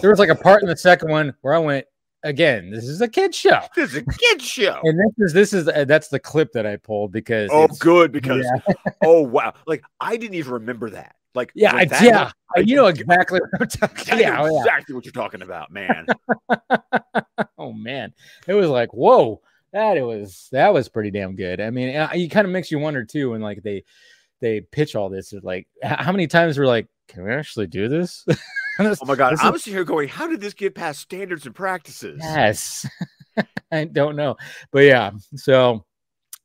there 0.00 0.10
was 0.10 0.18
like 0.18 0.28
a 0.28 0.34
part 0.34 0.62
in 0.62 0.68
the 0.68 0.76
second 0.76 1.10
one 1.10 1.34
where 1.40 1.54
I 1.54 1.58
went, 1.58 1.86
again, 2.22 2.70
this 2.70 2.84
is 2.84 3.00
a 3.00 3.08
kid 3.08 3.34
show. 3.34 3.60
This 3.74 3.90
is 3.90 3.96
a 3.96 4.04
kid 4.04 4.42
show. 4.42 4.80
And 4.82 4.98
this 4.98 5.26
is 5.26 5.32
this 5.32 5.52
is 5.52 5.68
uh, 5.68 5.84
that's 5.84 6.08
the 6.08 6.18
clip 6.18 6.52
that 6.52 6.66
I 6.66 6.76
pulled 6.76 7.12
because 7.12 7.50
Oh, 7.52 7.68
good 7.78 8.12
because 8.12 8.46
yeah, 8.68 8.74
oh 9.04 9.22
wow, 9.22 9.54
like 9.66 9.82
I 10.00 10.16
didn't 10.16 10.34
even 10.34 10.52
remember 10.52 10.90
that. 10.90 11.14
Like 11.34 11.52
yeah, 11.54 11.74
I, 11.74 11.84
that- 11.86 12.02
yeah, 12.02 12.30
you 12.62 12.76
know 12.76 12.86
exactly 12.86 13.40
what 13.40 13.60
I'm 13.60 13.68
talking. 13.68 14.18
Yeah, 14.20 14.42
oh, 14.42 14.52
yeah. 14.52 14.60
exactly 14.60 14.94
what 14.94 15.04
you're 15.04 15.12
talking 15.12 15.42
about, 15.42 15.70
man. 15.70 16.06
oh 17.58 17.72
man, 17.72 18.12
it 18.46 18.54
was 18.54 18.68
like 18.68 18.92
whoa, 18.92 19.40
that 19.72 19.96
it 19.96 20.02
was 20.02 20.48
that 20.52 20.72
was 20.72 20.88
pretty 20.88 21.10
damn 21.10 21.34
good. 21.34 21.60
I 21.60 21.70
mean, 21.70 21.88
it 21.88 22.28
kind 22.30 22.46
of 22.46 22.52
makes 22.52 22.70
you 22.70 22.78
wonder 22.78 23.04
too 23.04 23.30
when 23.30 23.40
like 23.40 23.62
they 23.62 23.84
they 24.40 24.60
pitch 24.60 24.94
all 24.94 25.08
this. 25.08 25.32
Like 25.42 25.66
how 25.82 26.12
many 26.12 26.26
times 26.26 26.58
we're 26.58 26.66
like, 26.66 26.86
can 27.08 27.24
we 27.24 27.32
actually 27.32 27.68
do 27.68 27.88
this? 27.88 28.26
oh 28.78 28.96
my 29.06 29.14
god, 29.14 29.34
I'm 29.40 29.54
is- 29.54 29.62
sitting 29.62 29.76
here 29.76 29.84
going, 29.84 30.08
how 30.08 30.26
did 30.26 30.40
this 30.40 30.54
get 30.54 30.74
past 30.74 31.00
standards 31.00 31.46
and 31.46 31.54
practices? 31.54 32.18
yes, 32.22 32.86
I 33.70 33.84
don't 33.84 34.16
know, 34.16 34.36
but 34.70 34.80
yeah. 34.80 35.12
So, 35.36 35.84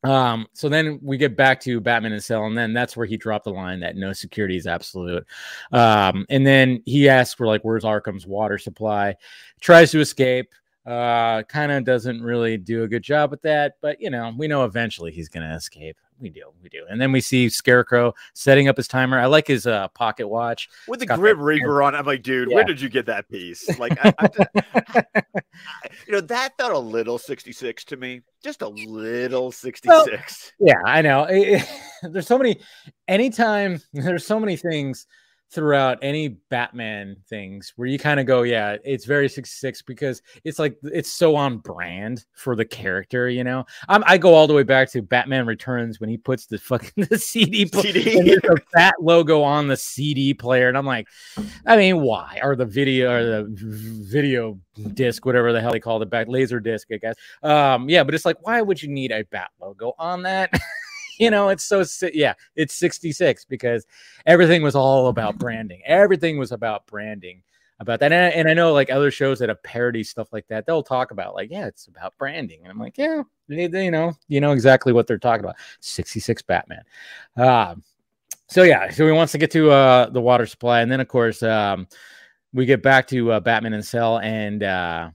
um, 0.03 0.47
so 0.53 0.69
then 0.69 0.99
we 1.01 1.17
get 1.17 1.35
back 1.35 1.59
to 1.61 1.79
Batman 1.81 2.13
and 2.13 2.23
Cell, 2.23 2.45
and 2.45 2.57
then 2.57 2.73
that's 2.73 2.95
where 2.95 3.05
he 3.05 3.17
dropped 3.17 3.45
the 3.45 3.51
line 3.51 3.79
that 3.79 3.95
no 3.95 4.13
security 4.13 4.55
is 4.55 4.67
absolute. 4.67 5.25
Um, 5.71 6.25
and 6.29 6.45
then 6.45 6.81
he 6.85 7.09
asks 7.09 7.33
for 7.33 7.47
like, 7.47 7.63
where's 7.63 7.83
Arkham's 7.83 8.27
water 8.27 8.57
supply? 8.57 9.15
Tries 9.59 9.91
to 9.91 9.99
escape. 9.99 10.53
Uh, 10.85 11.43
kind 11.43 11.71
of 11.71 11.83
doesn't 11.83 12.21
really 12.21 12.55
do 12.55 12.83
a 12.83 12.87
good 12.87 13.03
job 13.03 13.29
with 13.29 13.41
that, 13.41 13.73
but 13.81 13.99
you 13.99 14.09
know, 14.09 14.33
we 14.37 14.47
know 14.47 14.63
eventually 14.63 15.11
he's 15.11 15.27
gonna 15.27 15.53
escape. 15.53 15.97
We 16.19 16.29
do, 16.29 16.45
we 16.63 16.69
do. 16.69 16.83
And 16.89 16.99
then 16.99 17.11
we 17.11 17.21
see 17.21 17.47
Scarecrow 17.47 18.13
setting 18.33 18.67
up 18.67 18.75
his 18.77 18.87
timer. 18.87 19.19
I 19.19 19.27
like 19.27 19.45
his 19.47 19.67
uh 19.67 19.87
pocket 19.89 20.27
watch. 20.27 20.67
With 20.87 20.99
the 20.99 21.05
It's 21.05 21.15
Grim 21.15 21.39
Reaper 21.39 21.83
on, 21.83 21.93
I'm 21.93 22.05
like, 22.05 22.23
dude, 22.23 22.49
Yeah. 22.49 22.55
where 22.55 22.63
did 22.63 22.81
you 22.81 22.89
get 22.89 23.05
that 23.05 23.29
piece? 23.29 23.67
Like, 23.79 23.97
I, 24.03 24.13
I 24.17 24.27
just- 24.27 25.05
you 26.07 26.13
know, 26.13 26.21
that 26.21 26.53
felt 26.57 26.73
a 26.73 26.79
little 26.79 27.17
66 27.19 27.83
to 27.85 27.97
me, 27.97 28.21
just 28.43 28.61
a 28.63 28.67
little 28.67 29.51
66. 29.51 30.53
Yeah, 30.59 30.73
I 30.85 31.01
know. 31.01 31.25
It- 31.25 31.61
it- 32.03 32.13
there's 32.13 32.27
so 32.27 32.37
many. 32.37 32.59
Anytime 33.07 33.79
there's 33.93 34.25
so 34.25 34.39
many 34.39 34.55
things 34.55 35.05
throughout 35.49 35.97
any 36.01 36.27
Batman 36.27 37.15
things 37.29 37.73
where 37.75 37.87
you 37.87 37.97
kind 37.97 38.19
of 38.19 38.25
go, 38.25 38.43
yeah, 38.43 38.77
it's 38.83 39.05
very 39.05 39.29
66 39.29 39.81
because 39.83 40.21
it's 40.43 40.59
like 40.59 40.77
it's 40.83 41.11
so 41.11 41.35
on 41.35 41.57
brand 41.57 42.25
for 42.33 42.55
the 42.55 42.65
character. 42.65 43.29
You 43.29 43.43
know, 43.43 43.65
I'm, 43.87 44.03
I 44.05 44.17
go 44.17 44.33
all 44.33 44.47
the 44.47 44.53
way 44.53 44.63
back 44.63 44.91
to 44.91 45.01
Batman 45.01 45.45
Returns 45.45 45.99
when 45.99 46.09
he 46.09 46.17
puts 46.17 46.45
the 46.45 46.57
fucking 46.57 47.05
the 47.09 47.17
CD, 47.17 47.67
CD. 47.67 48.37
fat 48.73 48.95
logo 48.99 49.41
on 49.41 49.67
the 49.67 49.77
CD 49.77 50.33
player, 50.33 50.67
and 50.67 50.77
I'm 50.77 50.85
like, 50.85 51.07
I 51.65 51.77
mean, 51.77 52.01
why? 52.01 52.39
Or 52.43 52.55
the 52.55 52.65
video 52.65 53.11
or 53.11 53.23
the 53.23 53.47
video 53.49 54.59
disc, 54.93 55.25
whatever 55.25 55.53
the 55.53 55.61
hell 55.61 55.71
they 55.71 55.79
call 55.79 56.01
it 56.01 56.09
back, 56.09 56.27
laser 56.27 56.59
disc, 56.59 56.87
I 56.91 56.97
guess. 56.97 57.15
Um, 57.43 57.89
yeah, 57.89 58.03
but 58.03 58.13
it's 58.13 58.25
like, 58.25 58.37
why 58.41 58.61
would 58.61 58.81
you 58.81 58.89
need 58.89 59.11
a 59.11 59.23
bat 59.25 59.49
logo 59.59 59.93
on 59.97 60.23
that? 60.23 60.51
you 61.19 61.29
know, 61.31 61.49
it's 61.49 61.63
so 61.63 61.83
yeah, 62.13 62.33
it's 62.55 62.73
66 62.75 63.45
because 63.45 63.85
everything 64.25 64.61
was 64.63 64.75
all 64.75 65.07
about 65.07 65.37
branding. 65.39 65.81
Everything 65.85 66.37
was 66.37 66.51
about 66.51 66.85
branding 66.87 67.41
about 67.79 67.99
that. 67.99 68.11
And 68.11 68.25
I, 68.25 68.27
and 68.29 68.49
I 68.49 68.53
know 68.53 68.73
like 68.73 68.89
other 68.89 69.11
shows 69.11 69.39
that 69.39 69.49
have 69.49 69.61
parody 69.63 70.03
stuff 70.03 70.33
like 70.33 70.47
that, 70.47 70.65
they'll 70.65 70.83
talk 70.83 71.11
about 71.11 71.35
like, 71.35 71.51
yeah, 71.51 71.67
it's 71.67 71.87
about 71.87 72.17
branding. 72.17 72.61
And 72.63 72.71
I'm 72.71 72.79
like, 72.79 72.97
yeah, 72.97 73.21
they, 73.47 73.67
they- 73.67 73.85
you 73.85 73.91
know, 73.91 74.13
you 74.27 74.41
know 74.41 74.51
exactly 74.51 74.93
what 74.93 75.05
they're 75.07 75.17
talking 75.19 75.43
about. 75.43 75.57
66 75.81 76.41
Batman. 76.41 76.83
Um, 77.35 77.83
so 78.49 78.63
yeah, 78.63 78.89
so 78.89 79.05
he 79.05 79.11
wants 79.11 79.31
to 79.33 79.37
get 79.37 79.51
to 79.51 79.71
uh 79.71 80.09
the 80.09 80.21
water 80.21 80.45
supply, 80.45 80.81
and 80.81 80.91
then 80.91 80.99
of 81.01 81.07
course 81.07 81.43
um 81.43 81.87
we 82.53 82.65
get 82.65 82.81
back 82.81 83.07
to 83.07 83.33
uh, 83.33 83.39
Batman 83.41 83.73
and 83.73 83.85
Cell, 83.85 84.19
and 84.19 84.63
uh 84.63 85.09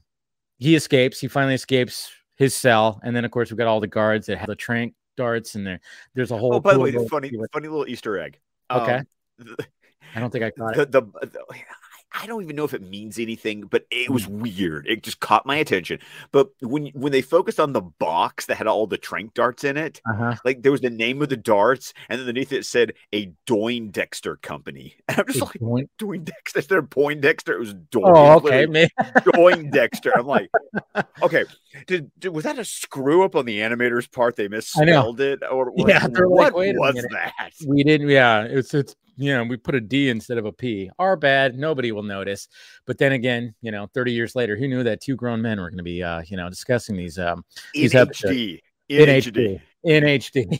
he 0.59 0.75
escapes. 0.75 1.19
He 1.19 1.27
finally 1.27 1.55
escapes 1.55 2.11
his 2.37 2.55
cell, 2.55 3.01
and 3.03 3.15
then 3.15 3.25
of 3.25 3.31
course 3.31 3.49
we've 3.51 3.57
got 3.57 3.67
all 3.67 3.79
the 3.79 3.87
guards 3.87 4.27
that 4.27 4.37
have 4.37 4.47
the 4.47 4.55
trank 4.55 4.93
darts, 5.17 5.55
and 5.55 5.65
there 5.65 5.79
there's 6.15 6.31
a 6.31 6.37
whole. 6.37 6.55
Oh, 6.55 6.59
by 6.59 6.71
the 6.71 6.75
cool 6.77 6.83
way, 6.83 6.91
the 6.91 7.07
funny, 7.09 7.31
funny 7.51 7.67
little 7.67 7.87
Easter 7.87 8.17
egg. 8.19 8.39
Okay. 8.71 9.01
Um, 9.39 9.55
I 10.15 10.19
don't 10.19 10.29
think 10.29 10.43
I 10.43 10.51
caught 10.51 10.75
the, 10.75 10.81
it. 10.81 10.91
the, 10.91 11.01
the- 11.01 11.45
I 12.13 12.27
don't 12.27 12.43
even 12.43 12.55
know 12.55 12.63
if 12.63 12.73
it 12.73 12.81
means 12.83 13.17
anything, 13.17 13.61
but 13.61 13.85
it 13.89 14.09
was 14.09 14.27
weird. 14.27 14.87
It 14.87 15.01
just 15.01 15.19
caught 15.19 15.45
my 15.45 15.55
attention. 15.55 15.99
But 16.31 16.49
when 16.61 16.87
when 16.87 17.11
they 17.11 17.21
focused 17.21 17.59
on 17.59 17.73
the 17.73 17.81
box 17.81 18.45
that 18.45 18.55
had 18.55 18.67
all 18.67 18.85
the 18.85 18.97
trank 18.97 19.33
darts 19.33 19.63
in 19.63 19.77
it, 19.77 19.99
uh-huh. 20.07 20.35
like 20.45 20.61
there 20.61 20.71
was 20.71 20.81
the 20.81 20.91
name 20.91 21.21
of 21.21 21.29
the 21.29 21.37
darts, 21.37 21.93
and 22.09 22.19
underneath 22.19 22.53
it 22.53 22.65
said 22.65 22.93
a 23.13 23.31
Doindexter 23.47 24.41
company. 24.41 24.95
And 25.13 25.19
I'm 25.19 25.27
just 25.27 25.41
like 25.41 25.59
Doin- 25.59 25.89
Doindexter 25.99 26.55
instead 26.55 26.77
of 26.79 26.89
Poindexter, 26.89 27.53
it 27.53 27.59
was 27.59 27.73
Doin. 27.73 28.03
Oh, 28.05 28.37
okay, 28.37 28.65
man. 28.65 28.87
Doindexter. 28.99 30.11
I'm 30.15 30.25
like, 30.25 30.49
okay, 31.21 31.45
did, 31.87 32.09
did, 32.19 32.29
was 32.29 32.45
that 32.45 32.57
a 32.57 32.65
screw 32.65 33.23
up 33.23 33.35
on 33.35 33.45
the 33.45 33.59
animator's 33.59 34.07
part? 34.07 34.35
They 34.35 34.47
misspelled 34.47 35.19
it, 35.19 35.41
or 35.49 35.71
yeah, 35.75 36.07
what 36.07 36.55
like, 36.55 36.75
was 36.75 36.95
that? 37.11 37.53
We 37.67 37.83
didn't. 37.83 38.09
Yeah, 38.09 38.43
it's 38.43 38.73
it's 38.73 38.95
you 39.17 39.33
know, 39.33 39.43
we 39.43 39.57
put 39.57 39.75
a 39.75 39.81
D 39.81 40.09
instead 40.09 40.37
of 40.37 40.45
a 40.45 40.51
P. 40.51 40.89
Our 40.99 41.15
bad. 41.15 41.57
Nobody 41.57 41.91
will 41.91 42.03
notice. 42.03 42.47
But 42.85 42.97
then 42.97 43.11
again, 43.11 43.53
you 43.61 43.71
know, 43.71 43.87
30 43.93 44.11
years 44.11 44.35
later, 44.35 44.55
who 44.55 44.67
knew 44.67 44.83
that 44.83 45.01
two 45.01 45.15
grown 45.15 45.41
men 45.41 45.59
were 45.59 45.69
going 45.69 45.77
to 45.77 45.83
be, 45.83 46.01
uh, 46.03 46.21
you 46.25 46.37
know, 46.37 46.49
discussing 46.49 46.95
these, 46.95 47.19
um, 47.19 47.45
in 47.73 47.81
these 47.81 47.93
HD. 47.93 48.59
In, 48.89 49.09
in 49.09 49.21
HD. 49.21 49.61
In 49.83 50.03
HD. 50.03 50.59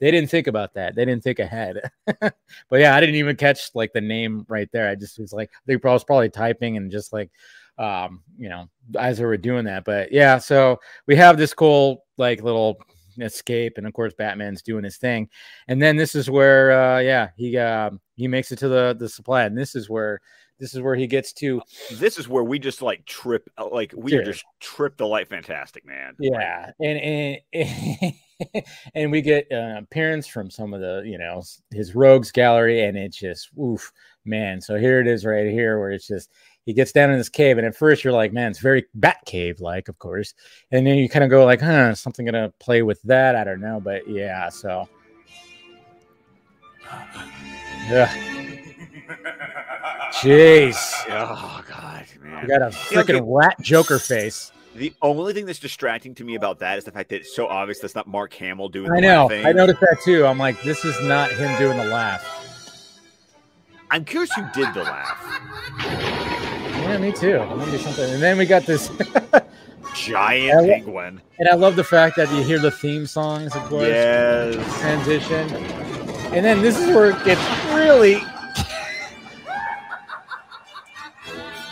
they 0.00 0.10
didn't 0.10 0.30
think 0.30 0.46
about 0.46 0.74
that. 0.74 0.94
They 0.94 1.04
didn't 1.04 1.22
think 1.22 1.38
ahead. 1.38 1.80
but 2.20 2.32
yeah, 2.72 2.94
I 2.94 3.00
didn't 3.00 3.16
even 3.16 3.36
catch 3.36 3.70
like 3.74 3.92
the 3.92 4.00
name 4.00 4.44
right 4.48 4.68
there. 4.72 4.88
I 4.88 4.94
just 4.94 5.18
was 5.18 5.32
like, 5.32 5.50
they 5.66 5.76
probably 5.76 5.94
was 5.94 6.04
probably 6.04 6.30
typing 6.30 6.76
and 6.76 6.90
just 6.90 7.12
like, 7.12 7.30
um, 7.78 8.22
you 8.38 8.48
know, 8.48 8.68
as 8.98 9.18
they 9.18 9.24
were 9.24 9.36
doing 9.36 9.64
that. 9.66 9.84
But 9.84 10.12
yeah, 10.12 10.38
so 10.38 10.78
we 11.06 11.16
have 11.16 11.36
this 11.36 11.54
cool 11.54 12.04
like 12.18 12.42
little 12.42 12.78
escape, 13.22 13.74
and 13.76 13.86
of 13.86 13.92
course 13.92 14.14
Batman's 14.14 14.62
doing 14.62 14.84
his 14.84 14.96
thing. 14.96 15.28
And 15.68 15.80
then 15.80 15.96
this 15.96 16.14
is 16.14 16.30
where, 16.30 16.72
uh, 16.72 17.00
yeah, 17.00 17.30
he 17.36 17.56
uh, 17.56 17.90
he 18.16 18.28
makes 18.28 18.52
it 18.52 18.58
to 18.60 18.68
the 18.68 18.96
the 18.98 19.08
supply, 19.08 19.44
and 19.44 19.56
this 19.56 19.74
is 19.74 19.88
where 19.88 20.20
this 20.58 20.74
is 20.74 20.80
where 20.80 20.94
he 20.94 21.06
gets 21.06 21.32
to. 21.34 21.60
This 21.92 22.18
is 22.18 22.28
where 22.28 22.44
we 22.44 22.58
just 22.58 22.82
like 22.82 23.04
trip, 23.04 23.48
uh, 23.58 23.68
like 23.68 23.92
we 23.96 24.12
just 24.12 24.44
trip 24.60 24.96
the 24.96 25.06
light, 25.06 25.28
fantastic 25.28 25.84
man. 25.84 26.14
Yeah, 26.18 26.70
and 26.80 27.40
and 27.52 28.14
and 28.94 29.10
we 29.10 29.20
get 29.20 29.50
an 29.50 29.78
appearance 29.78 30.26
from 30.26 30.50
some 30.50 30.72
of 30.72 30.80
the 30.80 31.02
you 31.04 31.18
know 31.18 31.42
his 31.70 31.94
rogues 31.94 32.32
gallery, 32.32 32.84
and 32.84 32.96
it's 32.96 33.18
just 33.18 33.50
oof, 33.58 33.92
man. 34.24 34.60
So 34.60 34.76
here 34.76 35.00
it 35.00 35.06
is 35.06 35.24
right 35.24 35.50
here, 35.50 35.78
where 35.78 35.90
it's 35.90 36.06
just 36.06 36.30
he 36.66 36.74
gets 36.74 36.92
down 36.92 37.10
in 37.10 37.16
this 37.16 37.30
cave, 37.30 37.56
and 37.56 37.66
at 37.66 37.74
first 37.74 38.04
you're 38.04 38.12
like, 38.12 38.32
man, 38.32 38.50
it's 38.50 38.58
very 38.58 38.84
Bat 38.94 39.18
Cave 39.24 39.60
like, 39.60 39.88
of 39.88 39.98
course, 39.98 40.34
and 40.72 40.86
then 40.86 40.98
you 40.98 41.08
kind 41.08 41.24
of 41.24 41.30
go 41.30 41.44
like, 41.44 41.60
huh, 41.60 41.94
something 41.94 42.26
gonna 42.26 42.52
play 42.58 42.82
with 42.82 43.00
that? 43.02 43.36
I 43.36 43.44
don't 43.44 43.60
know, 43.60 43.80
but 43.80 44.06
yeah, 44.08 44.48
so 44.50 44.88
yeah. 47.88 48.12
Jeez. 50.12 50.76
Oh 51.08 51.62
God, 51.68 52.04
man. 52.20 52.42
You 52.42 52.48
got 52.48 52.62
a 52.62 52.70
freaking 52.74 53.24
rat 53.26 53.56
Joker 53.60 53.98
face. 53.98 54.50
The 54.74 54.92
only 55.00 55.32
thing 55.32 55.46
that's 55.46 55.58
distracting 55.58 56.14
to 56.16 56.24
me 56.24 56.34
about 56.34 56.58
that 56.58 56.76
is 56.76 56.84
the 56.84 56.90
fact 56.90 57.08
that 57.08 57.16
it's 57.16 57.34
so 57.34 57.46
obvious 57.46 57.78
that's 57.78 57.94
not 57.94 58.06
Mark 58.06 58.34
Hamill 58.34 58.68
doing. 58.68 58.90
I 58.92 59.00
know. 59.00 59.30
I 59.30 59.52
noticed 59.52 59.80
that 59.80 59.98
too. 60.04 60.26
I'm 60.26 60.36
like, 60.38 60.62
this 60.62 60.84
is 60.84 61.00
not 61.02 61.30
him 61.30 61.56
doing 61.58 61.78
the 61.78 61.84
laugh. 61.84 62.24
I'm 63.90 64.04
curious 64.04 64.32
who 64.34 64.42
did 64.52 64.74
the 64.74 64.82
laugh. 64.82 66.55
Yeah, 66.86 66.98
me 66.98 67.12
too. 67.12 67.36
I 67.36 67.52
want 67.52 67.64
to 67.64 67.70
do 67.72 67.78
something. 67.78 68.14
And 68.14 68.22
then 68.22 68.38
we 68.38 68.46
got 68.46 68.64
this 68.64 68.90
giant 69.94 70.60
and 70.60 70.68
penguin. 70.68 71.20
And 71.38 71.48
I 71.48 71.54
love 71.54 71.74
the 71.74 71.84
fact 71.84 72.16
that 72.16 72.30
you 72.32 72.42
hear 72.42 72.58
the 72.58 72.70
theme 72.70 73.06
songs, 73.06 73.56
of 73.56 73.62
course. 73.64 73.88
Yes. 73.88 74.80
Transition. 74.80 75.52
And 76.32 76.44
then 76.44 76.62
this 76.62 76.78
is 76.78 76.86
where 76.88 77.10
it 77.10 77.24
gets 77.24 77.40
really. 77.74 78.20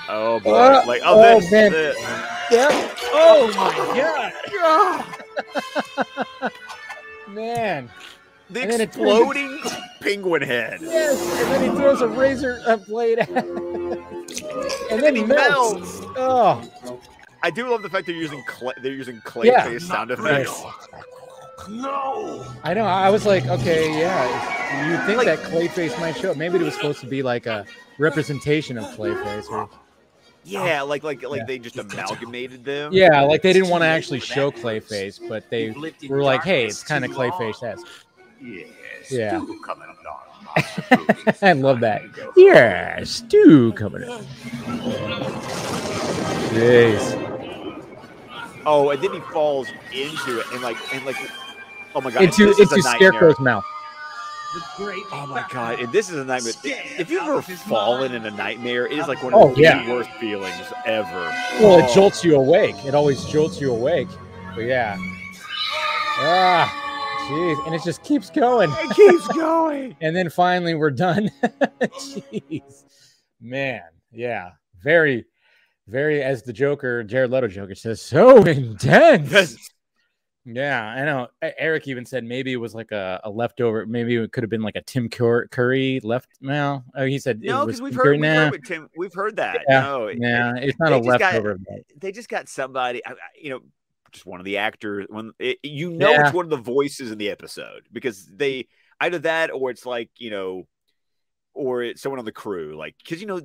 Oh 0.06 0.38
boy! 0.38 0.54
Uh, 0.54 0.84
like 0.86 1.00
oh, 1.04 1.18
oh 1.18 1.40
this, 1.40 1.50
man. 1.50 1.72
This. 1.72 1.96
Yep. 2.50 2.70
Oh 3.14 3.50
my 3.56 3.72
god! 6.40 6.52
man. 7.34 7.90
The 8.54 8.82
exploding 8.82 9.60
penguin 10.00 10.42
head. 10.42 10.78
Yes, 10.80 11.20
and 11.42 11.50
then 11.50 11.70
he 11.70 11.76
throws 11.76 12.00
a 12.00 12.08
razor 12.08 12.62
blade 12.86 13.18
at 13.18 13.28
it. 13.28 13.44
and 14.90 15.02
then 15.02 15.16
he 15.16 15.24
melts. 15.24 16.00
melts. 16.00 16.00
Oh. 16.16 17.00
I 17.42 17.50
do 17.50 17.68
love 17.68 17.82
the 17.82 17.90
fact 17.90 18.06
they're 18.06 18.14
using 18.14 18.42
clay, 18.44 18.72
they're 18.80 18.92
using 18.92 19.20
clay 19.22 19.48
yeah. 19.48 19.64
face 19.64 19.86
sound 19.86 20.10
effects. 20.10 20.62
No. 21.68 22.46
I 22.62 22.74
know. 22.74 22.84
I 22.84 23.10
was 23.10 23.26
like, 23.26 23.46
okay, 23.46 23.98
yeah. 23.98 24.90
You 24.90 25.04
think 25.06 25.18
like, 25.18 25.26
that 25.26 25.38
Clayface 25.50 25.98
might 26.00 26.16
show 26.16 26.30
up? 26.30 26.36
Maybe 26.36 26.58
it 26.58 26.62
was 26.62 26.74
supposed 26.74 27.00
to 27.00 27.06
be 27.06 27.22
like 27.22 27.46
a 27.46 27.66
representation 27.98 28.78
of 28.78 28.84
Clayface, 28.96 29.48
or 29.50 29.68
yeah, 30.44 30.82
like 30.82 31.02
like 31.02 31.22
like 31.22 31.40
yeah. 31.40 31.44
they 31.46 31.58
just 31.58 31.78
amalgamated 31.78 32.64
them. 32.64 32.92
Yeah, 32.92 33.22
like 33.22 33.42
they 33.42 33.52
didn't 33.52 33.68
want 33.68 33.82
to 33.82 33.88
actually 33.88 34.20
show 34.20 34.50
Clayface, 34.50 35.26
but 35.28 35.48
they 35.50 35.74
were 36.08 36.22
like, 36.22 36.44
hey, 36.44 36.66
it's 36.66 36.82
kind 36.82 37.04
of 37.04 37.10
Clayface 37.10 37.62
esque. 37.62 37.86
Yes. 38.44 39.10
Yeah. 39.10 39.40
I 41.42 41.52
love 41.52 41.80
that. 41.80 42.02
Yeah, 42.36 43.02
stew 43.04 43.72
coming 43.72 44.04
up. 44.04 44.20
Jeez. 46.52 47.20
Oh, 48.66 48.90
and 48.90 49.02
then 49.02 49.14
he 49.14 49.20
falls 49.20 49.68
into 49.92 50.40
it 50.40 50.46
and 50.52 50.62
like 50.62 50.76
and 50.94 51.04
like 51.06 51.16
oh 51.94 52.02
my 52.02 52.10
god. 52.10 52.24
Into 52.24 52.50
into 52.50 52.82
Scarecrow's 52.82 53.40
mouth. 53.40 53.64
Oh 54.76 55.26
my 55.28 55.44
god! 55.50 55.80
And 55.80 55.90
this 55.90 56.10
is 56.10 56.16
a 56.16 56.24
nightmare. 56.24 56.52
If 56.62 57.10
you've 57.10 57.22
ever 57.22 57.42
fallen 57.42 58.14
in 58.14 58.24
a 58.26 58.30
nightmare, 58.30 58.86
it 58.86 58.98
is 58.98 59.08
like 59.08 59.22
one 59.22 59.34
of 59.34 59.40
oh, 59.40 59.54
the 59.54 59.62
yeah. 59.62 59.90
worst 59.90 60.10
feelings 60.12 60.72
ever. 60.86 61.32
Well, 61.60 61.78
it 61.80 61.86
oh. 61.88 61.94
jolts 61.94 62.22
you 62.22 62.36
awake. 62.36 62.76
It 62.84 62.94
always 62.94 63.24
jolts 63.24 63.60
you 63.60 63.72
awake. 63.72 64.08
But 64.54 64.66
yeah. 64.66 64.96
Ah. 66.18 66.83
Jeez, 67.28 67.66
and 67.66 67.74
it 67.74 67.82
just 67.82 68.02
keeps 68.02 68.28
going. 68.28 68.70
It 68.70 68.94
keeps 68.94 69.26
going. 69.28 69.96
and 70.00 70.14
then 70.14 70.28
finally 70.28 70.74
we're 70.74 70.90
done. 70.90 71.30
Jeez. 71.80 72.84
Man, 73.40 73.82
yeah. 74.12 74.50
Very, 74.82 75.24
very 75.88 76.22
as 76.22 76.42
the 76.42 76.52
Joker, 76.52 77.02
Jared 77.02 77.30
Leto 77.30 77.48
Joker 77.48 77.74
says, 77.74 78.02
so 78.02 78.42
intense. 78.44 79.56
Yeah, 80.46 80.84
I 80.84 81.04
know. 81.06 81.28
Eric 81.40 81.88
even 81.88 82.04
said 82.04 82.22
maybe 82.22 82.52
it 82.52 82.56
was 82.56 82.74
like 82.74 82.92
a, 82.92 83.18
a 83.24 83.30
leftover. 83.30 83.86
Maybe 83.86 84.16
it 84.16 84.30
could 84.30 84.42
have 84.42 84.50
been 84.50 84.60
like 84.60 84.76
a 84.76 84.82
Tim 84.82 85.08
Curry 85.08 86.00
left. 86.02 86.28
Well, 86.42 86.84
oh, 86.94 87.06
he 87.06 87.18
said 87.18 87.40
no 87.40 87.64
because 87.64 87.80
we've 87.80 87.94
heard, 87.94 88.20
we've 88.20 88.30
heard 88.30 88.64
Tim. 88.66 88.88
We've 88.94 89.14
heard 89.14 89.36
that. 89.36 89.62
Yeah, 89.66 89.80
no, 89.80 90.08
yeah, 90.08 90.52
it's 90.56 90.78
not 90.78 90.92
a 90.92 90.98
leftover. 90.98 91.54
Got, 91.54 91.78
they 91.96 92.12
just 92.12 92.28
got 92.28 92.50
somebody. 92.50 93.00
You 93.40 93.50
know, 93.50 93.60
just 94.14 94.26
one 94.26 94.40
of 94.40 94.46
the 94.46 94.56
actors 94.56 95.06
when 95.08 95.32
it, 95.38 95.58
you 95.62 95.90
know 95.90 96.10
yeah. 96.10 96.26
it's 96.26 96.34
one 96.34 96.46
of 96.46 96.50
the 96.50 96.56
voices 96.56 97.10
in 97.10 97.18
the 97.18 97.28
episode 97.28 97.82
because 97.92 98.26
they 98.26 98.66
either 99.00 99.18
that 99.18 99.50
or 99.50 99.70
it's 99.70 99.84
like 99.84 100.10
you 100.16 100.30
know 100.30 100.66
or 101.52 101.82
it's 101.82 102.00
someone 102.00 102.18
on 102.18 102.24
the 102.24 102.32
crew 102.32 102.76
like 102.76 102.96
because 102.98 103.20
you 103.20 103.26
know 103.26 103.40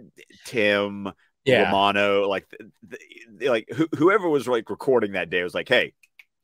tim 0.46 1.12
yeah. 1.46 1.64
Romano, 1.64 2.28
like 2.28 2.48
the, 2.50 2.98
the, 3.38 3.50
like 3.50 3.68
wh- 3.76 3.98
whoever 3.98 4.30
was 4.30 4.48
like 4.48 4.70
recording 4.70 5.14
that 5.14 5.30
day 5.30 5.44
was 5.44 5.54
like 5.54 5.68
hey 5.68 5.94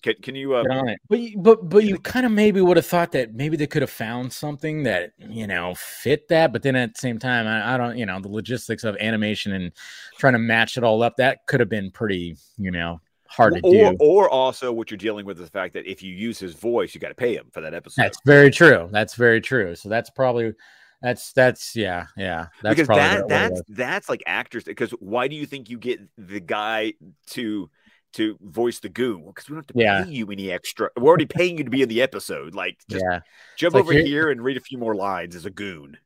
can, 0.04 0.16
can 0.22 0.36
you 0.36 0.54
uh, 0.54 0.64
but 1.10 1.20
but 1.38 1.70
but 1.70 1.84
you 1.84 1.98
kind 1.98 2.26
of 2.26 2.32
maybe 2.32 2.62
would 2.62 2.78
have 2.78 2.86
thought 2.86 3.12
that 3.14 3.34
maybe 3.34 3.58
they 3.58 3.68
could 3.68 3.82
have 3.82 3.90
found 3.90 4.32
something 4.32 4.84
that 4.84 5.14
you 5.18 5.48
know 5.48 5.74
fit 5.76 6.28
that 6.28 6.54
but 6.54 6.62
then 6.62 6.76
at 6.76 6.94
the 6.94 7.00
same 7.00 7.18
time 7.18 7.48
I, 7.48 7.74
I 7.74 7.78
don't 7.78 7.98
you 7.98 8.06
know 8.06 8.20
the 8.20 8.30
logistics 8.30 8.84
of 8.84 8.96
animation 8.98 9.52
and 9.52 9.72
trying 10.18 10.34
to 10.34 10.40
match 10.40 10.78
it 10.78 10.84
all 10.84 11.02
up 11.02 11.18
that 11.18 11.48
could 11.48 11.60
have 11.60 11.70
been 11.70 11.92
pretty 11.92 12.38
you 12.58 12.72
know 12.72 13.02
hard 13.28 13.56
to 13.56 13.62
or, 13.62 13.92
do. 13.92 13.98
Or 14.00 14.30
also, 14.30 14.72
what 14.72 14.92
you're 14.92 14.98
dealing 14.98 15.26
with 15.26 15.40
is 15.40 15.46
the 15.46 15.52
fact 15.52 15.74
that 15.74 15.90
if 15.90 16.02
you 16.04 16.14
use 16.14 16.40
his 16.40 16.54
voice, 16.54 16.94
you 16.94 17.02
got 17.02 17.10
to 17.10 17.16
pay 17.16 17.36
him 17.36 17.48
for 17.52 17.62
that 17.62 17.74
episode. 17.74 18.02
That's 18.02 18.20
very 18.26 18.52
true. 18.52 18.90
That's 18.92 19.16
very 19.16 19.42
true. 19.42 19.76
So 19.76 19.90
that's 19.90 20.10
probably 20.10 20.54
that's 21.02 21.34
that's 21.34 21.76
yeah 21.76 22.08
yeah 22.18 22.48
that's 22.64 22.76
because 22.76 22.88
that 22.88 23.28
that's 23.28 23.62
that's 23.70 24.10
like 24.10 24.24
actors 24.26 24.64
because 24.64 24.92
why 24.92 25.28
do 25.28 25.36
you 25.36 25.46
think 25.46 25.70
you 25.70 25.78
get 25.78 26.00
the 26.18 26.40
guy 26.40 26.94
to 27.28 27.70
to 28.14 28.38
voice 28.42 28.80
the 28.80 28.90
goon 28.90 29.26
because 29.26 29.50
we 29.50 29.54
don't 29.54 29.60
have 29.60 29.68
to 29.68 29.74
yeah. 29.76 30.04
pay 30.04 30.10
you 30.10 30.32
any 30.32 30.50
extra 30.50 30.90
we're 30.98 31.10
already 31.10 31.26
paying 31.26 31.58
you 31.58 31.64
to 31.66 31.70
be 31.70 31.82
in 31.82 31.90
the 31.90 32.02
episode 32.02 32.56
like 32.56 32.78
just 32.90 33.04
yeah. 33.08 33.20
jump 33.58 33.76
over 33.76 33.92
here 33.92 34.30
and 34.32 34.42
read 34.42 34.58
a 34.58 34.62
few 34.62 34.78
more 34.78 34.96
lines 34.96 35.36
as 35.36 35.46
a 35.46 35.50
goon 35.50 35.98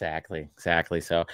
Exactly, 0.00 0.48
exactly. 0.56 1.00
So, 1.02 1.26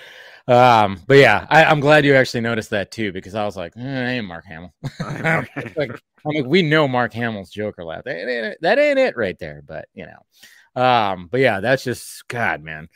um, 0.48 1.00
but 1.06 1.18
yeah, 1.18 1.46
I, 1.50 1.70
am 1.70 1.78
glad 1.78 2.04
you 2.04 2.16
actually 2.16 2.40
noticed 2.40 2.70
that 2.70 2.90
too 2.90 3.12
because 3.12 3.36
I 3.36 3.44
was 3.44 3.56
like, 3.56 3.76
eh, 3.76 4.08
ain't 4.08 4.26
Mark 4.26 4.44
Hamill. 4.44 4.74
like, 5.76 6.00
I'm 6.26 6.34
like, 6.34 6.46
we 6.46 6.62
know 6.62 6.88
Mark 6.88 7.12
Hamill's 7.12 7.50
Joker 7.50 7.84
laugh. 7.84 8.02
That 8.02 8.16
ain't, 8.16 8.28
it, 8.28 8.58
that 8.62 8.80
ain't 8.80 8.98
it 8.98 9.16
right 9.16 9.38
there. 9.38 9.62
But 9.64 9.86
you 9.94 10.06
know, 10.06 10.82
um, 10.82 11.28
but 11.30 11.38
yeah, 11.38 11.60
that's 11.60 11.84
just 11.84 12.26
God, 12.26 12.60
man. 12.64 12.88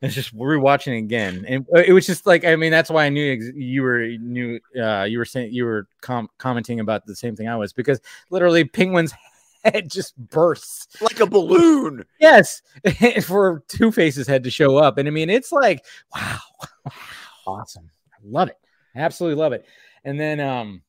It's 0.00 0.16
just 0.16 0.36
rewatching 0.36 0.98
again, 0.98 1.44
and 1.46 1.64
uh, 1.72 1.78
it 1.86 1.92
was 1.92 2.04
just 2.04 2.26
like 2.26 2.44
I 2.44 2.56
mean, 2.56 2.72
that's 2.72 2.90
why 2.90 3.04
I 3.04 3.08
knew 3.08 3.52
you 3.54 3.82
were 3.82 4.04
knew 4.18 4.58
uh, 4.76 5.04
you 5.04 5.18
were 5.18 5.24
saying 5.24 5.52
you 5.52 5.66
were 5.66 5.86
com- 6.00 6.30
commenting 6.38 6.80
about 6.80 7.06
the 7.06 7.14
same 7.14 7.36
thing 7.36 7.46
I 7.46 7.54
was 7.54 7.72
because 7.72 8.00
literally 8.28 8.64
penguins 8.64 9.14
head 9.72 9.90
just 9.90 10.16
bursts 10.16 11.00
like 11.00 11.20
a 11.20 11.26
balloon. 11.26 12.04
Yes, 12.20 12.62
for 13.26 13.62
Two 13.68 13.92
Face's 13.92 14.26
head 14.26 14.44
to 14.44 14.50
show 14.50 14.76
up, 14.76 14.98
and 14.98 15.08
I 15.08 15.10
mean, 15.10 15.30
it's 15.30 15.52
like 15.52 15.84
wow, 16.14 16.38
wow. 16.84 16.92
awesome. 17.46 17.90
I 18.12 18.18
love 18.24 18.48
it. 18.48 18.56
Absolutely 18.94 19.40
love 19.40 19.52
it. 19.52 19.64
And 20.04 20.18
then, 20.18 20.40
um, 20.40 20.82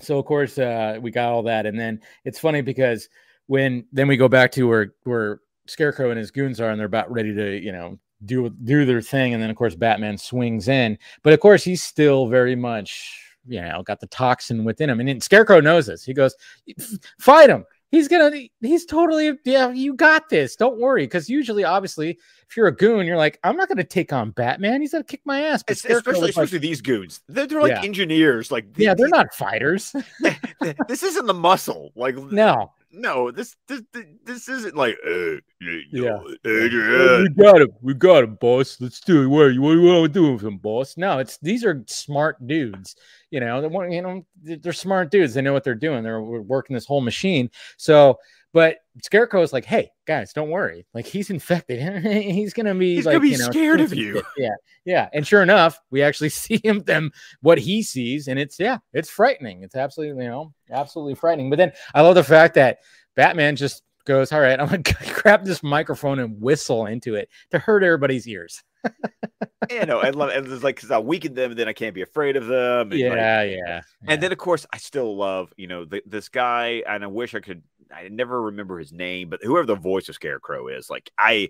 so 0.00 0.18
of 0.18 0.26
course, 0.26 0.58
uh, 0.58 0.98
we 1.00 1.10
got 1.10 1.32
all 1.32 1.42
that, 1.44 1.66
and 1.66 1.78
then 1.78 2.00
it's 2.24 2.38
funny 2.38 2.62
because 2.62 3.08
when 3.46 3.86
then 3.92 4.08
we 4.08 4.16
go 4.16 4.28
back 4.28 4.52
to 4.52 4.68
where 4.68 4.94
where 5.04 5.40
Scarecrow 5.66 6.10
and 6.10 6.18
his 6.18 6.30
goons 6.30 6.60
are, 6.60 6.70
and 6.70 6.78
they're 6.78 6.86
about 6.86 7.10
ready 7.10 7.34
to, 7.34 7.58
you 7.58 7.72
know, 7.72 7.98
do 8.24 8.50
do 8.50 8.84
their 8.84 9.00
thing, 9.00 9.34
and 9.34 9.42
then 9.42 9.50
of 9.50 9.56
course 9.56 9.74
Batman 9.74 10.18
swings 10.18 10.68
in, 10.68 10.98
but 11.22 11.32
of 11.32 11.40
course 11.40 11.64
he's 11.64 11.82
still 11.82 12.28
very 12.28 12.54
much, 12.54 13.24
you 13.46 13.60
know, 13.60 13.82
got 13.82 14.00
the 14.00 14.06
toxin 14.08 14.64
within 14.64 14.90
him, 14.90 15.00
and 15.00 15.22
Scarecrow 15.22 15.60
knows 15.60 15.86
this. 15.86 16.04
He 16.04 16.12
goes, 16.12 16.34
"Fight 17.18 17.48
him." 17.48 17.64
He's 17.90 18.06
gonna. 18.06 18.30
He's 18.60 18.84
totally. 18.84 19.36
Yeah, 19.44 19.70
you 19.70 19.94
got 19.94 20.28
this. 20.28 20.54
Don't 20.54 20.78
worry. 20.78 21.04
Because 21.04 21.28
usually, 21.28 21.64
obviously, 21.64 22.18
if 22.48 22.56
you're 22.56 22.68
a 22.68 22.74
goon, 22.74 23.04
you're 23.04 23.16
like, 23.16 23.40
I'm 23.42 23.56
not 23.56 23.68
gonna 23.68 23.82
take 23.82 24.12
on 24.12 24.30
Batman. 24.30 24.80
He's 24.80 24.92
gonna 24.92 25.02
kick 25.02 25.22
my 25.24 25.42
ass. 25.42 25.64
But 25.64 25.76
especially, 25.76 26.30
especially 26.30 26.58
like, 26.58 26.62
these 26.62 26.80
goons. 26.80 27.20
They're, 27.28 27.48
they're 27.48 27.60
like 27.60 27.72
yeah. 27.72 27.82
engineers. 27.82 28.52
Like, 28.52 28.66
yeah, 28.76 28.94
they're 28.94 29.08
not 29.08 29.34
fighters. 29.34 29.94
this 30.88 31.02
isn't 31.02 31.26
the 31.26 31.34
muscle. 31.34 31.90
Like, 31.96 32.16
no, 32.16 32.72
no, 32.92 33.30
this 33.30 33.56
this 33.68 33.82
this 34.24 34.48
isn't 34.48 34.76
like 34.76 34.96
uh, 35.06 35.36
yeah. 35.92 36.14
Uh, 36.14 36.30
we 36.44 37.28
got 37.28 37.60
him, 37.62 37.70
we 37.82 37.94
got 37.94 38.24
him, 38.24 38.34
boss. 38.36 38.80
Let's 38.80 39.00
do 39.00 39.22
it. 39.22 39.26
What 39.26 39.56
what, 39.58 39.78
what 39.78 39.96
are 39.96 40.02
we 40.02 40.08
doing 40.08 40.34
with 40.34 40.44
him, 40.44 40.58
boss? 40.58 40.96
No, 40.96 41.18
it's 41.18 41.38
these 41.38 41.64
are 41.64 41.84
smart 41.86 42.44
dudes. 42.46 42.96
You 43.30 43.40
know, 43.40 43.60
they 43.60 43.94
you 43.94 44.02
know 44.02 44.26
they're 44.42 44.72
smart 44.72 45.10
dudes. 45.10 45.34
They 45.34 45.42
know 45.42 45.52
what 45.52 45.64
they're 45.64 45.74
doing. 45.74 46.02
They're 46.02 46.20
working 46.20 46.74
this 46.74 46.86
whole 46.86 47.00
machine. 47.00 47.50
So, 47.76 48.18
but 48.52 48.78
Scarecrow 49.02 49.42
is 49.42 49.52
like, 49.52 49.64
hey 49.64 49.90
guys, 50.06 50.32
don't 50.32 50.50
worry. 50.50 50.86
Like 50.92 51.06
he's 51.06 51.30
infected. 51.30 51.80
he's 52.22 52.52
gonna 52.52 52.74
be 52.74 52.96
he's 52.96 53.06
like, 53.06 53.14
gonna 53.14 53.22
be 53.22 53.30
you 53.30 53.38
know, 53.38 53.50
scared 53.50 53.80
of 53.80 53.94
you. 53.94 54.22
Yeah, 54.36 54.54
yeah. 54.84 55.08
And 55.12 55.26
sure 55.26 55.42
enough, 55.42 55.80
we 55.90 56.02
actually 56.02 56.28
see 56.30 56.60
him 56.62 56.80
them 56.80 57.12
what 57.40 57.58
he 57.58 57.82
sees, 57.82 58.28
and 58.28 58.38
it's 58.38 58.58
yeah, 58.58 58.78
it's 58.92 59.08
frightening. 59.08 59.62
It's 59.62 59.76
absolutely 59.76 60.24
you 60.24 60.30
know 60.30 60.52
absolutely 60.70 61.14
frightening. 61.14 61.50
But 61.50 61.56
then 61.56 61.72
I 61.94 62.02
love 62.02 62.14
the 62.14 62.24
fact 62.24 62.54
that 62.54 62.78
Batman 63.14 63.56
just 63.56 63.82
goes, 64.04 64.32
all 64.32 64.40
right, 64.40 64.58
I'm 64.58 64.66
gonna 64.68 64.82
grab 65.14 65.44
this 65.44 65.62
microphone 65.62 66.18
and 66.18 66.40
whistle 66.40 66.86
into 66.86 67.14
it 67.14 67.28
to 67.50 67.58
hurt 67.58 67.84
everybody's 67.84 68.26
ears. 68.26 68.62
you 69.70 69.84
know, 69.84 70.00
and 70.00 70.16
love, 70.16 70.30
and 70.30 70.46
it's 70.46 70.64
like 70.64 70.76
because 70.76 70.90
I 70.90 70.98
weaken 70.98 71.34
them, 71.34 71.54
then 71.54 71.68
I 71.68 71.74
can't 71.74 71.94
be 71.94 72.02
afraid 72.02 72.36
of 72.36 72.46
them. 72.46 72.92
Yeah, 72.92 73.10
like, 73.10 73.18
yeah, 73.18 73.42
yeah, 73.42 73.80
And 74.08 74.22
then 74.22 74.32
of 74.32 74.38
course 74.38 74.66
I 74.72 74.78
still 74.78 75.16
love, 75.16 75.52
you 75.56 75.66
know, 75.66 75.84
the, 75.84 76.02
this 76.06 76.28
guy, 76.30 76.82
and 76.88 77.04
I 77.04 77.08
wish 77.08 77.34
I 77.34 77.40
could 77.40 77.62
I 77.92 78.08
never 78.08 78.42
remember 78.42 78.78
his 78.78 78.92
name, 78.92 79.28
but 79.28 79.40
whoever 79.42 79.66
the 79.66 79.74
voice 79.74 80.08
of 80.08 80.14
Scarecrow 80.14 80.68
is, 80.68 80.90
like 80.90 81.10
I 81.18 81.32
yeah. 81.32 81.48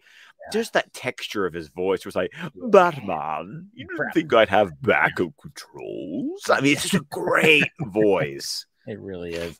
just 0.52 0.72
that 0.74 0.92
texture 0.92 1.46
of 1.46 1.52
his 1.52 1.68
voice 1.68 2.04
was 2.04 2.16
like, 2.16 2.32
Batman, 2.54 3.68
you 3.74 3.86
didn't 3.86 4.12
think 4.12 4.32
I'd 4.32 4.48
have 4.48 4.80
backup 4.82 5.32
controls? 5.40 6.42
I 6.50 6.60
mean, 6.60 6.72
it's 6.72 6.82
just 6.82 6.94
a 6.94 7.06
great 7.10 7.64
voice. 7.80 8.66
It 8.86 8.98
really 8.98 9.34
is. 9.34 9.58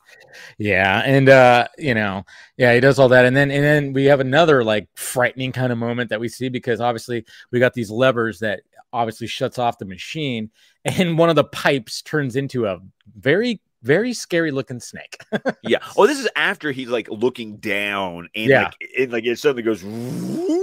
Yeah. 0.58 1.02
And 1.04 1.28
uh, 1.28 1.68
you 1.78 1.94
know, 1.94 2.24
yeah, 2.56 2.74
he 2.74 2.80
does 2.80 2.98
all 2.98 3.08
that. 3.10 3.26
And 3.26 3.36
then 3.36 3.50
and 3.50 3.62
then 3.62 3.92
we 3.92 4.06
have 4.06 4.20
another 4.20 4.64
like 4.64 4.88
frightening 4.96 5.52
kind 5.52 5.72
of 5.72 5.78
moment 5.78 6.10
that 6.10 6.20
we 6.20 6.28
see 6.28 6.48
because 6.48 6.80
obviously 6.80 7.24
we 7.52 7.60
got 7.60 7.74
these 7.74 7.90
levers 7.90 8.40
that 8.40 8.62
obviously 8.92 9.26
shuts 9.26 9.58
off 9.58 9.78
the 9.78 9.84
machine, 9.84 10.50
and 10.84 11.18
one 11.18 11.28
of 11.28 11.36
the 11.36 11.44
pipes 11.44 12.02
turns 12.02 12.36
into 12.36 12.66
a 12.66 12.80
very 13.18 13.60
very 13.82 14.12
scary 14.12 14.50
looking 14.50 14.80
snake. 14.80 15.18
yeah. 15.62 15.78
Oh, 15.96 16.06
this 16.06 16.18
is 16.20 16.28
after 16.36 16.72
he's 16.72 16.88
like 16.88 17.08
looking 17.08 17.56
down 17.56 18.28
and 18.34 18.46
yeah. 18.46 18.64
like 18.64 18.76
it 18.80 19.10
like 19.10 19.24
it 19.24 19.38
suddenly 19.38 19.62
goes. 19.62 19.82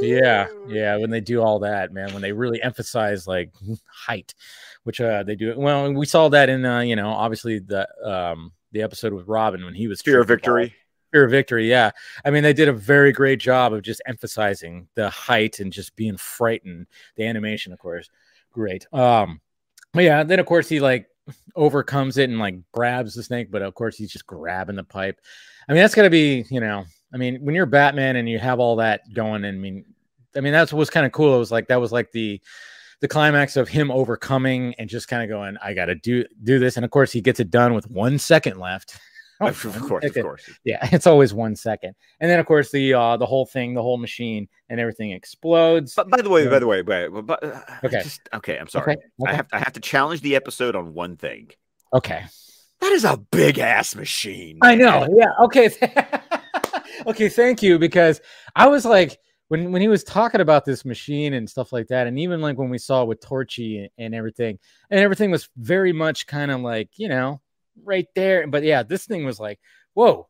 Yeah, 0.01 0.47
yeah. 0.67 0.97
When 0.97 1.09
they 1.09 1.21
do 1.21 1.41
all 1.41 1.59
that, 1.59 1.91
man, 1.91 2.13
when 2.13 2.21
they 2.21 2.31
really 2.31 2.61
emphasize 2.61 3.27
like 3.27 3.51
height, 3.85 4.33
which 4.83 5.01
uh 5.01 5.23
they 5.23 5.35
do. 5.35 5.53
Well, 5.57 5.91
we 5.93 6.05
saw 6.05 6.29
that 6.29 6.49
in 6.49 6.65
uh, 6.65 6.81
you 6.81 6.95
know, 6.95 7.09
obviously 7.09 7.59
the 7.59 7.87
um 8.03 8.51
the 8.71 8.81
episode 8.81 9.13
with 9.13 9.27
Robin 9.27 9.63
when 9.63 9.73
he 9.73 9.87
was 9.87 10.01
Fear 10.01 10.21
of 10.21 10.27
Victory. 10.27 10.73
Fear 11.11 11.25
of 11.25 11.31
Victory, 11.31 11.69
yeah. 11.69 11.91
I 12.25 12.31
mean, 12.31 12.43
they 12.43 12.53
did 12.53 12.67
a 12.67 12.73
very 12.73 13.13
great 13.13 13.39
job 13.39 13.71
of 13.71 13.81
just 13.81 14.01
emphasizing 14.05 14.89
the 14.95 15.09
height 15.09 15.59
and 15.59 15.71
just 15.71 15.95
being 15.95 16.17
frightened. 16.17 16.87
The 17.15 17.25
animation, 17.25 17.71
of 17.71 17.79
course, 17.79 18.09
great. 18.51 18.85
Um, 18.93 19.39
but 19.93 20.03
yeah, 20.03 20.23
then 20.23 20.39
of 20.39 20.45
course 20.45 20.67
he 20.67 20.79
like 20.79 21.07
overcomes 21.55 22.17
it 22.17 22.29
and 22.29 22.39
like 22.39 22.55
grabs 22.71 23.15
the 23.15 23.23
snake, 23.23 23.51
but 23.51 23.61
of 23.61 23.73
course 23.73 23.97
he's 23.97 24.11
just 24.11 24.27
grabbing 24.27 24.75
the 24.75 24.83
pipe. 24.83 25.19
I 25.67 25.73
mean, 25.73 25.81
that's 25.81 25.95
got 25.95 26.03
to 26.03 26.09
be, 26.09 26.45
you 26.49 26.59
know, 26.59 26.85
I 27.13 27.17
mean, 27.17 27.37
when 27.43 27.55
you're 27.55 27.65
Batman 27.65 28.15
and 28.15 28.29
you 28.29 28.39
have 28.39 28.59
all 28.59 28.77
that 28.77 29.01
going, 29.13 29.45
and 29.45 29.57
I 29.57 29.61
mean, 29.61 29.85
I 30.35 30.41
mean, 30.41 30.53
that's 30.53 30.73
what's 30.73 30.89
kind 30.89 31.05
of 31.05 31.11
cool. 31.11 31.35
It 31.35 31.39
was 31.39 31.51
like 31.51 31.67
that 31.67 31.81
was 31.81 31.91
like 31.91 32.11
the 32.11 32.41
the 32.99 33.07
climax 33.07 33.57
of 33.57 33.67
him 33.67 33.91
overcoming 33.91 34.73
and 34.79 34.89
just 34.89 35.07
kind 35.07 35.23
of 35.23 35.29
going, 35.29 35.55
I 35.63 35.73
got 35.73 35.85
to 35.85 35.95
do 35.95 36.25
do 36.43 36.59
this, 36.59 36.77
and 36.77 36.85
of 36.85 36.91
course 36.91 37.11
he 37.11 37.21
gets 37.21 37.39
it 37.39 37.49
done 37.49 37.73
with 37.73 37.89
one 37.89 38.17
second 38.17 38.59
left. 38.59 38.99
Oh, 39.39 39.47
of 39.47 39.61
course, 39.61 40.03
of 40.03 40.13
course. 40.13 40.49
Yeah, 40.63 40.79
it's 40.91 41.05
always 41.05 41.33
one 41.33 41.55
second, 41.55 41.93
and 42.19 42.29
then 42.29 42.39
of 42.39 42.45
course 42.45 42.71
the 42.71 42.93
uh, 42.93 43.17
the 43.17 43.25
whole 43.25 43.45
thing, 43.45 43.73
the 43.73 43.81
whole 43.81 43.97
machine, 43.97 44.47
and 44.69 44.79
everything 44.79 45.11
explodes. 45.11 45.93
But 45.93 46.09
by 46.09 46.21
the 46.21 46.29
way, 46.29 46.47
by 46.47 46.59
the 46.59 46.67
way, 46.67 46.81
by, 46.81 47.07
but, 47.07 47.43
uh, 47.43 47.61
okay, 47.83 48.01
just, 48.01 48.21
okay, 48.33 48.57
I'm 48.57 48.67
sorry. 48.67 48.93
Okay. 48.93 49.01
Okay. 49.21 49.31
I 49.31 49.35
have 49.35 49.47
I 49.53 49.59
have 49.59 49.73
to 49.73 49.79
challenge 49.79 50.21
the 50.21 50.35
episode 50.35 50.75
on 50.75 50.93
one 50.93 51.17
thing. 51.17 51.51
Okay, 51.93 52.25
that 52.81 52.91
is 52.91 53.03
a 53.03 53.17
big 53.17 53.59
ass 53.59 53.95
machine. 53.95 54.57
I 54.61 54.75
know. 54.75 55.07
Yeah. 55.11 55.31
Okay. 55.41 55.69
okay. 57.07 57.29
Thank 57.29 57.61
you, 57.61 57.79
because 57.79 58.21
I 58.55 58.67
was 58.67 58.85
like. 58.85 59.19
When, 59.49 59.71
when 59.71 59.81
he 59.81 59.87
was 59.87 60.03
talking 60.03 60.41
about 60.41 60.65
this 60.65 60.83
machine 60.83 61.33
and 61.33 61.49
stuff 61.49 61.71
like 61.71 61.87
that, 61.87 62.05
and 62.05 62.19
even 62.19 62.41
like 62.41 62.57
when 62.57 62.69
we 62.69 62.77
saw 62.77 63.05
with 63.05 63.21
Torchy 63.21 63.77
and, 63.77 63.89
and 63.97 64.13
everything, 64.13 64.59
and 64.89 64.99
everything 64.99 65.31
was 65.31 65.47
very 65.55 65.93
much 65.93 66.27
kind 66.27 66.51
of 66.51 66.59
like 66.59 66.89
you 66.97 67.07
know 67.07 67.39
right 67.83 68.07
there. 68.15 68.47
But 68.47 68.63
yeah, 68.63 68.83
this 68.83 69.05
thing 69.05 69.25
was 69.25 69.39
like, 69.39 69.59
whoa. 69.93 70.27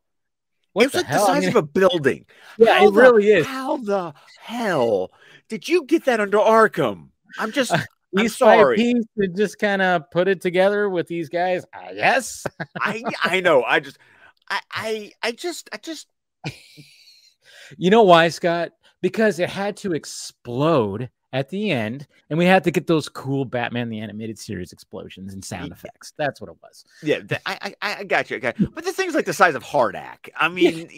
What 0.74 0.84
it 0.84 0.94
was 0.94 0.96
like 0.96 1.06
hell? 1.06 1.22
the 1.22 1.26
size 1.26 1.38
I 1.38 1.40
mean, 1.40 1.50
of 1.50 1.56
a 1.56 1.62
building. 1.64 2.26
Yeah, 2.60 2.80
how 2.80 2.88
it 2.88 2.92
the, 2.92 3.02
really 3.02 3.28
is. 3.28 3.46
How 3.46 3.78
the 3.78 4.14
hell 4.40 5.12
did 5.48 5.70
you 5.70 5.86
get 5.86 6.06
that 6.06 6.20
under 6.20 6.38
Arkham? 6.40 7.10
I'm 7.38 7.52
just 7.52 7.72
uh, 7.72 7.78
I'm 8.18 8.30
sorry. 8.30 8.78
Piece 8.78 9.06
to 9.20 9.28
just 9.28 9.60
kind 9.60 9.82
of 9.84 10.10
put 10.10 10.28
it 10.28 10.42
together 10.42 10.90
with 10.90 11.08
these 11.08 11.30
guys. 11.30 11.66
I 11.72 11.94
guess. 11.94 12.48
I 12.82 13.04
I 13.22 13.40
know. 13.42 13.64
I 13.64 13.80
just 13.80 14.00
I 14.50 14.60
I 14.72 15.12
I 15.22 15.32
just 15.34 15.70
I 15.72 15.78
just 15.78 16.08
You 17.78 17.90
know 17.90 18.04
why, 18.04 18.30
Scott? 18.30 18.72
Because 19.02 19.40
it 19.40 19.50
had 19.50 19.78
to 19.78 19.94
explode 19.94 21.10
at 21.34 21.50
the 21.50 21.72
end, 21.72 22.08
and 22.30 22.40
we 22.40 22.46
had 22.46 22.64
to 22.64 22.72
get 22.72 22.88
those 22.88 23.10
cool 23.10 23.44
Batman 23.44 23.90
the 23.90 24.00
Animated 24.00 24.40
Series 24.40 24.72
explosions 24.72 25.34
and 25.34 25.44
sound 25.44 25.72
effects. 25.72 26.14
That's 26.18 26.40
what 26.40 26.50
it 26.50 26.56
was. 26.64 26.86
Yeah, 27.04 27.20
I 27.46 27.74
I, 27.82 27.96
I 28.00 28.04
got 28.06 28.30
you. 28.30 28.38
Okay, 28.38 28.54
but 28.74 28.86
the 28.86 28.94
thing's 28.94 29.14
like 29.14 29.26
the 29.26 29.34
size 29.34 29.54
of 29.54 29.64
HARDAC. 29.64 30.30
I 30.38 30.48
mean, 30.50 30.90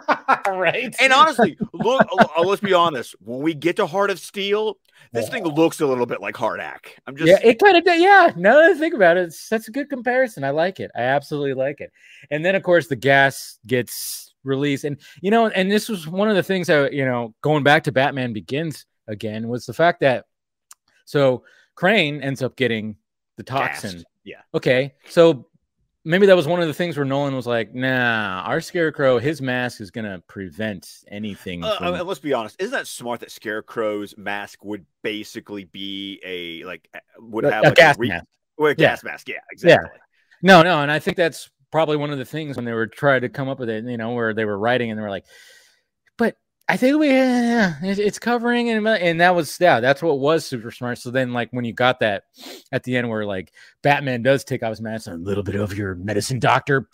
right? 0.46 0.94
And 1.00 1.12
honestly, 1.12 1.58
look, 1.72 2.06
uh, 2.36 2.42
let's 2.42 2.60
be 2.60 2.72
honest. 2.72 3.16
When 3.20 3.40
we 3.40 3.54
get 3.54 3.76
to 3.76 3.86
Heart 3.86 4.10
of 4.10 4.20
Steel, 4.20 4.78
this 5.12 5.28
thing 5.28 5.44
looks 5.44 5.80
a 5.80 5.86
little 5.86 6.06
bit 6.06 6.20
like 6.20 6.36
HARDAC. 6.36 6.78
I'm 7.06 7.16
just 7.16 7.28
yeah, 7.28 7.38
it 7.42 7.58
kind 7.58 7.76
of 7.76 7.84
yeah. 7.84 8.32
Now 8.36 8.54
that 8.54 8.70
I 8.70 8.74
think 8.74 8.94
about 8.94 9.16
it, 9.16 9.24
it's, 9.24 9.48
that's 9.48 9.66
a 9.66 9.72
good 9.72 9.90
comparison. 9.90 10.44
I 10.44 10.50
like 10.50 10.78
it. 10.78 10.92
I 10.94 11.02
absolutely 11.02 11.54
like 11.54 11.80
it. 11.80 11.92
And 12.30 12.44
then 12.44 12.54
of 12.54 12.62
course 12.62 12.86
the 12.86 12.96
gas 12.96 13.58
gets 13.66 14.32
released, 14.44 14.84
and 14.84 14.96
you 15.20 15.32
know, 15.32 15.48
and 15.48 15.72
this 15.72 15.88
was 15.88 16.06
one 16.06 16.28
of 16.28 16.36
the 16.36 16.42
things 16.42 16.68
that 16.68 16.92
you 16.92 17.04
know, 17.04 17.34
going 17.42 17.64
back 17.64 17.82
to 17.84 17.92
Batman 17.92 18.32
Begins 18.32 18.86
again 19.08 19.48
was 19.48 19.66
the 19.66 19.74
fact 19.74 20.00
that 20.00 20.26
so 21.04 21.44
Crane 21.74 22.20
ends 22.22 22.42
up 22.42 22.56
getting 22.56 22.96
the 23.36 23.42
toxin. 23.42 23.92
Gassed. 23.92 24.06
Yeah. 24.24 24.40
Okay. 24.54 24.94
So 25.08 25.46
maybe 26.04 26.26
that 26.26 26.36
was 26.36 26.46
one 26.46 26.60
of 26.60 26.66
the 26.66 26.74
things 26.74 26.96
where 26.96 27.06
Nolan 27.06 27.34
was 27.34 27.46
like, 27.46 27.74
"Nah, 27.74 28.42
our 28.46 28.60
Scarecrow, 28.60 29.18
his 29.18 29.40
mask 29.40 29.80
is 29.80 29.90
gonna 29.90 30.22
prevent 30.26 30.88
anything." 31.08 31.64
Uh, 31.64 31.76
from... 31.76 32.06
let's 32.06 32.20
be 32.20 32.32
honest. 32.32 32.56
Isn't 32.60 32.72
that 32.72 32.86
smart 32.86 33.20
that 33.20 33.30
Scarecrow's 33.30 34.16
mask 34.16 34.64
would 34.64 34.84
basically 35.02 35.64
be 35.64 36.20
a 36.24 36.64
like 36.64 36.88
would 37.18 37.44
have 37.44 37.64
a, 37.64 37.68
like 37.68 37.74
gas 37.74 37.96
a 37.96 37.98
re- 37.98 38.08
mask? 38.08 38.26
A 38.60 38.74
gas 38.74 39.02
yeah. 39.02 39.10
mask. 39.10 39.28
Yeah, 39.28 39.40
exactly. 39.50 39.90
Yeah. 39.92 40.02
No, 40.42 40.62
no, 40.62 40.82
and 40.82 40.90
I 40.90 40.98
think 40.98 41.16
that's 41.16 41.50
probably 41.70 41.96
one 41.96 42.10
of 42.10 42.18
the 42.18 42.24
things 42.24 42.56
when 42.56 42.64
they 42.64 42.72
were 42.72 42.86
trying 42.86 43.22
to 43.22 43.28
come 43.28 43.48
up 43.48 43.58
with 43.58 43.68
it. 43.68 43.84
You 43.84 43.96
know, 43.96 44.12
where 44.12 44.34
they 44.34 44.44
were 44.44 44.58
writing 44.58 44.90
and 44.90 44.98
they 44.98 45.02
were 45.02 45.10
like, 45.10 45.24
"But 45.24 45.30
I 46.72 46.78
think 46.78 46.98
we 46.98 47.10
yeah, 47.10 47.74
it's 47.82 48.18
covering 48.18 48.70
and 48.70 48.88
and 48.88 49.20
that 49.20 49.34
was 49.34 49.58
yeah 49.60 49.78
that's 49.78 50.00
what 50.00 50.20
was 50.20 50.46
super 50.46 50.70
smart. 50.70 50.96
So 50.96 51.10
then 51.10 51.34
like 51.34 51.50
when 51.50 51.66
you 51.66 51.74
got 51.74 52.00
that 52.00 52.24
at 52.72 52.82
the 52.84 52.96
end 52.96 53.10
where 53.10 53.26
like 53.26 53.52
Batman 53.82 54.22
does 54.22 54.42
take 54.42 54.62
off 54.62 54.70
his 54.70 54.80
mask 54.80 55.06
a 55.06 55.12
little 55.12 55.42
bit 55.42 55.56
of 55.56 55.76
your 55.76 55.96
medicine 55.96 56.38
doctor, 56.38 56.88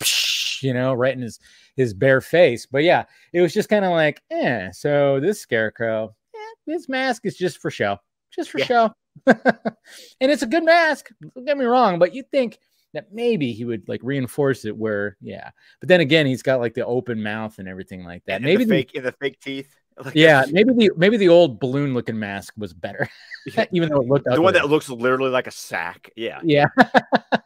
you 0.61 0.73
know, 0.73 0.93
right 0.93 1.13
in 1.13 1.21
his 1.21 1.39
his 1.77 1.93
bare 1.93 2.19
face. 2.19 2.65
But 2.65 2.83
yeah, 2.83 3.05
it 3.31 3.39
was 3.39 3.53
just 3.53 3.69
kind 3.69 3.85
of 3.85 3.91
like 3.91 4.21
yeah. 4.29 4.69
So 4.71 5.21
this 5.21 5.39
scarecrow, 5.39 6.13
eh, 6.35 6.53
this 6.67 6.89
mask 6.89 7.25
is 7.25 7.37
just 7.37 7.59
for 7.59 7.71
show, 7.71 7.99
just 8.35 8.49
for 8.49 8.59
yeah. 8.59 8.65
show, 8.65 8.93
and 9.27 10.29
it's 10.29 10.43
a 10.43 10.47
good 10.47 10.65
mask. 10.65 11.07
Don't 11.33 11.45
get 11.45 11.57
me 11.57 11.63
wrong, 11.63 11.99
but 11.99 12.13
you 12.13 12.23
think 12.23 12.59
that 12.93 13.13
maybe 13.13 13.51
he 13.51 13.65
would 13.65 13.87
like 13.87 14.01
reinforce 14.03 14.65
it 14.65 14.75
where 14.75 15.17
yeah 15.21 15.49
but 15.79 15.89
then 15.89 16.01
again 16.01 16.25
he's 16.25 16.41
got 16.41 16.59
like 16.59 16.73
the 16.73 16.85
open 16.85 17.21
mouth 17.21 17.59
and 17.59 17.67
everything 17.67 18.03
like 18.03 18.23
that 18.25 18.37
and 18.37 18.45
maybe 18.45 18.63
the 18.63 18.69
fake 18.69 18.93
in 18.93 19.03
the 19.03 19.11
fake 19.13 19.39
teeth 19.39 19.75
Like, 20.05 20.15
yeah, 20.15 20.45
maybe 20.49 20.71
the 20.73 20.91
maybe 20.95 21.17
the 21.17 21.27
old 21.27 21.59
balloon 21.59 21.93
looking 21.93 22.17
mask 22.17 22.53
was 22.57 22.73
better, 22.73 23.09
even 23.73 23.89
though 23.89 23.99
it 23.99 24.07
looked 24.07 24.25
the 24.25 24.31
ugly. 24.31 24.43
one 24.43 24.53
that 24.53 24.69
looks 24.69 24.89
literally 24.89 25.29
like 25.29 25.45
a 25.45 25.51
sack. 25.51 26.09
Yeah. 26.15 26.39
yeah, 26.41 26.67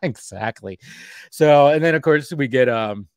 exactly. 0.04 0.78
So, 1.32 1.70
and 1.70 1.84
then 1.84 1.96
of 1.96 2.04
course 2.04 2.32
we 2.32 2.48
get 2.48 2.70
um 2.70 3.08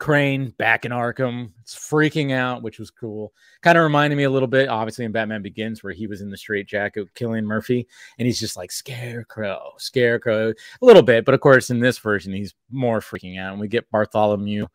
Crane 0.00 0.54
back 0.56 0.86
in 0.86 0.92
Arkham. 0.92 1.50
It's 1.60 1.74
freaking 1.74 2.32
out, 2.32 2.62
which 2.62 2.78
was 2.78 2.90
cool. 2.90 3.34
Kind 3.60 3.76
of 3.76 3.84
reminded 3.84 4.16
me 4.16 4.24
a 4.24 4.30
little 4.30 4.48
bit, 4.48 4.70
obviously, 4.70 5.04
in 5.04 5.12
Batman 5.12 5.42
Begins, 5.42 5.84
where 5.84 5.92
he 5.92 6.06
was 6.06 6.22
in 6.22 6.30
the 6.30 6.38
straight 6.38 6.66
jacket 6.66 7.14
killing 7.14 7.44
Murphy, 7.44 7.86
and 8.18 8.24
he's 8.24 8.40
just 8.40 8.56
like 8.56 8.72
scarecrow, 8.72 9.74
scarecrow, 9.76 10.48
a 10.50 10.84
little 10.84 11.02
bit. 11.02 11.26
But 11.26 11.34
of 11.34 11.40
course, 11.40 11.68
in 11.68 11.80
this 11.80 11.98
version, 11.98 12.32
he's 12.32 12.54
more 12.70 13.00
freaking 13.00 13.38
out. 13.38 13.52
And 13.52 13.60
we 13.60 13.68
get 13.68 13.90
Bartholomew, 13.90 14.66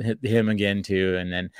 hit 0.00 0.18
him 0.22 0.48
again 0.48 0.84
too, 0.84 1.16
and 1.18 1.32
then, 1.32 1.50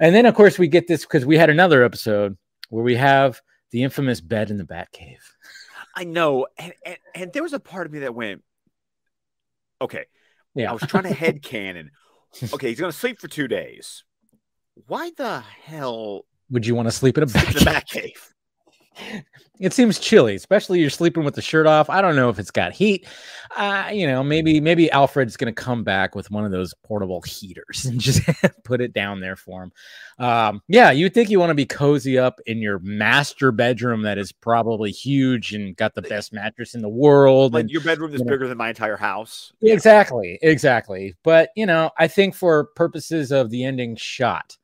and 0.00 0.14
then 0.14 0.24
of 0.24 0.34
course 0.34 0.58
we 0.58 0.66
get 0.66 0.88
this 0.88 1.02
because 1.02 1.26
we 1.26 1.36
had 1.36 1.50
another 1.50 1.84
episode 1.84 2.38
where 2.70 2.82
we 2.82 2.96
have 2.96 3.40
the 3.70 3.82
infamous 3.82 4.22
bed 4.22 4.50
in 4.50 4.56
the 4.56 4.64
Batcave. 4.64 5.18
I 5.94 6.04
know. 6.04 6.46
And, 6.56 6.72
and, 6.86 6.96
and 7.14 7.32
there 7.34 7.42
was 7.42 7.52
a 7.52 7.60
part 7.60 7.86
of 7.86 7.92
me 7.92 7.98
that 7.98 8.14
went, 8.14 8.42
okay. 9.80 10.06
Yeah. 10.54 10.70
I 10.70 10.72
was 10.72 10.82
trying 10.82 11.04
to 11.04 11.12
head 11.14 11.42
canon. 11.42 11.90
Okay, 12.52 12.68
he's 12.68 12.80
gonna 12.80 12.92
sleep 12.92 13.20
for 13.20 13.28
two 13.28 13.48
days. 13.48 14.04
Why 14.86 15.10
the 15.16 15.40
hell 15.40 16.22
Would 16.50 16.66
you 16.66 16.74
want 16.74 16.88
to 16.88 16.92
sleep 16.92 17.16
in 17.18 17.24
a 17.24 17.28
sleep 17.28 17.48
in? 17.56 17.62
Batcave? 17.62 18.31
it 19.60 19.72
seems 19.72 19.98
chilly, 19.98 20.34
especially 20.34 20.80
you're 20.80 20.90
sleeping 20.90 21.24
with 21.24 21.34
the 21.34 21.42
shirt 21.42 21.66
off. 21.66 21.88
I 21.88 22.00
don't 22.00 22.16
know 22.16 22.28
if 22.28 22.38
it's 22.38 22.50
got 22.50 22.72
heat. 22.72 23.06
Uh, 23.56 23.90
you 23.92 24.06
know, 24.06 24.22
maybe 24.22 24.60
maybe 24.60 24.90
Alfred's 24.90 25.36
gonna 25.36 25.52
come 25.52 25.84
back 25.84 26.14
with 26.14 26.30
one 26.30 26.44
of 26.44 26.50
those 26.50 26.74
portable 26.84 27.20
heaters 27.22 27.84
and 27.84 28.00
just 28.00 28.22
put 28.64 28.80
it 28.80 28.92
down 28.92 29.20
there 29.20 29.36
for 29.36 29.64
him. 29.64 29.72
Um, 30.18 30.62
yeah, 30.68 30.90
you 30.90 31.08
think 31.08 31.30
you 31.30 31.38
want 31.38 31.50
to 31.50 31.54
be 31.54 31.66
cozy 31.66 32.18
up 32.18 32.40
in 32.46 32.58
your 32.58 32.78
master 32.80 33.52
bedroom 33.52 34.02
that 34.02 34.18
is 34.18 34.32
probably 34.32 34.90
huge 34.90 35.54
and 35.54 35.76
got 35.76 35.94
the 35.94 36.02
best 36.02 36.32
mattress 36.32 36.74
in 36.74 36.82
the 36.82 36.88
world. 36.88 37.54
Like 37.54 37.62
and 37.62 37.70
your 37.70 37.82
bedroom 37.82 38.14
is 38.14 38.20
you 38.20 38.24
know. 38.24 38.30
bigger 38.30 38.48
than 38.48 38.58
my 38.58 38.70
entire 38.70 38.96
house. 38.96 39.52
exactly, 39.62 40.38
exactly. 40.42 41.14
But 41.22 41.50
you 41.56 41.66
know, 41.66 41.90
I 41.98 42.08
think 42.08 42.34
for 42.34 42.64
purposes 42.74 43.32
of 43.32 43.50
the 43.50 43.64
ending 43.64 43.96
shot, 43.96 44.56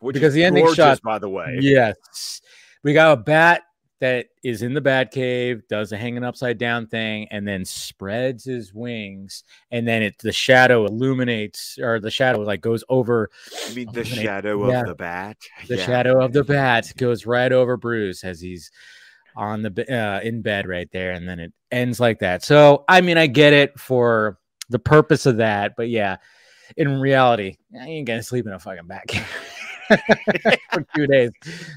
Which 0.00 0.14
Because 0.14 0.28
is 0.28 0.34
the 0.34 0.44
ending 0.44 0.64
gorgeous, 0.64 0.76
shot- 0.76 1.02
by 1.02 1.18
the 1.18 1.28
way. 1.30 1.58
Yes. 1.60 2.40
We 2.82 2.92
got 2.92 3.12
a 3.12 3.16
bat 3.16 3.62
that 4.00 4.26
is 4.42 4.62
in 4.62 4.74
the 4.74 4.80
bat 4.80 5.10
cave, 5.10 5.62
does 5.68 5.92
a 5.92 5.96
hanging 5.96 6.24
upside 6.24 6.58
down 6.58 6.86
thing, 6.86 7.28
and 7.30 7.46
then 7.46 7.64
spreads 7.64 8.44
his 8.44 8.74
wings, 8.74 9.44
and 9.70 9.86
then 9.86 10.02
it 10.02 10.16
the 10.18 10.32
shadow 10.32 10.84
illuminates 10.84 11.78
or 11.80 12.00
the 12.00 12.10
shadow 12.10 12.40
like 12.40 12.60
goes 12.60 12.84
over 12.88 13.30
I 13.68 13.74
mean, 13.74 13.88
the 13.92 14.04
shadow 14.04 14.68
yeah. 14.68 14.80
of 14.80 14.86
the 14.88 14.94
bat. 14.94 15.36
the 15.68 15.76
Yeah. 15.76 15.86
shadow 15.86 16.22
of 16.22 16.32
the 16.32 16.44
bat 16.44 16.92
goes 16.96 17.24
right 17.24 17.52
over 17.52 17.76
Bruce 17.76 18.24
as 18.24 18.40
he's 18.40 18.70
on 19.36 19.62
the 19.62 19.70
uh, 19.92 20.20
in 20.22 20.42
bed 20.42 20.66
right 20.66 20.88
there, 20.92 21.12
and 21.12 21.28
then 21.28 21.40
it 21.40 21.52
ends 21.70 22.00
like 22.00 22.18
that. 22.20 22.42
So 22.42 22.84
I 22.88 23.00
mean, 23.00 23.16
I 23.18 23.26
get 23.26 23.52
it 23.52 23.78
for 23.78 24.38
the 24.70 24.78
purpose 24.78 25.26
of 25.26 25.36
that, 25.38 25.74
but 25.76 25.88
yeah, 25.88 26.16
in 26.76 27.00
reality, 27.00 27.56
I 27.80 27.84
ain't 27.86 28.06
gonna 28.06 28.22
sleep 28.22 28.46
in 28.46 28.52
a 28.52 28.58
fucking 28.58 28.86
bat 28.86 29.06
cave. 29.06 29.26
for 30.72 30.86
two 30.94 31.06
days. 31.06 31.30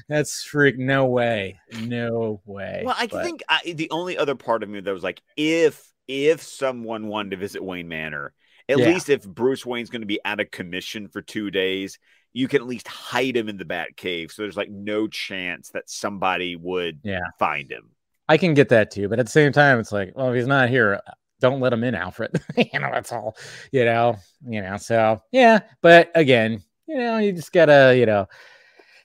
That's 0.08 0.42
freak. 0.44 0.78
No 0.78 1.06
way. 1.06 1.58
No 1.82 2.40
way. 2.46 2.82
Well, 2.84 2.94
I 2.98 3.06
But- 3.06 3.24
think 3.24 3.42
I, 3.48 3.72
the 3.76 3.90
only 3.90 4.16
other 4.18 4.34
part 4.34 4.62
of 4.62 4.68
me 4.68 4.80
that 4.80 4.92
was 4.92 5.02
like, 5.02 5.20
if 5.36 5.92
if 6.06 6.42
someone 6.42 7.06
wanted 7.08 7.30
to 7.32 7.36
visit 7.36 7.62
Wayne 7.62 7.88
Manor, 7.88 8.32
at 8.68 8.78
Yeah. 8.78 8.86
least 8.86 9.08
if 9.10 9.22
Bruce 9.26 9.66
Wayne's 9.66 9.90
going 9.90 10.00
to 10.02 10.06
be 10.06 10.20
out 10.24 10.40
of 10.40 10.50
commission 10.50 11.08
for 11.08 11.20
two 11.20 11.50
days, 11.50 11.98
you 12.32 12.48
can 12.48 12.62
at 12.62 12.66
least 12.68 12.88
hide 12.88 13.36
him 13.36 13.48
in 13.48 13.58
the 13.58 13.64
Bat 13.66 13.96
Cave, 13.96 14.30
so 14.30 14.42
there's 14.42 14.56
like 14.56 14.70
no 14.70 15.06
chance 15.08 15.70
that 15.70 15.88
somebody 15.90 16.56
would 16.56 17.00
Yeah. 17.02 17.20
find 17.38 17.70
him. 17.70 17.90
I 18.28 18.36
can 18.38 18.54
get 18.54 18.68
that 18.70 18.90
too, 18.90 19.08
but 19.08 19.18
at 19.18 19.26
the 19.26 19.32
same 19.32 19.52
time, 19.52 19.78
it's 19.80 19.92
like, 19.92 20.12
well, 20.14 20.30
if 20.30 20.36
he's 20.36 20.46
not 20.46 20.68
here, 20.68 21.00
don't 21.40 21.60
let 21.60 21.72
him 21.72 21.84
in, 21.84 21.94
Alfred. 21.94 22.32
you 22.56 22.78
know, 22.80 22.90
that's 22.92 23.12
all. 23.12 23.36
You 23.72 23.84
know, 23.84 24.16
you 24.46 24.60
know. 24.62 24.76
So 24.76 25.20
yeah, 25.32 25.60
but 25.82 26.10
again, 26.14 26.62
you 26.88 26.96
know, 26.98 27.18
you 27.18 27.32
just 27.32 27.52
gotta, 27.52 27.94
you 27.96 28.06
know, 28.06 28.26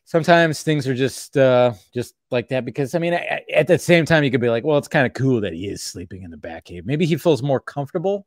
sometimes 0.05 0.63
things 0.63 0.87
are 0.87 0.95
just, 0.95 1.37
uh 1.37 1.73
just 1.93 2.15
like 2.31 2.49
that 2.49 2.65
because 2.65 2.95
I 2.95 2.99
mean, 2.99 3.13
I- 3.13 3.43
at 3.53 3.67
the 3.67 3.77
same 3.77 4.05
time, 4.05 4.23
you 4.23 4.31
could 4.31 4.41
be 4.41 4.49
like, 4.49 4.63
well, 4.63 4.77
it's 4.77 4.87
kind 4.87 5.05
of 5.05 5.13
cool 5.13 5.41
that 5.41 5.53
he 5.53 5.67
is 5.67 5.81
sleeping 5.81 6.23
in 6.23 6.31
the 6.31 6.37
back 6.37 6.65
cave. 6.65 6.85
Maybe 6.85 7.05
he 7.05 7.17
feels 7.17 7.43
more 7.43 7.59
comfortable 7.59 8.25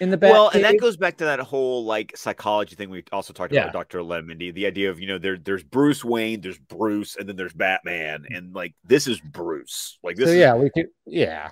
in 0.00 0.10
the 0.10 0.16
back. 0.16 0.32
well, 0.32 0.48
and 0.48 0.64
that 0.64 0.80
goes 0.80 0.96
back 0.96 1.16
to 1.18 1.24
that 1.26 1.38
whole 1.38 1.84
like 1.84 2.16
psychology 2.16 2.74
thing 2.74 2.90
we 2.90 3.04
also 3.12 3.32
talked 3.32 3.52
Yeah. 3.52 3.62
about 3.64 3.72
Dr. 3.72 4.00
Lemondy, 4.00 4.52
the 4.52 4.66
idea 4.66 4.90
of, 4.90 4.98
you 4.98 5.06
know, 5.06 5.18
there 5.18 5.36
there's 5.36 5.62
Bruce 5.62 6.04
Wayne, 6.04 6.40
there's 6.40 6.58
Bruce, 6.58 7.16
and 7.16 7.28
then 7.28 7.36
there's 7.36 7.52
Batman, 7.52 8.24
and 8.30 8.54
like 8.54 8.74
this 8.84 9.06
is 9.06 9.20
Bruce. 9.20 9.98
Like 10.02 10.16
this 10.16 10.26
so 10.26 10.32
is 10.32 10.38
yeah, 10.38 10.54
we 10.54 10.70
could 10.70 10.86
yeah. 11.06 11.50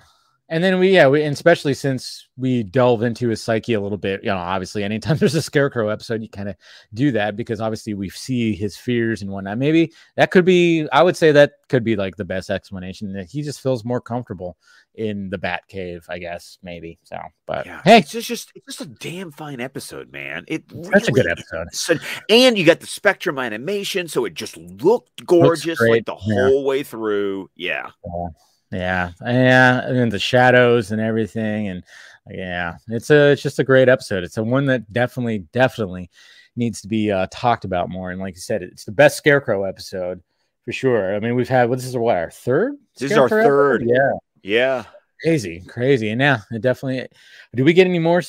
And 0.51 0.61
then 0.61 0.79
we 0.79 0.93
yeah, 0.93 1.07
we 1.07 1.23
and 1.23 1.31
especially 1.31 1.73
since 1.73 2.27
we 2.35 2.61
delve 2.63 3.03
into 3.03 3.29
his 3.29 3.41
psyche 3.41 3.73
a 3.73 3.79
little 3.79 3.97
bit, 3.97 4.21
you 4.21 4.29
know, 4.29 4.35
obviously 4.35 4.83
anytime 4.83 5.15
there's 5.17 5.33
a 5.33 5.41
scarecrow 5.41 5.87
episode, 5.87 6.21
you 6.21 6.27
kind 6.27 6.49
of 6.49 6.57
do 6.93 7.09
that 7.11 7.37
because 7.37 7.61
obviously 7.61 7.93
we 7.93 8.09
see 8.09 8.53
his 8.53 8.75
fears 8.75 9.21
and 9.21 9.31
whatnot. 9.31 9.57
Maybe 9.57 9.93
that 10.17 10.29
could 10.29 10.43
be 10.43 10.89
I 10.91 11.03
would 11.03 11.15
say 11.15 11.31
that 11.31 11.53
could 11.69 11.85
be 11.85 11.95
like 11.95 12.17
the 12.17 12.25
best 12.25 12.49
explanation 12.49 13.13
that 13.13 13.31
he 13.31 13.43
just 13.43 13.61
feels 13.61 13.85
more 13.85 14.01
comfortable 14.01 14.57
in 14.95 15.29
the 15.29 15.37
bat 15.37 15.65
cave, 15.69 16.05
I 16.09 16.19
guess, 16.19 16.57
maybe. 16.61 16.99
So 17.03 17.17
but 17.47 17.65
Yeah, 17.65 17.81
hey, 17.85 17.99
it's 17.99 18.11
just, 18.11 18.27
just 18.27 18.51
it's 18.53 18.65
just 18.65 18.81
a 18.81 18.87
damn 18.87 19.31
fine 19.31 19.61
episode, 19.61 20.11
man. 20.11 20.43
It 20.49 20.63
that's 20.91 21.07
a 21.07 21.13
good 21.13 21.31
episode. 21.31 21.67
So, 21.71 21.95
and 22.27 22.57
you 22.57 22.65
got 22.65 22.81
the 22.81 22.87
spectrum 22.87 23.39
animation, 23.39 24.09
so 24.09 24.25
it 24.25 24.33
just 24.33 24.57
looked 24.57 25.25
gorgeous 25.25 25.79
like 25.79 26.05
the 26.05 26.17
yeah. 26.25 26.49
whole 26.49 26.65
way 26.65 26.83
through. 26.83 27.49
Yeah, 27.55 27.91
Yeah, 28.03 28.27
yeah, 28.71 29.11
yeah, 29.25 29.87
and 29.87 30.11
the 30.11 30.19
shadows 30.19 30.91
and 30.91 31.01
everything, 31.01 31.67
and 31.67 31.83
yeah, 32.29 32.77
it's 32.87 33.09
a 33.09 33.31
it's 33.31 33.41
just 33.41 33.59
a 33.59 33.63
great 33.63 33.89
episode. 33.89 34.23
It's 34.23 34.37
a 34.37 34.43
one 34.43 34.65
that 34.67 34.91
definitely 34.91 35.39
definitely 35.51 36.09
needs 36.55 36.81
to 36.81 36.87
be 36.87 37.11
uh, 37.11 37.27
talked 37.31 37.65
about 37.65 37.89
more. 37.89 38.11
And 38.11 38.21
like 38.21 38.35
you 38.35 38.41
said, 38.41 38.63
it's 38.63 38.85
the 38.85 38.91
best 38.91 39.17
Scarecrow 39.17 39.63
episode 39.63 40.21
for 40.63 40.71
sure. 40.71 41.15
I 41.15 41.19
mean, 41.19 41.35
we've 41.35 41.49
had 41.49 41.69
what 41.69 41.79
this 41.79 41.87
is 41.87 41.97
what 41.97 42.17
our 42.17 42.31
third. 42.31 42.75
This 42.97 43.11
is 43.11 43.17
our 43.17 43.27
third. 43.27 43.83
episode? 43.83 43.93
Yeah, 43.93 44.11
yeah. 44.43 44.83
crazy, 45.21 45.63
crazy, 45.67 46.09
and 46.09 46.21
yeah, 46.21 46.39
it 46.51 46.61
definitely. 46.61 47.07
Do 47.55 47.65
we 47.65 47.73
get 47.73 47.87
any 47.87 47.99
more? 47.99 48.21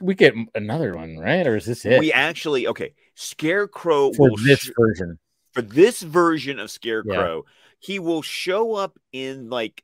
We 0.00 0.16
get 0.16 0.34
another 0.56 0.96
one, 0.96 1.18
right? 1.18 1.46
Or 1.46 1.54
is 1.54 1.66
this 1.66 1.84
it 1.84 2.00
We 2.00 2.12
actually 2.12 2.66
okay. 2.66 2.94
Scarecrow 3.14 4.12
for 4.12 4.30
this 4.38 4.60
sh- 4.60 4.70
version? 4.76 5.18
for 5.52 5.62
this 5.62 6.02
version 6.02 6.60
of 6.60 6.70
Scarecrow, 6.70 7.44
he 7.78 7.98
will 7.98 8.22
show 8.22 8.74
up 8.74 8.98
in 9.12 9.48
like 9.50 9.82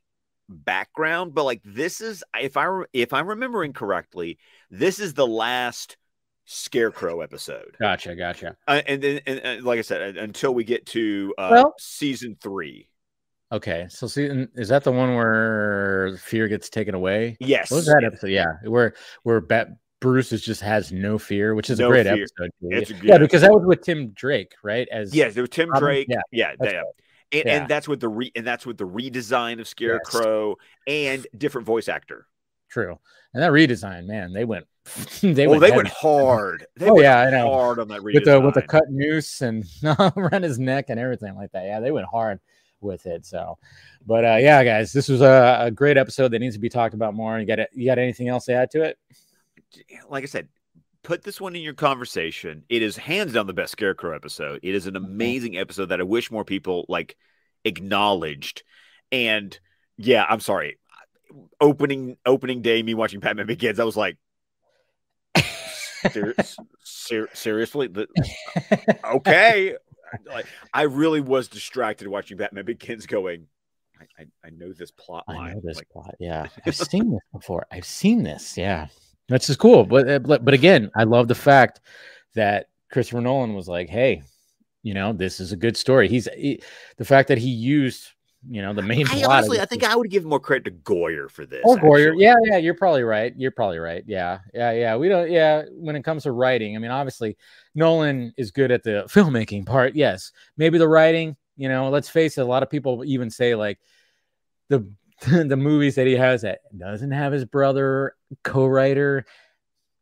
background, 0.49 1.33
but 1.33 1.43
like 1.43 1.61
this 1.63 2.01
is 2.01 2.23
if 2.39 2.57
I 2.57 2.65
re- 2.65 2.85
if 2.93 3.13
I'm 3.13 3.27
remembering 3.27 3.73
correctly, 3.73 4.37
this 4.69 4.99
is 4.99 5.13
the 5.13 5.27
last 5.27 5.97
Scarecrow 6.45 7.21
episode. 7.21 7.75
Gotcha, 7.79 8.15
gotcha. 8.15 8.55
Uh, 8.67 8.81
and 8.87 9.01
then, 9.01 9.19
and, 9.25 9.39
and 9.39 9.63
like 9.63 9.79
I 9.79 9.81
said, 9.81 10.15
uh, 10.17 10.21
until 10.21 10.53
we 10.53 10.63
get 10.63 10.85
to 10.87 11.33
uh, 11.37 11.49
Well- 11.51 11.73
season 11.79 12.37
three. 12.41 12.89
Okay, 13.51 13.85
so 13.89 14.07
see, 14.07 14.25
and 14.25 14.49
is 14.55 14.69
that 14.69 14.83
the 14.83 14.91
one 14.91 15.15
where 15.15 16.17
fear 16.21 16.47
gets 16.47 16.67
taken 16.67 16.95
away? 16.95 17.37
Yes, 17.39 17.69
What 17.71 17.77
was 17.77 17.85
that 17.85 18.03
episode? 18.03 18.27
Yeah, 18.31 18.45
where 18.63 18.95
where 19.23 19.39
Bat 19.39 19.69
Bruce 20.01 20.31
is 20.33 20.41
just 20.43 20.61
has 20.61 20.91
no 20.91 21.17
fear, 21.19 21.53
which 21.55 21.69
is 21.69 21.79
No 21.79 21.87
a 21.87 21.89
great 21.91 22.03
fear. 22.05 22.13
episode. 22.13 22.51
too. 22.59 22.69
It's 22.71 22.89
yeah. 22.91 22.97
yeah, 23.03 23.17
because 23.19 23.41
that 23.41 23.51
was 23.51 23.63
with 23.65 23.81
Tim 23.81 24.09
Drake, 24.09 24.53
right? 24.63 24.87
As 24.91 25.13
Yes, 25.15 25.35
there 25.35 25.43
was 25.43 25.51
Tim 25.51 25.69
Robin? 25.69 25.83
Drake. 25.87 26.07
Yeah, 26.09 26.21
Yeah, 26.31 26.51
yeah. 26.61 26.77
right. 26.77 26.85
And, 27.31 27.43
Yeah. 27.45 27.57
and 27.61 27.67
that's 27.67 27.87
with 27.87 27.99
the 27.99 28.07
re 28.09 28.31
and 28.35 28.45
that's 28.45 28.65
with 28.65 28.77
the 28.77 28.87
redesign 28.87 29.59
of 29.59 29.67
Scarecrow 29.67 30.55
and 30.87 31.25
different 31.37 31.65
voice 31.67 31.87
actor. 31.87 32.27
true. 32.69 32.99
And 33.33 33.43
that 33.43 33.51
redesign, 33.51 34.05
man, 34.05 34.31
they 34.31 34.45
went 34.45 34.65
they 35.21 35.33
They, 35.33 35.47
went 35.47 35.61
they 35.61 35.71
went 35.71 35.87
hard. 35.89 36.65
They 36.77 36.87
Oh, 36.89 36.93
went 36.93 37.03
yeah, 37.03 37.19
I 37.21 37.29
know. 37.31 37.51
hard 37.51 37.79
on 37.79 37.87
that 37.89 38.01
redesign. 38.01 38.13
with 38.15 38.25
the 38.25 38.41
with 38.41 38.53
the 38.53 38.61
cut 38.61 38.83
noose 38.89 39.41
and 39.41 39.65
around 40.15 40.43
his 40.43 40.59
neck 40.59 40.85
and 40.89 40.99
everything 40.99 41.35
like 41.35 41.51
that. 41.51 41.65
Yeah, 41.65 41.79
they 41.79 41.91
went 41.91 42.07
hard 42.07 42.39
with 42.81 43.05
it. 43.07 43.25
So, 43.25 43.57
but 44.05 44.23
uh, 44.23 44.37
yeah, 44.39 44.63
guys, 44.63 44.93
this 44.93 45.09
was 45.09 45.21
a, 45.21 45.57
a 45.61 45.71
great 45.71 45.97
episode 45.97 46.29
that 46.29 46.39
needs 46.39 46.55
to 46.55 46.61
be 46.61 46.69
talked 46.69 46.93
about 46.93 47.13
more. 47.15 47.39
You 47.39 47.45
got 47.47 47.59
it? 47.59 47.69
You 47.73 47.85
got 47.87 47.97
anything 47.97 48.27
else 48.29 48.45
to 48.45 48.53
add 48.53 48.69
to 48.71 48.83
it? 48.83 48.97
like 50.09 50.23
I 50.23 50.27
said, 50.27 50.47
put 51.05 51.23
this 51.23 51.39
one 51.39 51.55
in 51.55 51.61
your 51.61 51.75
conversation. 51.75 52.63
It 52.67 52.81
is 52.81 52.97
hands 52.97 53.33
down 53.33 53.45
the 53.45 53.53
best 53.53 53.71
Scarecrow 53.71 54.15
episode. 54.15 54.59
It 54.63 54.75
is 54.75 54.87
an 54.87 54.95
mm-hmm. 54.95 55.05
amazing 55.05 55.57
episode 55.57 55.85
that 55.85 55.99
I 56.01 56.03
wish 56.03 56.31
more 56.31 56.43
people 56.43 56.85
like 56.89 57.15
acknowledged. 57.63 58.63
And 59.11 59.57
yeah, 59.97 60.25
I'm 60.27 60.39
sorry. 60.39 60.79
Opening 61.61 62.17
opening 62.25 62.61
day, 62.61 62.81
me 62.81 62.95
watching 62.95 63.19
Batman 63.19 63.45
Begins, 63.45 63.79
I 63.79 63.83
was 63.83 63.95
like, 63.95 64.17
ser- 66.11 66.35
ser- 66.83 67.29
seriously, 67.33 67.89
okay. 69.05 69.75
Like 70.25 70.47
I 70.73 70.83
really 70.83 71.21
was 71.21 71.47
distracted 71.47 72.07
watching 72.07 72.37
Batman 72.37 72.65
Begins, 72.65 73.05
going, 73.05 73.47
I, 73.99 74.23
I, 74.23 74.25
I 74.45 74.49
know 74.49 74.73
this 74.73 74.91
plot 74.91 75.25
I 75.27 75.53
know 75.53 75.61
this 75.63 75.77
Like, 75.77 75.89
plot. 75.89 76.15
Yeah, 76.19 76.47
I've 76.65 76.75
seen 76.75 77.11
this 77.11 77.21
before. 77.31 77.67
I've 77.71 77.85
seen 77.85 78.23
this. 78.23 78.57
Yeah, 78.57 78.87
that's 79.27 79.47
just 79.47 79.59
cool. 79.59 79.85
But 79.85 80.09
uh, 80.09 80.19
but 80.19 80.45
but 80.45 80.53
again, 80.53 80.91
I 80.95 81.03
love 81.03 81.27
the 81.27 81.35
fact 81.35 81.81
that 82.35 82.67
Christopher 82.91 83.21
Nolan 83.21 83.53
was 83.53 83.67
like, 83.67 83.89
"Hey, 83.89 84.23
you 84.83 84.93
know, 84.93 85.13
this 85.13 85.39
is 85.39 85.51
a 85.51 85.57
good 85.57 85.77
story. 85.77 86.07
He's 86.07 86.27
he, 86.35 86.61
the 86.97 87.05
fact 87.05 87.27
that 87.29 87.37
he 87.37 87.49
used 87.49 88.09
you 88.49 88.61
know 88.61 88.73
the 88.73 88.81
main. 88.81 89.07
I 89.09 89.23
honestly, 89.23 89.59
I 89.59 89.65
think 89.65 89.83
I 89.83 89.95
would 89.95 90.09
give 90.09 90.25
more 90.25 90.39
credit 90.39 90.65
to 90.65 90.71
Goyer 90.71 91.29
for 91.29 91.45
this. 91.45 91.61
Or 91.63 91.77
Goyer, 91.77 92.13
yeah, 92.17 92.35
yeah, 92.43 92.57
you're 92.57 92.75
probably 92.75 93.03
right. 93.03 93.33
You're 93.35 93.51
probably 93.51 93.79
right. 93.79 94.03
Yeah, 94.05 94.39
yeah, 94.53 94.71
yeah. 94.71 94.95
We 94.95 95.09
don't. 95.09 95.31
Yeah, 95.31 95.63
when 95.71 95.95
it 95.95 96.03
comes 96.03 96.23
to 96.23 96.31
writing, 96.31 96.75
I 96.75 96.79
mean, 96.79 96.91
obviously, 96.91 97.37
Nolan 97.73 98.33
is 98.37 98.51
good 98.51 98.71
at 98.71 98.83
the 98.83 99.05
filmmaking 99.09 99.65
part. 99.65 99.95
Yes, 99.95 100.31
maybe 100.57 100.77
the 100.77 100.87
writing. 100.87 101.35
You 101.57 101.69
know, 101.69 101.89
let's 101.89 102.09
face 102.09 102.37
it. 102.37 102.41
A 102.41 102.45
lot 102.45 102.63
of 102.63 102.69
people 102.69 103.03
even 103.05 103.29
say 103.29 103.55
like 103.55 103.79
the 104.69 104.87
the 105.47 105.57
movies 105.57 105.95
that 105.95 106.07
he 106.07 106.13
has 106.13 106.41
that 106.41 106.59
doesn't 106.77 107.11
have 107.11 107.33
his 107.33 107.45
brother 107.45 108.15
co-writer 108.43 109.25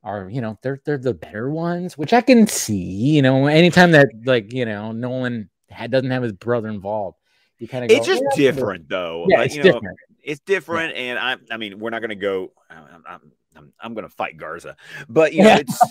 are 0.03 0.29
you 0.29 0.41
know 0.41 0.57
they're 0.61 0.79
they're 0.85 0.97
the 0.97 1.13
better 1.13 1.49
ones, 1.49 1.97
which 1.97 2.13
I 2.13 2.21
can 2.21 2.47
see. 2.47 3.15
You 3.15 3.21
know, 3.21 3.47
anytime 3.47 3.91
that 3.91 4.09
like 4.25 4.51
you 4.53 4.65
know 4.65 4.91
Nolan 4.91 5.49
had, 5.69 5.91
doesn't 5.91 6.11
have 6.11 6.23
his 6.23 6.33
brother 6.33 6.69
involved 6.69 7.17
you 7.63 7.69
kind 7.69 7.85
of 7.85 7.91
it's 7.91 8.05
just 8.05 8.21
yeah, 8.21 8.51
different 8.51 8.89
though. 8.89 9.25
Yeah, 9.29 9.43
it's 9.43 9.55
different. 9.55 9.83
Know, 9.83 10.17
it's 10.21 10.41
different, 10.41 10.95
yeah. 10.95 11.01
and 11.01 11.19
I 11.19 11.37
I 11.49 11.57
mean 11.57 11.79
we're 11.79 11.91
not 11.91 11.99
going 11.99 12.09
to 12.09 12.15
go. 12.15 12.51
I'm, 12.69 13.03
I'm, 13.07 13.31
I'm, 13.55 13.73
I'm 13.79 13.93
going 13.93 14.03
to 14.03 14.13
fight 14.13 14.35
Garza, 14.35 14.75
but 15.07 15.33
you 15.33 15.43
know 15.43 15.61
it's 15.61 15.81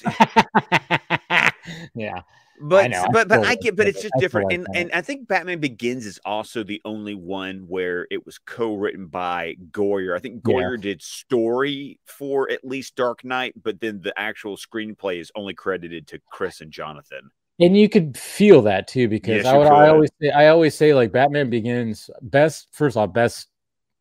yeah. 1.94 2.20
But 2.62 2.90
know, 2.90 3.06
but 3.12 3.28
but 3.28 3.44
I 3.44 3.56
get 3.56 3.76
but 3.76 3.86
it's 3.86 4.02
just 4.02 4.14
different, 4.18 4.46
like 4.46 4.54
and 4.54 4.66
that. 4.66 4.76
and 4.76 4.92
I 4.92 5.00
think 5.00 5.28
Batman 5.28 5.60
Begins 5.60 6.06
is 6.06 6.20
also 6.24 6.62
the 6.62 6.80
only 6.84 7.14
one 7.14 7.64
where 7.68 8.06
it 8.10 8.24
was 8.24 8.38
co-written 8.38 9.06
by 9.06 9.56
Goyer. 9.70 10.16
I 10.16 10.20
think 10.20 10.42
Goyer 10.42 10.76
yeah. 10.76 10.82
did 10.82 11.02
story 11.02 11.98
for 12.06 12.50
at 12.50 12.64
least 12.64 12.96
Dark 12.96 13.24
Knight, 13.24 13.54
but 13.62 13.80
then 13.80 14.00
the 14.00 14.18
actual 14.18 14.56
screenplay 14.56 15.20
is 15.20 15.30
only 15.34 15.54
credited 15.54 16.06
to 16.08 16.20
Chris 16.30 16.60
and 16.60 16.70
Jonathan 16.70 17.30
and 17.60 17.76
you 17.76 17.88
could 17.88 18.16
feel 18.16 18.62
that 18.62 18.88
too 18.88 19.08
because 19.08 19.44
yes, 19.44 19.46
I 19.46 19.56
would 19.56 19.66
I 19.66 19.88
always 19.88 20.10
say 20.20 20.30
I 20.30 20.48
always 20.48 20.74
say 20.74 20.94
like 20.94 21.12
Batman 21.12 21.50
Begins 21.50 22.10
best 22.22 22.68
first 22.72 22.96
off 22.96 23.12
best 23.12 23.48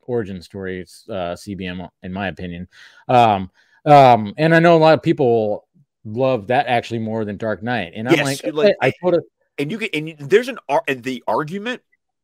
origin 0.01 0.41
story 0.41 0.81
uh 1.09 1.35
CBM 1.35 1.87
in 2.03 2.13
my 2.13 2.27
opinion. 2.27 2.67
Um 3.07 3.51
um 3.85 4.33
and 4.37 4.55
I 4.55 4.59
know 4.59 4.75
a 4.75 4.79
lot 4.79 4.93
of 4.93 5.03
people 5.03 5.67
love 6.05 6.47
that 6.47 6.67
actually 6.67 6.99
more 6.99 7.25
than 7.25 7.37
Dark 7.37 7.61
Knight. 7.61 7.93
And 7.95 8.07
I'm 8.07 8.15
yes, 8.15 8.43
like, 8.43 8.53
like 8.53 8.75
I 8.81 8.93
put 9.01 9.13
it 9.15 9.23
and 9.57 9.71
you 9.71 9.77
get 9.77 9.93
and 9.93 10.09
you, 10.09 10.15
there's 10.17 10.47
an 10.47 10.57
and 10.87 11.03
the 11.03 11.23
argument 11.27 11.81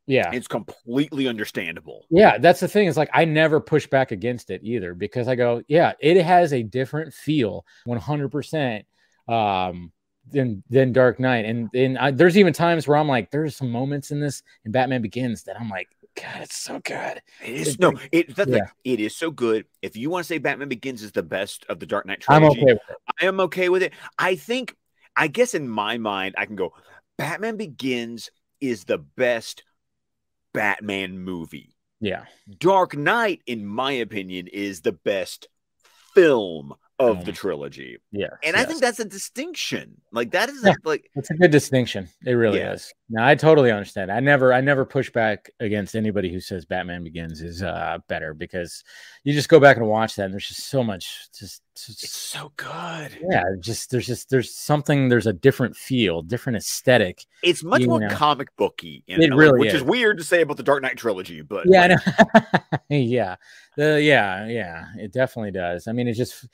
yeah 0.07 0.31
it's 0.31 0.47
completely 0.47 1.27
understandable 1.27 2.05
yeah 2.09 2.37
that's 2.37 2.59
the 2.61 2.67
thing 2.67 2.87
is 2.87 2.95
like 2.95 3.09
i 3.13 3.25
never 3.25 3.59
push 3.59 3.85
back 3.87 4.11
against 4.11 4.49
it 4.49 4.61
either 4.63 4.93
because 4.93 5.27
i 5.27 5.35
go 5.35 5.61
yeah 5.67 5.91
it 5.99 6.21
has 6.23 6.53
a 6.53 6.63
different 6.63 7.13
feel 7.13 7.65
100% 7.87 8.83
um 9.27 9.91
than 10.31 10.63
than 10.69 10.91
Dark 10.91 11.19
Knight. 11.19 11.45
And 11.45 11.69
and 11.73 11.97
I, 11.97 12.11
there's 12.11 12.37
even 12.37 12.53
times 12.53 12.87
where 12.87 12.97
I'm 12.97 13.07
like, 13.07 13.31
there's 13.31 13.55
some 13.55 13.71
moments 13.71 14.11
in 14.11 14.19
this 14.19 14.43
in 14.65 14.71
Batman 14.71 15.01
Begins 15.01 15.43
that 15.43 15.59
I'm 15.59 15.69
like, 15.69 15.87
God, 16.21 16.41
it's 16.41 16.57
so 16.57 16.79
good. 16.79 17.21
It 17.43 17.55
is 17.55 17.67
it's 17.67 17.79
no, 17.79 17.93
it 18.11 18.33
yeah. 18.47 18.67
it 18.83 18.99
is 18.99 19.15
so 19.15 19.29
good. 19.29 19.65
If 19.81 19.95
you 19.95 20.09
want 20.09 20.23
to 20.23 20.27
say 20.27 20.39
Batman 20.39 20.69
Begins 20.69 21.03
is 21.03 21.11
the 21.11 21.23
best 21.23 21.65
of 21.69 21.79
the 21.79 21.85
Dark 21.85 22.05
Knight 22.05 22.21
trilogy, 22.21 22.59
I'm 22.59 22.67
okay 22.67 22.79
I 23.21 23.25
am 23.25 23.39
okay 23.41 23.69
with 23.69 23.83
it. 23.83 23.93
I 24.17 24.35
think, 24.35 24.75
I 25.15 25.27
guess 25.27 25.53
in 25.53 25.69
my 25.69 25.97
mind, 25.97 26.35
I 26.37 26.45
can 26.45 26.55
go. 26.55 26.73
Batman 27.17 27.57
Begins 27.57 28.31
is 28.59 28.85
the 28.85 28.97
best 28.97 29.63
Batman 30.53 31.19
movie. 31.19 31.75
Yeah. 31.99 32.25
Dark 32.59 32.95
Knight, 32.95 33.41
in 33.45 33.65
my 33.65 33.91
opinion, 33.91 34.47
is 34.47 34.81
the 34.81 34.91
best 34.91 35.47
film 36.13 36.73
of 36.99 37.25
the 37.25 37.31
mm. 37.31 37.35
trilogy. 37.35 37.97
Yeah. 38.11 38.29
And 38.43 38.55
yes. 38.55 38.65
I 38.65 38.67
think 38.67 38.81
that's 38.81 38.99
a 38.99 39.05
distinction. 39.05 40.01
Like 40.11 40.31
that 40.31 40.49
is 40.49 40.63
yeah, 40.63 40.71
a, 40.71 40.87
like 40.87 41.09
it's 41.15 41.29
a 41.29 41.35
good 41.35 41.51
distinction. 41.51 42.09
It 42.25 42.31
really 42.33 42.59
yeah. 42.59 42.73
is. 42.73 42.93
Now 43.09 43.25
I 43.25 43.35
totally 43.35 43.71
understand. 43.71 44.11
I 44.11 44.19
never 44.19 44.51
I 44.51 44.59
never 44.59 44.83
push 44.83 45.09
back 45.09 45.49
against 45.61 45.95
anybody 45.95 46.31
who 46.31 46.41
says 46.41 46.65
Batman 46.65 47.05
Begins 47.05 47.41
is 47.41 47.63
uh 47.63 47.99
better 48.09 48.33
because 48.33 48.83
you 49.23 49.33
just 49.33 49.47
go 49.47 49.61
back 49.61 49.77
and 49.77 49.87
watch 49.87 50.15
that 50.15 50.25
and 50.25 50.33
there's 50.33 50.47
just 50.47 50.67
so 50.67 50.83
much 50.83 51.29
just, 51.37 51.61
just 51.75 52.03
it's 52.03 52.17
so 52.17 52.51
good. 52.57 53.17
Yeah, 53.29 53.43
just 53.59 53.91
there's 53.91 54.07
just 54.07 54.29
there's 54.29 54.53
something 54.53 55.07
there's 55.07 55.27
a 55.27 55.31
different 55.31 55.77
feel, 55.77 56.21
different 56.21 56.57
aesthetic. 56.57 57.25
It's 57.43 57.63
much 57.63 57.85
more 57.85 58.01
know. 58.01 58.09
comic 58.09 58.49
booky, 58.57 59.05
it 59.07 59.33
really 59.33 59.59
which 59.59 59.69
is. 59.69 59.75
is 59.75 59.83
weird 59.83 60.17
to 60.17 60.25
say 60.25 60.41
about 60.41 60.57
the 60.57 60.63
Dark 60.63 60.83
Knight 60.83 60.97
trilogy, 60.97 61.41
but 61.41 61.65
yeah, 61.65 61.97
yeah. 62.89 63.35
The 63.77 64.01
yeah, 64.01 64.47
yeah, 64.47 64.87
it 64.97 65.13
definitely 65.13 65.51
does. 65.51 65.87
I 65.87 65.93
mean, 65.93 66.09
it 66.09 66.13
just 66.13 66.45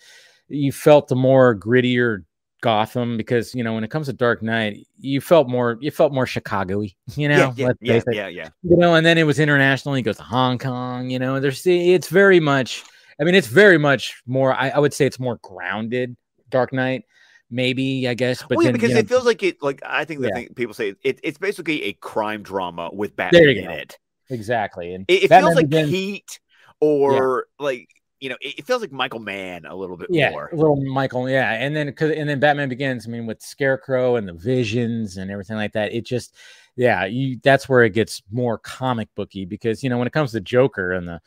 you 0.49 0.72
felt 0.72 1.08
the 1.08 1.16
more 1.16 1.56
grittier 1.56 2.26
Gotham 2.64 3.18
because 3.18 3.53
you 3.53 3.61
know 3.61 3.74
when 3.74 3.84
it 3.84 3.91
comes 3.91 4.07
to 4.07 4.14
Dark 4.14 4.41
Knight, 4.41 4.88
you 4.97 5.20
felt 5.20 5.49
more 5.49 5.78
you 5.82 5.91
felt 5.91 6.14
more 6.14 6.26
Chicago-y, 6.26 6.95
you 7.16 7.28
know. 7.28 7.53
Yeah, 7.55 7.74
yeah, 7.82 7.93
yeah, 7.95 8.01
yeah, 8.11 8.28
yeah, 8.28 8.49
You 8.64 8.78
know, 8.78 8.95
and 8.95 9.05
then 9.05 9.18
it 9.18 9.24
was 9.24 9.38
international. 9.38 9.93
He 9.95 10.01
goes 10.01 10.18
to 10.18 10.24
Hong 10.24 10.57
Kong. 10.57 11.09
You 11.09 11.20
know, 11.20 11.39
there's 11.39 11.68
it's 11.68 12.07
very 12.07 12.39
much. 12.39 12.84
I 13.22 13.26
mean, 13.26 13.36
it's 13.36 13.47
very 13.47 13.78
much 13.78 14.24
more. 14.26 14.53
I, 14.53 14.70
I 14.70 14.80
would 14.80 14.93
say 14.93 15.05
it's 15.05 15.20
more 15.20 15.38
grounded. 15.43 16.16
Dark 16.49 16.72
Knight, 16.72 17.03
maybe 17.51 18.07
I 18.07 18.14
guess, 18.14 18.41
but 18.41 18.57
well, 18.57 18.64
yeah, 18.64 18.68
then, 18.68 18.74
because 18.74 18.89
you 18.89 18.95
know, 18.95 18.99
it 19.01 19.09
feels 19.09 19.26
like 19.26 19.43
it. 19.43 19.61
Like 19.61 19.82
I 19.86 20.05
think 20.05 20.22
the 20.22 20.30
yeah. 20.30 20.36
thing 20.36 20.53
people 20.55 20.74
say 20.74 20.95
it, 21.03 21.20
it's 21.22 21.38
basically 21.38 21.84
a 21.84 21.93
crime 21.93 22.43
drama 22.43 22.89
with 22.93 23.16
Batman 23.16 23.49
in 23.49 23.70
it. 23.70 23.97
Exactly, 24.30 24.93
and 24.93 25.05
it, 25.09 25.24
it 25.24 25.28
feels 25.28 25.55
like 25.55 25.70
begins, 25.70 25.89
Heat 25.89 26.39
or 26.80 27.47
like 27.59 27.89
you 28.24 28.30
know, 28.30 28.38
it, 28.39 28.59
it, 28.59 28.65
feels 28.65 28.80
like 28.80 28.93
Michael 28.93 29.19
Mann 29.19 29.65
a 29.65 29.76
little 29.76 29.97
bit 29.97 30.07
yeah, 30.09 30.30
more. 30.30 30.49
A 30.53 30.55
little 30.55 30.78
Michael, 30.78 31.30
yeah. 31.30 31.55
And 31.55 31.76
then 31.76 31.91
cause 31.91 32.11
and 32.11 32.30
then 32.30 32.39
Batman 32.39 32.69
begins, 32.69 33.05
I 33.05 33.09
mean, 33.09 33.26
with 33.26 33.41
Scarecrow 33.41 34.15
and 34.15 34.26
the 34.26 34.34
visions 34.34 35.17
and 35.17 35.30
everything 35.30 35.57
like 35.57 35.74
that. 35.74 35.91
It 35.91 36.05
just 36.05 36.38
yeah, 36.78 37.03
you 37.03 37.38
that's 37.43 37.67
where 37.67 37.84
it 37.84 37.89
gets 37.89 38.21
more 38.32 38.57
comic 38.57 39.09
booky 39.13 39.43
because 39.43 39.84
you 39.84 39.89
know, 39.89 39.97
when 39.97 40.07
it 40.07 40.13
comes 40.13 40.32
to 40.32 40.39
Joker 40.39 40.93
and 40.93 41.05
the 41.05 41.21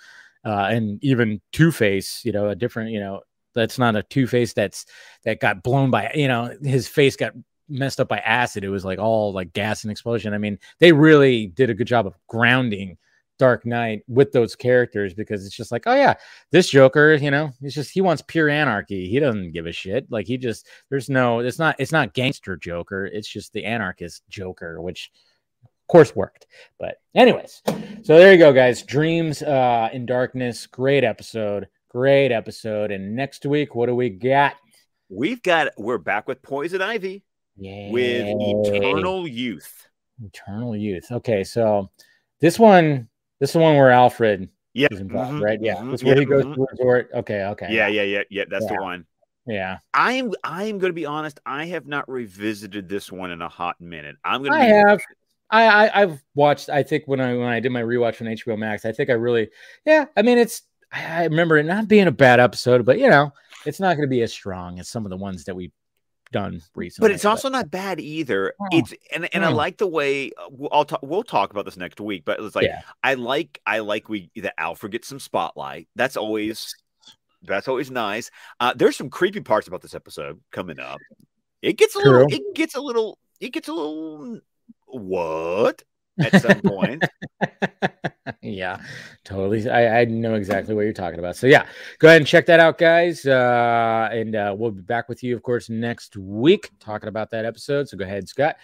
uh 0.46 0.68
and 0.70 0.98
even 1.04 1.42
Two 1.52 1.70
Face, 1.70 2.24
you 2.24 2.32
know, 2.32 2.48
a 2.48 2.54
different, 2.54 2.90
you 2.90 3.00
know, 3.00 3.20
that's 3.54 3.78
not 3.78 3.94
a 3.94 4.02
Two 4.02 4.26
Face 4.26 4.54
that's 4.54 4.86
that 5.24 5.38
got 5.38 5.62
blown 5.62 5.90
by, 5.90 6.10
you 6.14 6.28
know, 6.28 6.56
his 6.62 6.88
face 6.88 7.14
got 7.14 7.34
messed 7.68 8.00
up 8.00 8.08
by 8.08 8.20
acid. 8.20 8.64
It 8.64 8.70
was 8.70 8.86
like 8.86 8.98
all 8.98 9.34
like 9.34 9.52
gas 9.52 9.84
and 9.84 9.90
explosion. 9.90 10.32
I 10.32 10.38
mean, 10.38 10.58
they 10.78 10.92
really 10.92 11.48
did 11.48 11.68
a 11.68 11.74
good 11.74 11.88
job 11.88 12.06
of 12.06 12.16
grounding 12.26 12.96
Dark 13.38 13.66
Knight 13.66 14.02
with 14.08 14.32
those 14.32 14.56
characters 14.56 15.14
because 15.14 15.46
it's 15.46 15.56
just 15.56 15.72
like, 15.72 15.84
oh 15.86 15.94
yeah, 15.94 16.14
this 16.50 16.68
Joker, 16.68 17.14
you 17.14 17.30
know, 17.30 17.52
he's 17.60 17.74
just 17.74 17.90
he 17.90 18.00
wants 18.00 18.22
pure 18.22 18.48
anarchy. 18.48 19.08
He 19.08 19.20
doesn't 19.20 19.52
give 19.52 19.66
a 19.66 19.72
shit. 19.72 20.10
Like 20.10 20.26
he 20.26 20.36
just 20.38 20.66
there's 20.90 21.08
no 21.08 21.40
it's 21.40 21.58
not 21.58 21.76
it's 21.78 21.92
not 21.92 22.14
gangster 22.14 22.56
Joker. 22.56 23.06
It's 23.06 23.28
just 23.28 23.52
the 23.52 23.64
anarchist 23.64 24.22
Joker, 24.28 24.80
which 24.80 25.10
of 25.64 25.70
course 25.88 26.14
worked. 26.16 26.46
But 26.78 26.96
anyways, 27.14 27.62
so 28.02 28.18
there 28.18 28.32
you 28.32 28.38
go, 28.38 28.52
guys. 28.52 28.82
Dreams 28.82 29.42
uh 29.42 29.88
in 29.92 30.06
Darkness, 30.06 30.66
great 30.66 31.04
episode, 31.04 31.68
great 31.88 32.32
episode. 32.32 32.90
And 32.90 33.14
next 33.14 33.44
week, 33.46 33.74
what 33.74 33.86
do 33.86 33.94
we 33.94 34.10
got? 34.10 34.54
We've 35.08 35.42
got 35.42 35.68
we're 35.76 35.98
back 35.98 36.26
with 36.26 36.42
Poison 36.42 36.82
Ivy. 36.82 37.22
Yeah. 37.58 37.90
With 37.90 38.26
Eternal 38.26 39.26
Youth. 39.26 39.88
Eternal 40.22 40.76
Youth. 40.76 41.10
Okay, 41.10 41.44
so 41.44 41.90
this 42.40 42.58
one 42.58 43.08
this 43.40 43.50
is 43.50 43.54
the 43.54 43.58
one 43.60 43.76
where 43.76 43.90
Alfred 43.90 44.48
yeah. 44.74 44.88
is 44.90 45.00
involved, 45.00 45.32
mm-hmm. 45.32 45.42
right? 45.42 45.58
Yeah. 45.60 45.76
Mm-hmm. 45.76 45.90
This 45.90 46.00
is 46.00 46.04
where 46.04 46.18
he 46.18 46.24
goes 46.24 46.44
mm-hmm. 46.44 46.54
to 46.54 46.66
resort. 46.70 47.10
Okay, 47.14 47.44
okay. 47.44 47.68
Yeah, 47.70 47.88
yeah, 47.88 48.02
yeah, 48.02 48.22
yeah. 48.30 48.44
That's 48.48 48.64
yeah. 48.64 48.76
the 48.76 48.82
one. 48.82 49.06
Yeah. 49.46 49.78
I'm 49.94 50.32
I'm 50.42 50.78
gonna 50.78 50.92
be 50.92 51.06
honest, 51.06 51.40
I 51.46 51.66
have 51.66 51.86
not 51.86 52.08
revisited 52.08 52.88
this 52.88 53.12
one 53.12 53.30
in 53.30 53.42
a 53.42 53.48
hot 53.48 53.80
minute. 53.80 54.16
I'm 54.24 54.42
gonna 54.42 54.56
I 54.56 54.64
have 54.64 55.00
I, 55.48 55.66
I 55.66 56.02
I've 56.02 56.22
watched 56.34 56.68
I 56.68 56.82
think 56.82 57.04
when 57.06 57.20
I 57.20 57.34
when 57.34 57.46
I 57.46 57.60
did 57.60 57.70
my 57.70 57.82
rewatch 57.82 58.20
on 58.20 58.26
HBO 58.26 58.58
Max, 58.58 58.84
I 58.84 58.92
think 58.92 59.08
I 59.08 59.14
really 59.14 59.48
yeah, 59.84 60.06
I 60.16 60.22
mean 60.22 60.38
it's 60.38 60.62
I 60.92 61.24
remember 61.24 61.58
it 61.58 61.64
not 61.64 61.88
being 61.88 62.08
a 62.08 62.12
bad 62.12 62.40
episode, 62.40 62.84
but 62.84 62.98
you 62.98 63.08
know, 63.08 63.32
it's 63.64 63.78
not 63.78 63.94
gonna 63.94 64.08
be 64.08 64.22
as 64.22 64.32
strong 64.32 64.80
as 64.80 64.88
some 64.88 65.06
of 65.06 65.10
the 65.10 65.16
ones 65.16 65.44
that 65.44 65.54
we 65.54 65.70
done 66.32 66.60
recently. 66.74 67.08
But 67.08 67.14
it's 67.14 67.24
also 67.24 67.48
not 67.48 67.70
bad 67.70 68.00
either. 68.00 68.54
Oh. 68.60 68.66
It's 68.72 68.94
and 69.12 69.28
and 69.34 69.44
I 69.44 69.50
hmm. 69.50 69.56
like 69.56 69.78
the 69.78 69.86
way 69.86 70.32
uh, 70.38 70.66
I'll 70.72 70.84
talk. 70.84 71.00
We'll 71.02 71.22
talk 71.22 71.50
about 71.50 71.64
this 71.64 71.76
next 71.76 72.00
week. 72.00 72.24
But 72.24 72.40
it's 72.40 72.56
like 72.56 72.66
yeah. 72.66 72.82
I 73.02 73.14
like 73.14 73.60
I 73.66 73.80
like 73.80 74.08
we 74.08 74.30
that 74.36 74.54
Alfred 74.58 74.92
gets 74.92 75.08
some 75.08 75.20
spotlight. 75.20 75.88
That's 75.96 76.16
always 76.16 76.74
that's 77.42 77.68
always 77.68 77.90
nice. 77.90 78.30
Uh, 78.60 78.74
there's 78.74 78.96
some 78.96 79.10
creepy 79.10 79.40
parts 79.40 79.68
about 79.68 79.82
this 79.82 79.94
episode 79.94 80.40
coming 80.50 80.80
up. 80.80 80.98
It 81.62 81.78
gets 81.78 81.96
a 81.96 82.00
True. 82.00 82.12
little. 82.12 82.32
It 82.32 82.54
gets 82.54 82.74
a 82.74 82.80
little. 82.80 83.18
It 83.40 83.52
gets 83.52 83.68
a 83.68 83.72
little. 83.72 84.40
What? 84.86 85.82
At 86.20 86.42
some 86.42 86.60
point. 86.60 87.04
yeah, 88.42 88.80
totally. 89.24 89.68
I, 89.68 90.00
I 90.00 90.04
know 90.04 90.34
exactly 90.34 90.74
what 90.74 90.82
you're 90.82 90.92
talking 90.92 91.18
about. 91.18 91.36
So 91.36 91.46
yeah, 91.46 91.66
go 91.98 92.08
ahead 92.08 92.20
and 92.20 92.26
check 92.26 92.46
that 92.46 92.60
out, 92.60 92.78
guys. 92.78 93.26
Uh, 93.26 94.08
and 94.12 94.34
uh, 94.34 94.54
we'll 94.56 94.70
be 94.70 94.82
back 94.82 95.08
with 95.08 95.22
you, 95.22 95.36
of 95.36 95.42
course, 95.42 95.68
next 95.68 96.16
week 96.16 96.70
talking 96.80 97.08
about 97.08 97.30
that 97.30 97.44
episode. 97.44 97.88
So 97.88 97.96
go 97.96 98.04
ahead, 98.04 98.28
Scott, 98.28 98.56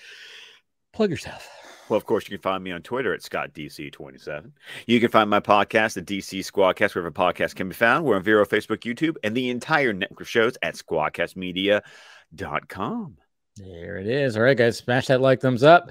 plug 0.92 1.10
yourself. 1.10 1.48
Well, 1.88 1.96
of 1.98 2.06
course, 2.06 2.24
you 2.24 2.30
can 2.38 2.42
find 2.42 2.64
me 2.64 2.72
on 2.72 2.82
Twitter 2.82 3.12
at 3.12 3.20
ScottDC27. 3.20 4.52
You 4.86 5.00
can 5.00 5.10
find 5.10 5.28
my 5.28 5.40
podcast, 5.40 5.92
the 5.94 6.02
DC 6.02 6.38
Squadcast, 6.40 6.94
wherever 6.94 7.10
podcast 7.10 7.56
can 7.56 7.68
be 7.68 7.74
found. 7.74 8.06
We're 8.06 8.16
on 8.16 8.22
Vero, 8.22 8.46
Facebook, 8.46 8.78
YouTube, 8.78 9.16
and 9.22 9.36
the 9.36 9.50
entire 9.50 9.92
network 9.92 10.22
of 10.22 10.28
shows 10.28 10.56
at 10.62 10.74
squadcastmedia.com. 10.74 13.16
There 13.56 13.98
it 13.98 14.06
is. 14.06 14.34
All 14.36 14.42
right, 14.42 14.56
guys, 14.56 14.78
smash 14.78 15.08
that 15.08 15.20
like, 15.20 15.42
thumbs 15.42 15.62
up. 15.62 15.90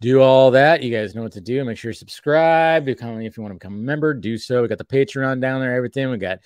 Do 0.00 0.20
all 0.20 0.50
that. 0.50 0.82
You 0.82 0.94
guys 0.94 1.14
know 1.14 1.22
what 1.22 1.32
to 1.32 1.40
do. 1.40 1.64
Make 1.64 1.78
sure 1.78 1.90
you 1.90 1.94
subscribe. 1.94 2.84
Become 2.84 3.20
if 3.22 3.36
you 3.36 3.42
want 3.42 3.52
to 3.52 3.58
become 3.58 3.74
a 3.74 3.82
member, 3.82 4.12
do 4.12 4.36
so. 4.36 4.62
We 4.62 4.68
got 4.68 4.78
the 4.78 4.84
Patreon 4.84 5.40
down 5.40 5.60
there, 5.60 5.74
everything. 5.74 6.10
We 6.10 6.18
got 6.18 6.40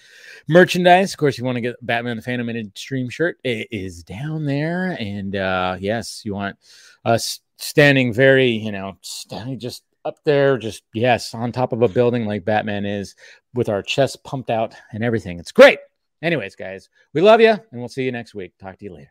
merchandise. 0.49 1.13
Of 1.13 1.19
course, 1.19 1.37
you 1.37 1.45
want 1.45 1.57
to 1.57 1.61
get 1.61 1.85
Batman 1.85 2.17
the 2.17 2.23
Phantom 2.23 2.47
Minute 2.47 2.79
stream 2.79 3.09
shirt. 3.09 3.39
It 3.43 3.67
is 3.71 4.05
down 4.05 4.45
there. 4.45 4.97
And 5.01 5.35
uh 5.35 5.77
yes, 5.81 6.23
you 6.25 6.35
want 6.35 6.57
us 7.05 7.41
standing 7.57 8.13
very, 8.13 8.51
you 8.51 8.73
know, 8.73 8.97
standing 9.01 9.59
just 9.59 9.83
up 10.05 10.23
there, 10.25 10.57
just 10.57 10.83
yes, 10.95 11.35
on 11.35 11.53
top 11.53 11.73
of 11.73 11.83
a 11.83 11.89
building 11.89 12.27
like 12.27 12.45
Batman 12.45 12.87
is, 12.87 13.15
with 13.55 13.69
our 13.69 13.83
chest 13.83 14.23
pumped 14.25 14.51
out 14.51 14.75
and 14.93 15.05
everything. 15.05 15.39
It's 15.39 15.53
great. 15.53 15.79
Anyways, 16.23 16.55
guys, 16.55 16.89
we 17.15 17.21
love 17.21 17.41
you, 17.41 17.51
and 17.51 17.63
we'll 17.73 17.89
see 17.89 18.05
you 18.05 18.13
next 18.13 18.35
week. 18.35 18.53
Talk 18.59 18.79
to 18.79 18.85
you 18.85 18.95
later. 18.95 19.11